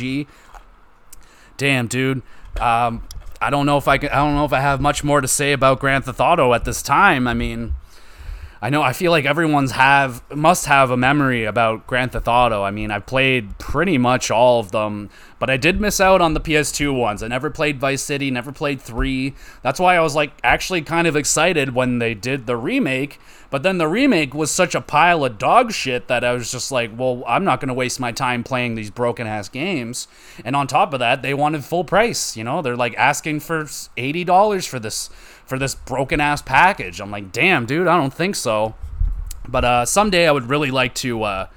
damn 1.56 1.88
dude. 1.88 2.22
Um, 2.60 3.08
i 3.40 3.50
don't 3.50 3.66
know 3.66 3.78
if 3.78 3.88
i 3.88 3.98
can 3.98 4.10
i 4.10 4.16
don't 4.16 4.36
know 4.36 4.46
if 4.46 4.54
i 4.54 4.60
have 4.60 4.82
much 4.82 5.04
more 5.04 5.22
to 5.22 5.28
say 5.28 5.54
about 5.54 5.80
grand 5.80 6.04
theft 6.04 6.20
auto 6.20 6.54
at 6.54 6.66
this 6.66 6.82
time. 6.82 7.28
I 7.28 7.34
mean 7.34 7.76
I 8.63 8.69
know 8.69 8.84
I 8.84 8.93
feel 8.93 9.10
like 9.10 9.26
everyone's 9.26 9.71
have 9.71 10.21
must 10.30 10.67
have 10.67 10.91
a 10.91 10.97
memory 10.97 11.45
about 11.45 11.88
Grand 11.88 12.12
Theft 12.12 12.28
Auto. 12.28 12.62
I 12.62 12.69
mean, 12.69 12.91
I've 12.91 13.08
played 13.08 13.58
pretty 13.58 13.97
much 13.97 14.30
all 14.30 14.60
of 14.60 14.71
them, 14.71 15.10
but 15.39 15.50
I 15.50 15.58
did 15.58 15.82
miss 15.82 16.00
out 16.00 16.21
on 16.21 16.36
the 16.36 16.39
PS2 16.39 16.95
ones. 16.95 17.24
I 17.24 17.28
never 17.28 17.50
played 17.50 17.80
Vice 17.80 18.04
City, 18.04 18.30
never 18.30 18.52
played 18.52 18.80
3. 18.80 19.34
That's 19.63 19.80
why 19.80 19.97
I 19.97 20.02
was 20.02 20.13
like 20.13 20.34
actually 20.43 20.84
kind 20.84 21.08
of 21.08 21.15
excited 21.15 21.74
when 21.74 21.97
they 21.97 22.13
did 22.13 22.45
the 22.45 22.56
remake, 22.56 23.19
but 23.50 23.63
then 23.63 23.80
the 23.80 23.88
remake 23.88 24.36
was 24.36 24.52
such 24.52 24.76
a 24.76 24.82
pile 24.82 25.26
of 25.26 25.39
dog 25.39 25.71
shit 25.71 26.08
that 26.08 26.24
I 26.24 26.32
was 26.34 26.52
just 26.52 26.71
like, 26.71 26.91
well, 26.95 27.24
I'm 27.28 27.43
not 27.43 27.60
going 27.60 27.69
to 27.69 27.74
waste 27.74 28.00
my 28.00 28.12
time 28.12 28.43
playing 28.43 28.76
these 28.76 28.91
broken 28.91 29.26
ass 29.26 29.50
games. 29.50 30.08
And 30.45 30.56
on 30.56 30.67
top 30.67 30.93
of 30.93 31.00
that, 31.00 31.24
they 31.24 31.34
wanted 31.34 31.65
full 31.65 31.84
price, 31.84 32.38
you 32.38 32.43
know? 32.43 32.62
They're 32.62 32.78
like 32.78 32.95
asking 32.95 33.39
for 33.39 33.63
$80 33.63 34.67
for 34.67 34.80
this 34.80 35.10
for 35.52 35.60
this 35.60 35.76
broken 35.76 36.22
ass 36.22 36.42
package. 36.42 37.02
I'm 37.02 37.12
like, 37.12 37.34
damn, 37.34 37.66
dude, 37.66 37.86
I 37.86 37.98
don't 37.98 38.14
think 38.14 38.38
so. 38.38 38.74
But 39.46 39.66
uh, 39.66 39.86
someday 39.86 40.26
I 40.26 40.32
would 40.32 40.48
really 40.48 40.72
like 40.72 40.96
to 40.96 41.24
uh, 41.24 41.48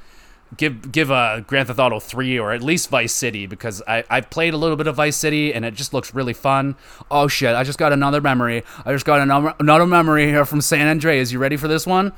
give 0.56 0.90
give 0.90 1.10
a 1.10 1.14
uh, 1.14 1.40
Grand 1.40 1.68
Theft 1.68 1.78
Auto 1.78 2.00
3 2.00 2.36
or 2.40 2.50
at 2.50 2.60
least 2.60 2.90
Vice 2.90 3.12
City 3.12 3.46
because 3.46 3.84
I 3.86 4.02
I 4.10 4.20
played 4.20 4.52
a 4.52 4.56
little 4.56 4.76
bit 4.76 4.88
of 4.88 4.96
Vice 4.96 5.16
City 5.16 5.54
and 5.54 5.64
it 5.64 5.74
just 5.74 5.94
looks 5.94 6.12
really 6.12 6.32
fun. 6.32 6.74
Oh 7.08 7.28
shit! 7.28 7.54
I 7.54 7.62
just 7.62 7.78
got 7.78 7.92
another 7.92 8.20
memory. 8.20 8.64
I 8.84 8.90
just 8.90 9.06
got 9.06 9.20
another 9.20 9.54
another 9.60 9.86
memory 9.86 10.26
here 10.26 10.44
from 10.44 10.60
San 10.60 10.88
Andreas. 10.88 11.30
You 11.30 11.38
ready 11.38 11.56
for 11.56 11.68
this 11.68 11.86
one? 11.86 12.12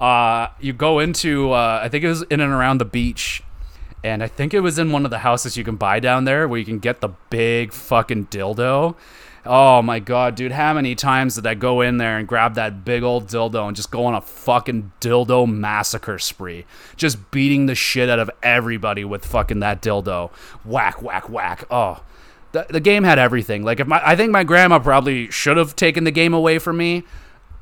Uh, 0.00 0.48
you 0.58 0.72
go 0.72 1.00
into, 1.00 1.52
uh, 1.52 1.80
I 1.82 1.90
think 1.90 2.02
it 2.02 2.08
was 2.08 2.22
in 2.22 2.40
and 2.40 2.50
around 2.50 2.78
the 2.78 2.86
beach, 2.86 3.42
and 4.02 4.22
I 4.22 4.28
think 4.28 4.54
it 4.54 4.60
was 4.60 4.78
in 4.78 4.90
one 4.90 5.04
of 5.04 5.10
the 5.10 5.18
houses 5.18 5.58
you 5.58 5.64
can 5.64 5.76
buy 5.76 6.00
down 6.00 6.24
there 6.24 6.48
where 6.48 6.58
you 6.58 6.64
can 6.64 6.78
get 6.78 7.02
the 7.02 7.10
big 7.28 7.74
fucking 7.74 8.28
dildo. 8.28 8.96
Oh 9.46 9.80
my 9.80 10.00
god, 10.00 10.34
dude, 10.34 10.52
how 10.52 10.74
many 10.74 10.94
times 10.94 11.36
did 11.36 11.46
I 11.46 11.54
go 11.54 11.80
in 11.80 11.96
there 11.96 12.18
and 12.18 12.28
grab 12.28 12.54
that 12.56 12.84
big 12.84 13.02
old 13.02 13.26
dildo 13.28 13.66
and 13.66 13.74
just 13.74 13.90
go 13.90 14.04
on 14.04 14.14
a 14.14 14.20
fucking 14.20 14.92
dildo 15.00 15.50
massacre 15.50 16.18
spree? 16.18 16.66
Just 16.96 17.30
beating 17.30 17.66
the 17.66 17.74
shit 17.74 18.10
out 18.10 18.18
of 18.18 18.30
everybody 18.42 19.04
with 19.04 19.24
fucking 19.24 19.60
that 19.60 19.80
dildo. 19.80 20.30
Whack, 20.64 21.02
whack, 21.02 21.30
whack. 21.30 21.64
Oh. 21.70 22.02
The, 22.52 22.66
the 22.68 22.80
game 22.80 23.04
had 23.04 23.18
everything. 23.18 23.62
Like 23.62 23.80
if 23.80 23.86
my 23.86 24.02
I 24.04 24.16
think 24.16 24.32
my 24.32 24.44
grandma 24.44 24.78
probably 24.80 25.30
should 25.30 25.56
have 25.56 25.76
taken 25.76 26.04
the 26.04 26.10
game 26.10 26.34
away 26.34 26.58
from 26.58 26.76
me. 26.76 27.04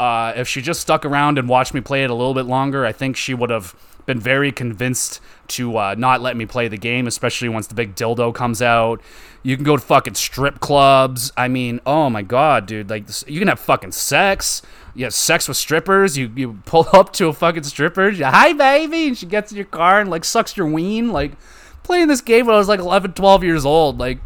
Uh, 0.00 0.32
if 0.36 0.48
she 0.48 0.62
just 0.62 0.80
stuck 0.80 1.04
around 1.04 1.38
and 1.38 1.48
watched 1.48 1.74
me 1.74 1.80
play 1.80 2.04
it 2.04 2.10
a 2.10 2.14
little 2.14 2.34
bit 2.34 2.46
longer, 2.46 2.86
I 2.86 2.92
think 2.92 3.16
she 3.16 3.34
would 3.34 3.50
have 3.50 3.74
been 4.08 4.18
very 4.18 4.50
convinced 4.50 5.20
to 5.48 5.76
uh, 5.76 5.94
not 5.96 6.22
let 6.22 6.34
me 6.34 6.46
play 6.46 6.66
the 6.66 6.78
game, 6.78 7.06
especially 7.06 7.48
once 7.48 7.66
the 7.66 7.74
big 7.74 7.94
dildo 7.94 8.34
comes 8.34 8.62
out. 8.62 9.02
You 9.42 9.54
can 9.54 9.64
go 9.64 9.76
to 9.76 9.82
fucking 9.82 10.14
strip 10.14 10.60
clubs. 10.60 11.30
I 11.36 11.46
mean, 11.46 11.78
oh 11.86 12.08
my 12.08 12.22
god, 12.22 12.66
dude! 12.66 12.90
Like 12.90 13.04
you 13.28 13.38
can 13.38 13.48
have 13.48 13.60
fucking 13.60 13.92
sex. 13.92 14.62
You 14.94 15.04
have 15.04 15.14
sex 15.14 15.46
with 15.46 15.58
strippers. 15.58 16.16
You 16.16 16.32
you 16.34 16.60
pull 16.64 16.88
up 16.92 17.12
to 17.14 17.28
a 17.28 17.32
fucking 17.32 17.64
stripper. 17.64 18.08
You, 18.08 18.24
Hi, 18.24 18.54
baby, 18.54 19.08
and 19.08 19.16
she 19.16 19.26
gets 19.26 19.52
in 19.52 19.56
your 19.56 19.66
car 19.66 20.00
and 20.00 20.10
like 20.10 20.24
sucks 20.24 20.56
your 20.56 20.66
ween. 20.66 21.12
Like 21.12 21.32
playing 21.82 22.08
this 22.08 22.22
game 22.22 22.46
when 22.46 22.54
I 22.54 22.58
was 22.58 22.68
like 22.68 22.80
11, 22.80 23.12
12 23.12 23.44
years 23.44 23.64
old. 23.66 23.98
Like 23.98 24.20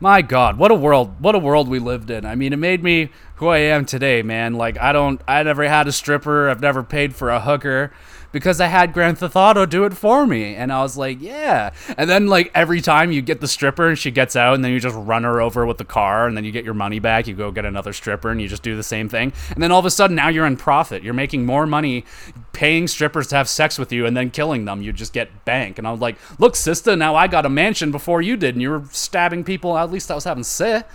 my 0.00 0.20
god 0.20 0.58
what 0.58 0.70
a 0.70 0.74
world 0.74 1.18
what 1.20 1.34
a 1.34 1.38
world 1.38 1.68
we 1.68 1.78
lived 1.78 2.10
in 2.10 2.26
i 2.26 2.34
mean 2.34 2.52
it 2.52 2.58
made 2.58 2.82
me 2.82 3.08
who 3.36 3.48
i 3.48 3.58
am 3.58 3.84
today 3.84 4.22
man 4.22 4.54
like 4.54 4.80
i 4.80 4.92
don't 4.92 5.20
i 5.26 5.42
never 5.42 5.68
had 5.68 5.86
a 5.86 5.92
stripper 5.92 6.48
i've 6.48 6.60
never 6.60 6.82
paid 6.82 7.14
for 7.14 7.30
a 7.30 7.40
hooker 7.40 7.92
because 8.34 8.60
I 8.60 8.66
had 8.66 8.92
Grand 8.92 9.18
Theft 9.18 9.36
Auto 9.36 9.64
do 9.64 9.84
it 9.84 9.94
for 9.94 10.26
me. 10.26 10.56
And 10.56 10.72
I 10.72 10.82
was 10.82 10.96
like, 10.96 11.22
yeah. 11.22 11.70
And 11.96 12.10
then 12.10 12.26
like 12.26 12.50
every 12.52 12.80
time 12.80 13.12
you 13.12 13.22
get 13.22 13.40
the 13.40 13.46
stripper 13.46 13.88
and 13.90 13.96
she 13.96 14.10
gets 14.10 14.34
out 14.34 14.54
and 14.54 14.64
then 14.64 14.72
you 14.72 14.80
just 14.80 14.96
run 14.96 15.22
her 15.22 15.40
over 15.40 15.64
with 15.64 15.78
the 15.78 15.84
car 15.84 16.26
and 16.26 16.36
then 16.36 16.44
you 16.44 16.50
get 16.50 16.64
your 16.64 16.74
money 16.74 16.98
back, 16.98 17.28
you 17.28 17.34
go 17.34 17.52
get 17.52 17.64
another 17.64 17.92
stripper 17.92 18.30
and 18.30 18.42
you 18.42 18.48
just 18.48 18.64
do 18.64 18.74
the 18.74 18.82
same 18.82 19.08
thing. 19.08 19.32
And 19.50 19.62
then 19.62 19.70
all 19.70 19.78
of 19.78 19.86
a 19.86 19.90
sudden 19.90 20.16
now 20.16 20.28
you're 20.28 20.46
in 20.46 20.56
profit. 20.56 21.04
You're 21.04 21.14
making 21.14 21.46
more 21.46 21.64
money 21.64 22.04
paying 22.52 22.88
strippers 22.88 23.28
to 23.28 23.36
have 23.36 23.48
sex 23.48 23.78
with 23.78 23.92
you 23.92 24.04
and 24.04 24.16
then 24.16 24.32
killing 24.32 24.64
them. 24.64 24.82
You 24.82 24.92
just 24.92 25.12
get 25.12 25.44
bank. 25.44 25.78
And 25.78 25.86
I 25.86 25.92
was 25.92 26.00
like, 26.00 26.16
look, 26.40 26.56
sister, 26.56 26.96
now 26.96 27.14
I 27.14 27.28
got 27.28 27.46
a 27.46 27.48
mansion 27.48 27.92
before 27.92 28.20
you 28.20 28.36
did 28.36 28.56
and 28.56 28.62
you 28.62 28.70
were 28.70 28.82
stabbing 28.90 29.44
people. 29.44 29.78
At 29.78 29.92
least 29.92 30.10
I 30.10 30.16
was 30.16 30.24
having 30.24 30.42
sex. 30.42 30.88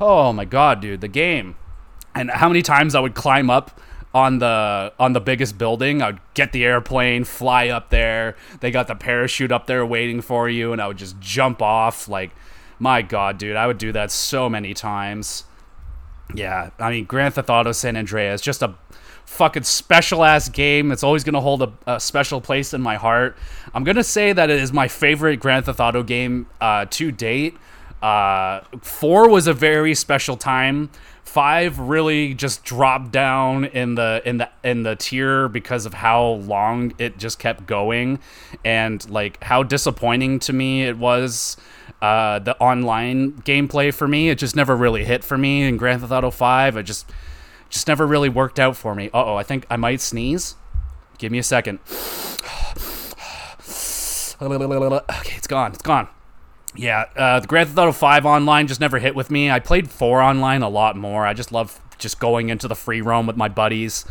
Oh 0.00 0.32
my 0.32 0.44
god, 0.44 0.80
dude, 0.80 1.00
the 1.00 1.08
game. 1.08 1.56
And 2.14 2.30
how 2.30 2.48
many 2.48 2.62
times 2.62 2.94
I 2.94 3.00
would 3.00 3.14
climb 3.14 3.50
up 3.50 3.80
on 4.12 4.38
the 4.38 4.92
on 4.98 5.12
the 5.12 5.20
biggest 5.20 5.58
building. 5.58 6.02
I'd 6.02 6.18
get 6.34 6.52
the 6.52 6.64
airplane, 6.64 7.24
fly 7.24 7.68
up 7.68 7.90
there. 7.90 8.36
They 8.60 8.70
got 8.70 8.88
the 8.88 8.94
parachute 8.94 9.52
up 9.52 9.66
there 9.66 9.84
waiting 9.86 10.20
for 10.20 10.48
you, 10.48 10.72
and 10.72 10.80
I 10.80 10.88
would 10.88 10.98
just 10.98 11.20
jump 11.20 11.62
off. 11.62 12.08
Like, 12.08 12.30
my 12.78 13.02
God, 13.02 13.38
dude, 13.38 13.56
I 13.56 13.66
would 13.66 13.78
do 13.78 13.92
that 13.92 14.10
so 14.10 14.48
many 14.48 14.74
times. 14.74 15.44
Yeah, 16.34 16.70
I 16.78 16.90
mean, 16.90 17.04
Grand 17.04 17.34
Theft 17.34 17.50
Auto 17.50 17.72
San 17.72 17.96
Andreas, 17.96 18.40
just 18.40 18.62
a 18.62 18.74
fucking 19.24 19.64
special 19.64 20.24
ass 20.24 20.48
game. 20.48 20.90
It's 20.92 21.02
always 21.02 21.24
gonna 21.24 21.40
hold 21.40 21.62
a, 21.62 21.72
a, 21.86 22.00
special 22.00 22.40
place 22.40 22.74
in 22.74 22.80
my 22.80 22.96
heart. 22.96 23.36
I'm 23.74 23.84
gonna 23.84 24.04
say 24.04 24.32
that 24.32 24.50
it 24.50 24.60
is 24.60 24.72
my 24.72 24.88
favorite 24.88 25.38
Grand 25.38 25.66
Theft 25.66 25.80
Auto 25.80 26.02
game 26.02 26.46
uh, 26.60 26.86
to 26.90 27.12
date. 27.12 27.56
Uh, 28.02 28.60
four 28.80 29.28
was 29.28 29.46
a 29.46 29.52
very 29.52 29.94
special 29.94 30.36
time 30.36 30.90
Five 31.30 31.78
really 31.78 32.34
just 32.34 32.64
dropped 32.64 33.12
down 33.12 33.66
in 33.66 33.94
the 33.94 34.20
in 34.24 34.38
the 34.38 34.50
in 34.64 34.82
the 34.82 34.96
tier 34.96 35.46
because 35.48 35.86
of 35.86 35.94
how 35.94 36.24
long 36.24 36.92
it 36.98 37.18
just 37.18 37.38
kept 37.38 37.66
going, 37.66 38.18
and 38.64 39.08
like 39.08 39.40
how 39.44 39.62
disappointing 39.62 40.40
to 40.40 40.52
me 40.52 40.82
it 40.82 40.98
was. 40.98 41.56
Uh, 42.02 42.40
the 42.40 42.58
online 42.58 43.30
gameplay 43.42 43.94
for 43.94 44.08
me, 44.08 44.28
it 44.28 44.38
just 44.38 44.56
never 44.56 44.74
really 44.74 45.04
hit 45.04 45.22
for 45.22 45.38
me. 45.38 45.62
In 45.62 45.76
Grand 45.76 46.00
Theft 46.00 46.10
Auto 46.12 46.32
Five, 46.32 46.76
it 46.76 46.82
just 46.82 47.08
just 47.68 47.86
never 47.86 48.08
really 48.08 48.28
worked 48.28 48.58
out 48.58 48.76
for 48.76 48.96
me. 48.96 49.06
Uh 49.14 49.24
oh, 49.24 49.36
I 49.36 49.44
think 49.44 49.66
I 49.70 49.76
might 49.76 50.00
sneeze. 50.00 50.56
Give 51.18 51.30
me 51.30 51.38
a 51.38 51.44
second. 51.44 51.78
Okay, 55.20 55.36
it's 55.36 55.46
gone. 55.46 55.74
It's 55.74 55.82
gone. 55.82 56.08
Yeah, 56.76 57.06
uh, 57.16 57.40
the 57.40 57.46
Grand 57.46 57.68
Theft 57.68 57.78
Auto 57.78 57.92
5 57.92 58.26
online 58.26 58.66
just 58.66 58.80
never 58.80 58.98
hit 58.98 59.14
with 59.14 59.30
me. 59.30 59.50
I 59.50 59.58
played 59.58 59.90
4 59.90 60.20
online 60.20 60.62
a 60.62 60.68
lot 60.68 60.96
more. 60.96 61.26
I 61.26 61.34
just 61.34 61.50
love 61.52 61.80
just 61.98 62.20
going 62.20 62.48
into 62.48 62.68
the 62.68 62.76
free 62.76 63.00
roam 63.00 63.26
with 63.26 63.36
my 63.36 63.48
buddies. 63.48 64.04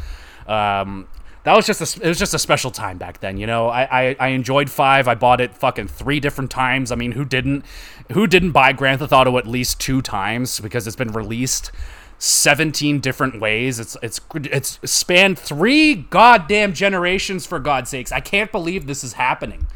Um, 0.47 1.07
that 1.43 1.55
was 1.55 1.65
just 1.65 1.81
a, 1.97 2.05
it 2.05 2.07
was 2.07 2.19
just 2.19 2.33
a 2.33 2.39
special 2.39 2.69
time 2.69 2.97
back 2.97 3.21
then, 3.21 3.37
you 3.37 3.47
know. 3.47 3.69
I, 3.69 3.83
I, 4.01 4.15
I 4.19 4.27
enjoyed 4.29 4.69
5. 4.69 5.07
I 5.07 5.15
bought 5.15 5.39
it 5.39 5.55
fucking 5.55 5.87
3 5.87 6.19
different 6.19 6.51
times. 6.51 6.91
I 6.91 6.95
mean, 6.95 7.13
who 7.13 7.23
didn't 7.23 7.65
who 8.11 8.27
didn't 8.27 8.51
buy 8.51 8.73
Grand 8.73 8.99
Theft 8.99 9.13
Auto 9.13 9.37
at 9.37 9.47
least 9.47 9.79
2 9.79 10.01
times 10.01 10.59
because 10.59 10.85
it's 10.85 10.95
been 10.97 11.13
released 11.13 11.71
17 12.17 12.99
different 12.99 13.39
ways. 13.39 13.79
It's 13.79 13.95
it's 14.03 14.19
it's 14.35 14.79
spanned 14.83 15.39
3 15.39 15.95
goddamn 15.95 16.73
generations 16.73 17.45
for 17.45 17.57
God's 17.59 17.89
sakes. 17.89 18.11
I 18.11 18.19
can't 18.19 18.51
believe 18.51 18.85
this 18.85 19.03
is 19.03 19.13
happening. 19.13 19.67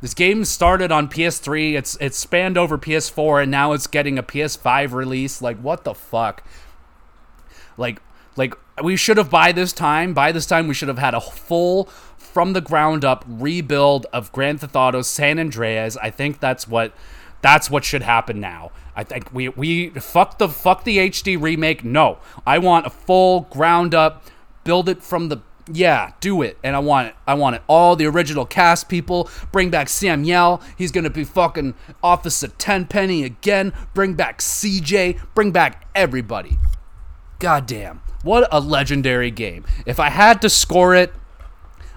This 0.00 0.14
game 0.14 0.44
started 0.44 0.90
on 0.90 1.08
PS3. 1.08 1.74
It's 1.74 1.96
it's 2.00 2.16
spanned 2.16 2.56
over 2.56 2.78
PS4 2.78 3.42
and 3.42 3.50
now 3.50 3.72
it's 3.72 3.86
getting 3.86 4.18
a 4.18 4.22
PS5 4.22 4.92
release. 4.92 5.42
Like 5.42 5.58
what 5.58 5.84
the 5.84 5.94
fuck? 5.94 6.42
Like 7.76 8.00
like 8.36 8.54
we 8.82 8.96
should 8.96 9.18
have 9.18 9.30
by 9.30 9.52
this 9.52 9.72
time, 9.72 10.14
by 10.14 10.32
this 10.32 10.46
time 10.46 10.68
we 10.68 10.74
should 10.74 10.88
have 10.88 10.98
had 10.98 11.14
a 11.14 11.20
full 11.20 11.84
from 12.16 12.52
the 12.52 12.60
ground 12.60 13.04
up 13.04 13.24
rebuild 13.26 14.06
of 14.12 14.32
Grand 14.32 14.60
Theft 14.60 14.76
Auto 14.76 15.02
San 15.02 15.38
Andreas. 15.38 15.96
I 15.98 16.10
think 16.10 16.40
that's 16.40 16.66
what 16.66 16.94
that's 17.42 17.70
what 17.70 17.84
should 17.84 18.02
happen 18.02 18.40
now. 18.40 18.70
I 18.96 19.04
think 19.04 19.32
we 19.32 19.48
we 19.50 19.90
fuck 19.90 20.38
the 20.38 20.48
fuck 20.48 20.84
the 20.84 20.98
HD 20.98 21.40
remake. 21.40 21.84
No. 21.84 22.18
I 22.46 22.58
want 22.58 22.86
a 22.86 22.90
full 22.90 23.42
ground 23.50 23.94
up 23.94 24.24
build 24.64 24.88
it 24.88 25.02
from 25.02 25.28
the 25.28 25.38
yeah, 25.72 26.12
do 26.20 26.42
it. 26.42 26.58
And 26.62 26.74
I 26.74 26.78
want 26.78 27.08
it. 27.08 27.14
I 27.26 27.34
want 27.34 27.56
it. 27.56 27.62
All 27.66 27.96
the 27.96 28.06
original 28.06 28.46
cast 28.46 28.88
people. 28.88 29.28
Bring 29.52 29.70
back 29.70 29.88
Samuel. 29.88 30.60
He's 30.76 30.92
gonna 30.92 31.10
be 31.10 31.24
fucking 31.24 31.74
Officer 32.02 32.48
Tenpenny 32.48 33.24
again. 33.24 33.72
Bring 33.94 34.14
back 34.14 34.38
CJ. 34.38 35.20
Bring 35.34 35.50
back 35.52 35.86
everybody. 35.94 36.58
Goddamn. 37.38 38.02
What 38.22 38.48
a 38.52 38.60
legendary 38.60 39.30
game. 39.30 39.64
If 39.86 39.98
I 39.98 40.10
had 40.10 40.42
to 40.42 40.50
score 40.50 40.94
it, 40.94 41.12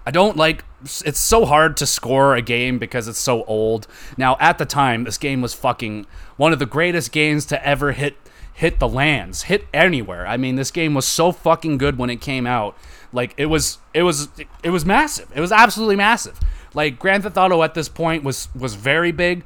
I 0.05 0.11
don't 0.11 0.37
like 0.37 0.63
it's 1.05 1.19
so 1.19 1.45
hard 1.45 1.77
to 1.77 1.85
score 1.85 2.35
a 2.35 2.41
game 2.41 2.77
because 2.77 3.07
it's 3.07 3.19
so 3.19 3.43
old. 3.45 3.87
Now, 4.17 4.35
at 4.39 4.57
the 4.57 4.65
time, 4.65 5.05
this 5.05 5.17
game 5.17 5.41
was 5.41 5.53
fucking 5.53 6.05
one 6.35 6.51
of 6.51 6.59
the 6.59 6.65
greatest 6.65 7.11
games 7.11 7.45
to 7.47 7.65
ever 7.65 7.93
hit 7.93 8.17
hit 8.53 8.79
the 8.79 8.87
lands, 8.87 9.43
hit 9.43 9.65
anywhere. 9.73 10.27
I 10.27 10.37
mean, 10.37 10.55
this 10.55 10.71
game 10.71 10.93
was 10.93 11.05
so 11.05 11.31
fucking 11.31 11.77
good 11.77 11.97
when 11.97 12.09
it 12.09 12.21
came 12.21 12.45
out 12.45 12.77
like 13.13 13.33
it 13.37 13.45
was 13.45 13.77
it 13.93 14.03
was 14.03 14.27
it 14.63 14.69
was 14.69 14.85
massive. 14.85 15.31
It 15.33 15.39
was 15.39 15.51
absolutely 15.51 15.95
massive. 15.95 16.39
Like 16.73 16.99
Grand 16.99 17.23
Theft 17.23 17.37
Auto 17.37 17.63
at 17.63 17.73
this 17.73 17.87
point 17.87 18.23
was 18.23 18.49
was 18.55 18.75
very 18.75 19.11
big. 19.11 19.45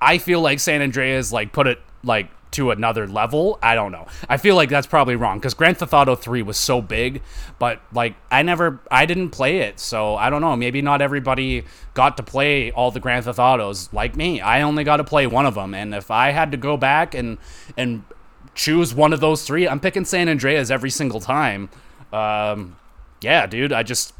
I 0.00 0.18
feel 0.18 0.40
like 0.40 0.60
San 0.60 0.82
Andreas 0.82 1.32
like 1.32 1.52
put 1.52 1.66
it 1.66 1.78
like 2.02 2.30
to 2.52 2.70
another 2.70 3.06
level. 3.06 3.58
I 3.62 3.74
don't 3.74 3.92
know. 3.92 4.06
I 4.28 4.36
feel 4.36 4.56
like 4.56 4.68
that's 4.68 4.86
probably 4.86 5.16
wrong 5.16 5.38
because 5.38 5.54
Grand 5.54 5.78
Theft 5.78 5.92
Auto 5.92 6.16
3 6.16 6.42
was 6.42 6.56
so 6.56 6.82
big, 6.82 7.22
but 7.58 7.80
like 7.92 8.16
I 8.30 8.42
never, 8.42 8.80
I 8.90 9.06
didn't 9.06 9.30
play 9.30 9.58
it, 9.58 9.78
so 9.78 10.16
I 10.16 10.30
don't 10.30 10.40
know. 10.40 10.56
Maybe 10.56 10.82
not 10.82 11.00
everybody 11.00 11.64
got 11.94 12.16
to 12.16 12.22
play 12.22 12.70
all 12.72 12.90
the 12.90 13.00
Grand 13.00 13.24
Theft 13.24 13.38
Autos 13.38 13.92
like 13.92 14.16
me. 14.16 14.40
I 14.40 14.62
only 14.62 14.84
got 14.84 14.96
to 14.96 15.04
play 15.04 15.26
one 15.26 15.46
of 15.46 15.54
them, 15.54 15.74
and 15.74 15.94
if 15.94 16.10
I 16.10 16.30
had 16.30 16.50
to 16.52 16.56
go 16.56 16.76
back 16.76 17.14
and 17.14 17.38
and 17.76 18.02
choose 18.54 18.92
one 18.94 19.12
of 19.12 19.20
those 19.20 19.44
three, 19.44 19.68
I'm 19.68 19.80
picking 19.80 20.04
San 20.04 20.28
Andreas 20.28 20.70
every 20.70 20.90
single 20.90 21.20
time. 21.20 21.70
Um, 22.12 22.76
yeah, 23.20 23.46
dude, 23.46 23.72
I 23.72 23.82
just 23.82 24.14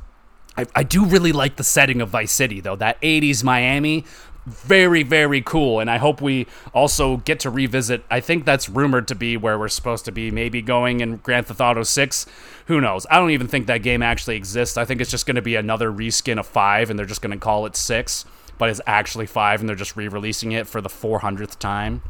I, 0.57 0.67
I 0.75 0.83
do 0.83 1.05
really 1.05 1.33
like 1.33 1.57
the 1.57 1.65
setting 1.65 2.01
of 2.01 2.09
Vice 2.09 2.33
City 2.33 2.61
though. 2.61 2.77
That 2.77 3.01
80s 3.01 3.45
Miami 3.45 4.05
very 4.47 5.03
very 5.03 5.43
cool 5.43 5.81
and 5.81 5.91
i 5.91 5.99
hope 5.99 6.23
we 6.23 6.47
also 6.73 7.19
get 7.19 7.39
to 7.39 7.51
revisit 7.51 8.03
i 8.11 8.21
think 8.21 8.47
that's 8.47 8.71
rumored 8.71 9.07
to 9.07 9.15
be 9.15 9.37
where 9.37 9.59
we're 9.59 9.69
supposed 9.69 10.07
to 10.07 10.11
be 10.11 10.31
maybe 10.31 10.63
going 10.63 11.01
in 11.01 11.19
grand 11.19 11.47
theft 11.47 11.61
auto 11.61 11.83
6 11.83 12.27
who 12.71 12.81
knows? 12.81 13.05
I 13.11 13.19
don't 13.19 13.33
even 13.33 13.49
think 13.49 13.67
that 13.67 13.83
game 13.83 14.01
actually 14.01 14.37
exists. 14.37 14.77
I 14.77 14.85
think 14.85 15.01
it's 15.01 15.11
just 15.11 15.27
going 15.27 15.35
to 15.35 15.43
be 15.43 15.57
another 15.57 15.91
reskin 15.91 16.39
of 16.39 16.47
5 16.47 16.89
and 16.89 16.97
they're 16.97 17.05
just 17.05 17.21
going 17.21 17.33
to 17.33 17.37
call 17.37 17.67
it 17.67 17.75
6 17.75 18.25
but 18.59 18.69
it's 18.69 18.81
actually 18.87 19.27
5 19.27 19.59
and 19.59 19.69
they're 19.69 19.75
just 19.75 19.97
re-releasing 19.97 20.53
it 20.53 20.69
for 20.69 20.81
the 20.81 20.89
400th 20.89 21.59
time 21.59 22.01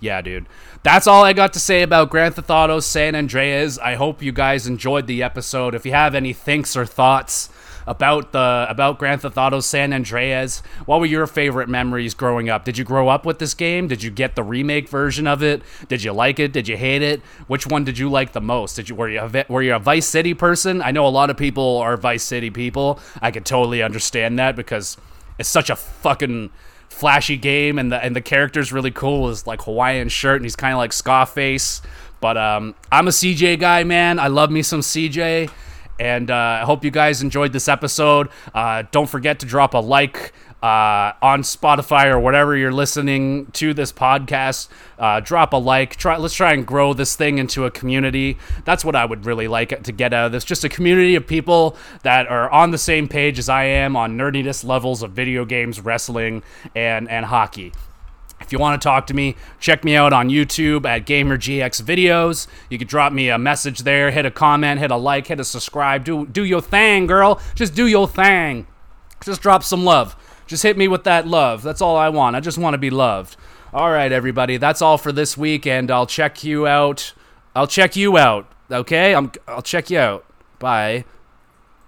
yeah, 0.00 0.20
dude. 0.22 0.46
That's 0.82 1.06
all 1.06 1.24
I 1.24 1.32
got 1.32 1.52
to 1.52 1.60
say 1.60 1.82
about 1.82 2.10
Grand 2.10 2.34
Theft 2.34 2.50
Auto 2.50 2.80
San 2.80 3.14
Andreas. 3.14 3.78
I 3.78 3.94
hope 3.94 4.22
you 4.22 4.32
guys 4.32 4.66
enjoyed 4.66 5.06
the 5.06 5.22
episode. 5.22 5.74
If 5.74 5.86
you 5.86 5.92
have 5.92 6.14
any 6.14 6.32
thinks 6.32 6.76
or 6.76 6.86
thoughts, 6.86 7.50
about 7.86 8.30
the 8.30 8.66
about 8.68 8.98
Grand 8.98 9.22
Theft 9.22 9.36
Auto 9.36 9.58
San 9.60 9.92
Andreas. 9.92 10.62
What 10.86 11.00
were 11.00 11.06
your 11.06 11.26
favorite 11.26 11.68
memories 11.68 12.14
growing 12.14 12.48
up? 12.48 12.64
Did 12.64 12.78
you 12.78 12.84
grow 12.84 13.08
up 13.08 13.26
with 13.26 13.38
this 13.38 13.52
game? 13.52 13.88
Did 13.88 14.02
you 14.02 14.10
get 14.10 14.36
the 14.36 14.42
remake 14.42 14.88
version 14.88 15.26
of 15.26 15.42
it? 15.42 15.62
Did 15.88 16.04
you 16.04 16.12
like 16.12 16.38
it? 16.38 16.52
Did 16.52 16.68
you 16.68 16.76
hate 16.76 17.02
it? 17.02 17.20
Which 17.48 17.66
one 17.66 17.84
did 17.84 17.98
you 17.98 18.08
like 18.08 18.32
the 18.32 18.40
most? 18.40 18.76
Did 18.76 18.88
you 18.88 18.94
were 18.94 19.08
you 19.08 19.20
a, 19.20 19.44
were 19.48 19.62
you 19.62 19.74
a 19.74 19.78
Vice 19.78 20.06
City 20.06 20.34
person? 20.34 20.80
I 20.82 20.92
know 20.92 21.06
a 21.06 21.08
lot 21.08 21.30
of 21.30 21.36
people 21.36 21.78
are 21.78 21.96
Vice 21.96 22.22
City 22.22 22.50
people. 22.50 23.00
I 23.20 23.30
could 23.30 23.44
totally 23.44 23.82
understand 23.82 24.38
that 24.38 24.54
because 24.54 24.96
it's 25.38 25.48
such 25.48 25.70
a 25.70 25.76
fucking 25.76 26.50
flashy 26.90 27.36
game 27.36 27.78
and 27.78 27.90
the 27.90 28.04
and 28.04 28.14
the 28.14 28.20
character's 28.20 28.72
really 28.72 28.90
cool. 28.90 29.28
His 29.28 29.46
like 29.46 29.62
Hawaiian 29.62 30.08
shirt 30.08 30.36
and 30.36 30.44
he's 30.44 30.56
kind 30.56 30.74
of 30.74 30.78
like 30.78 30.92
Scarface. 30.92 31.80
But 32.20 32.36
um, 32.36 32.74
I'm 32.92 33.08
a 33.08 33.10
CJ 33.10 33.58
guy, 33.58 33.84
man. 33.84 34.18
I 34.18 34.26
love 34.26 34.50
me 34.50 34.62
some 34.62 34.80
CJ. 34.80 35.50
And 35.98 36.30
uh, 36.30 36.34
I 36.34 36.64
hope 36.64 36.84
you 36.84 36.90
guys 36.90 37.22
enjoyed 37.22 37.52
this 37.52 37.68
episode. 37.68 38.28
Uh, 38.54 38.84
don't 38.90 39.08
forget 39.08 39.40
to 39.40 39.46
drop 39.46 39.74
a 39.74 39.78
like 39.78 40.32
uh, 40.62 41.12
on 41.22 41.42
Spotify 41.42 42.06
or 42.06 42.18
whatever 42.18 42.56
you're 42.56 42.72
listening 42.72 43.46
to 43.52 43.72
this 43.72 43.92
podcast. 43.92 44.68
Uh, 44.98 45.20
drop 45.20 45.52
a 45.52 45.56
like. 45.56 45.96
Try. 45.96 46.16
Let's 46.16 46.34
try 46.34 46.52
and 46.52 46.66
grow 46.66 46.92
this 46.92 47.16
thing 47.16 47.38
into 47.38 47.64
a 47.64 47.70
community. 47.70 48.36
That's 48.64 48.84
what 48.84 48.94
I 48.94 49.04
would 49.04 49.24
really 49.24 49.48
like 49.48 49.82
to 49.82 49.92
get 49.92 50.12
out 50.12 50.26
of 50.26 50.32
this. 50.32 50.44
Just 50.44 50.64
a 50.64 50.68
community 50.68 51.14
of 51.14 51.26
people 51.26 51.76
that 52.02 52.26
are 52.28 52.50
on 52.50 52.70
the 52.70 52.78
same 52.78 53.08
page 53.08 53.38
as 53.38 53.48
I 53.48 53.64
am 53.64 53.96
on 53.96 54.18
nerdiness 54.18 54.64
levels 54.64 55.02
of 55.02 55.12
video 55.12 55.44
games, 55.44 55.80
wrestling, 55.80 56.42
and 56.74 57.08
and 57.08 57.26
hockey. 57.26 57.72
If 58.40 58.52
you 58.52 58.58
want 58.58 58.80
to 58.80 58.84
talk 58.84 59.06
to 59.08 59.14
me, 59.14 59.36
check 59.60 59.84
me 59.84 59.94
out 59.94 60.12
on 60.12 60.28
YouTube 60.28 60.86
at 60.86 61.06
GamerGX 61.06 61.82
Videos. 61.82 62.46
You 62.68 62.78
can 62.78 62.88
drop 62.88 63.12
me 63.12 63.28
a 63.28 63.38
message 63.38 63.80
there, 63.80 64.10
hit 64.10 64.24
a 64.26 64.30
comment, 64.30 64.80
hit 64.80 64.90
a 64.90 64.96
like, 64.96 65.26
hit 65.26 65.40
a 65.40 65.44
subscribe. 65.44 66.04
Do 66.04 66.26
do 66.26 66.44
your 66.44 66.60
thing, 66.60 67.06
girl. 67.06 67.40
Just 67.54 67.74
do 67.74 67.86
your 67.86 68.08
thing. 68.08 68.66
Just 69.22 69.42
drop 69.42 69.62
some 69.62 69.84
love. 69.84 70.16
Just 70.50 70.64
hit 70.64 70.76
me 70.76 70.88
with 70.88 71.04
that 71.04 71.28
love. 71.28 71.62
That's 71.62 71.80
all 71.80 71.96
I 71.96 72.08
want. 72.08 72.34
I 72.34 72.40
just 72.40 72.58
want 72.58 72.74
to 72.74 72.78
be 72.78 72.90
loved. 72.90 73.36
All 73.72 73.92
right, 73.92 74.10
everybody. 74.10 74.56
That's 74.56 74.82
all 74.82 74.98
for 74.98 75.12
this 75.12 75.38
week, 75.38 75.64
and 75.64 75.92
I'll 75.92 76.08
check 76.08 76.42
you 76.42 76.66
out. 76.66 77.12
I'll 77.54 77.68
check 77.68 77.94
you 77.94 78.18
out. 78.18 78.50
Okay? 78.68 79.14
I'm, 79.14 79.30
I'll 79.46 79.62
check 79.62 79.90
you 79.90 80.00
out. 80.00 80.24
Bye. 80.58 81.04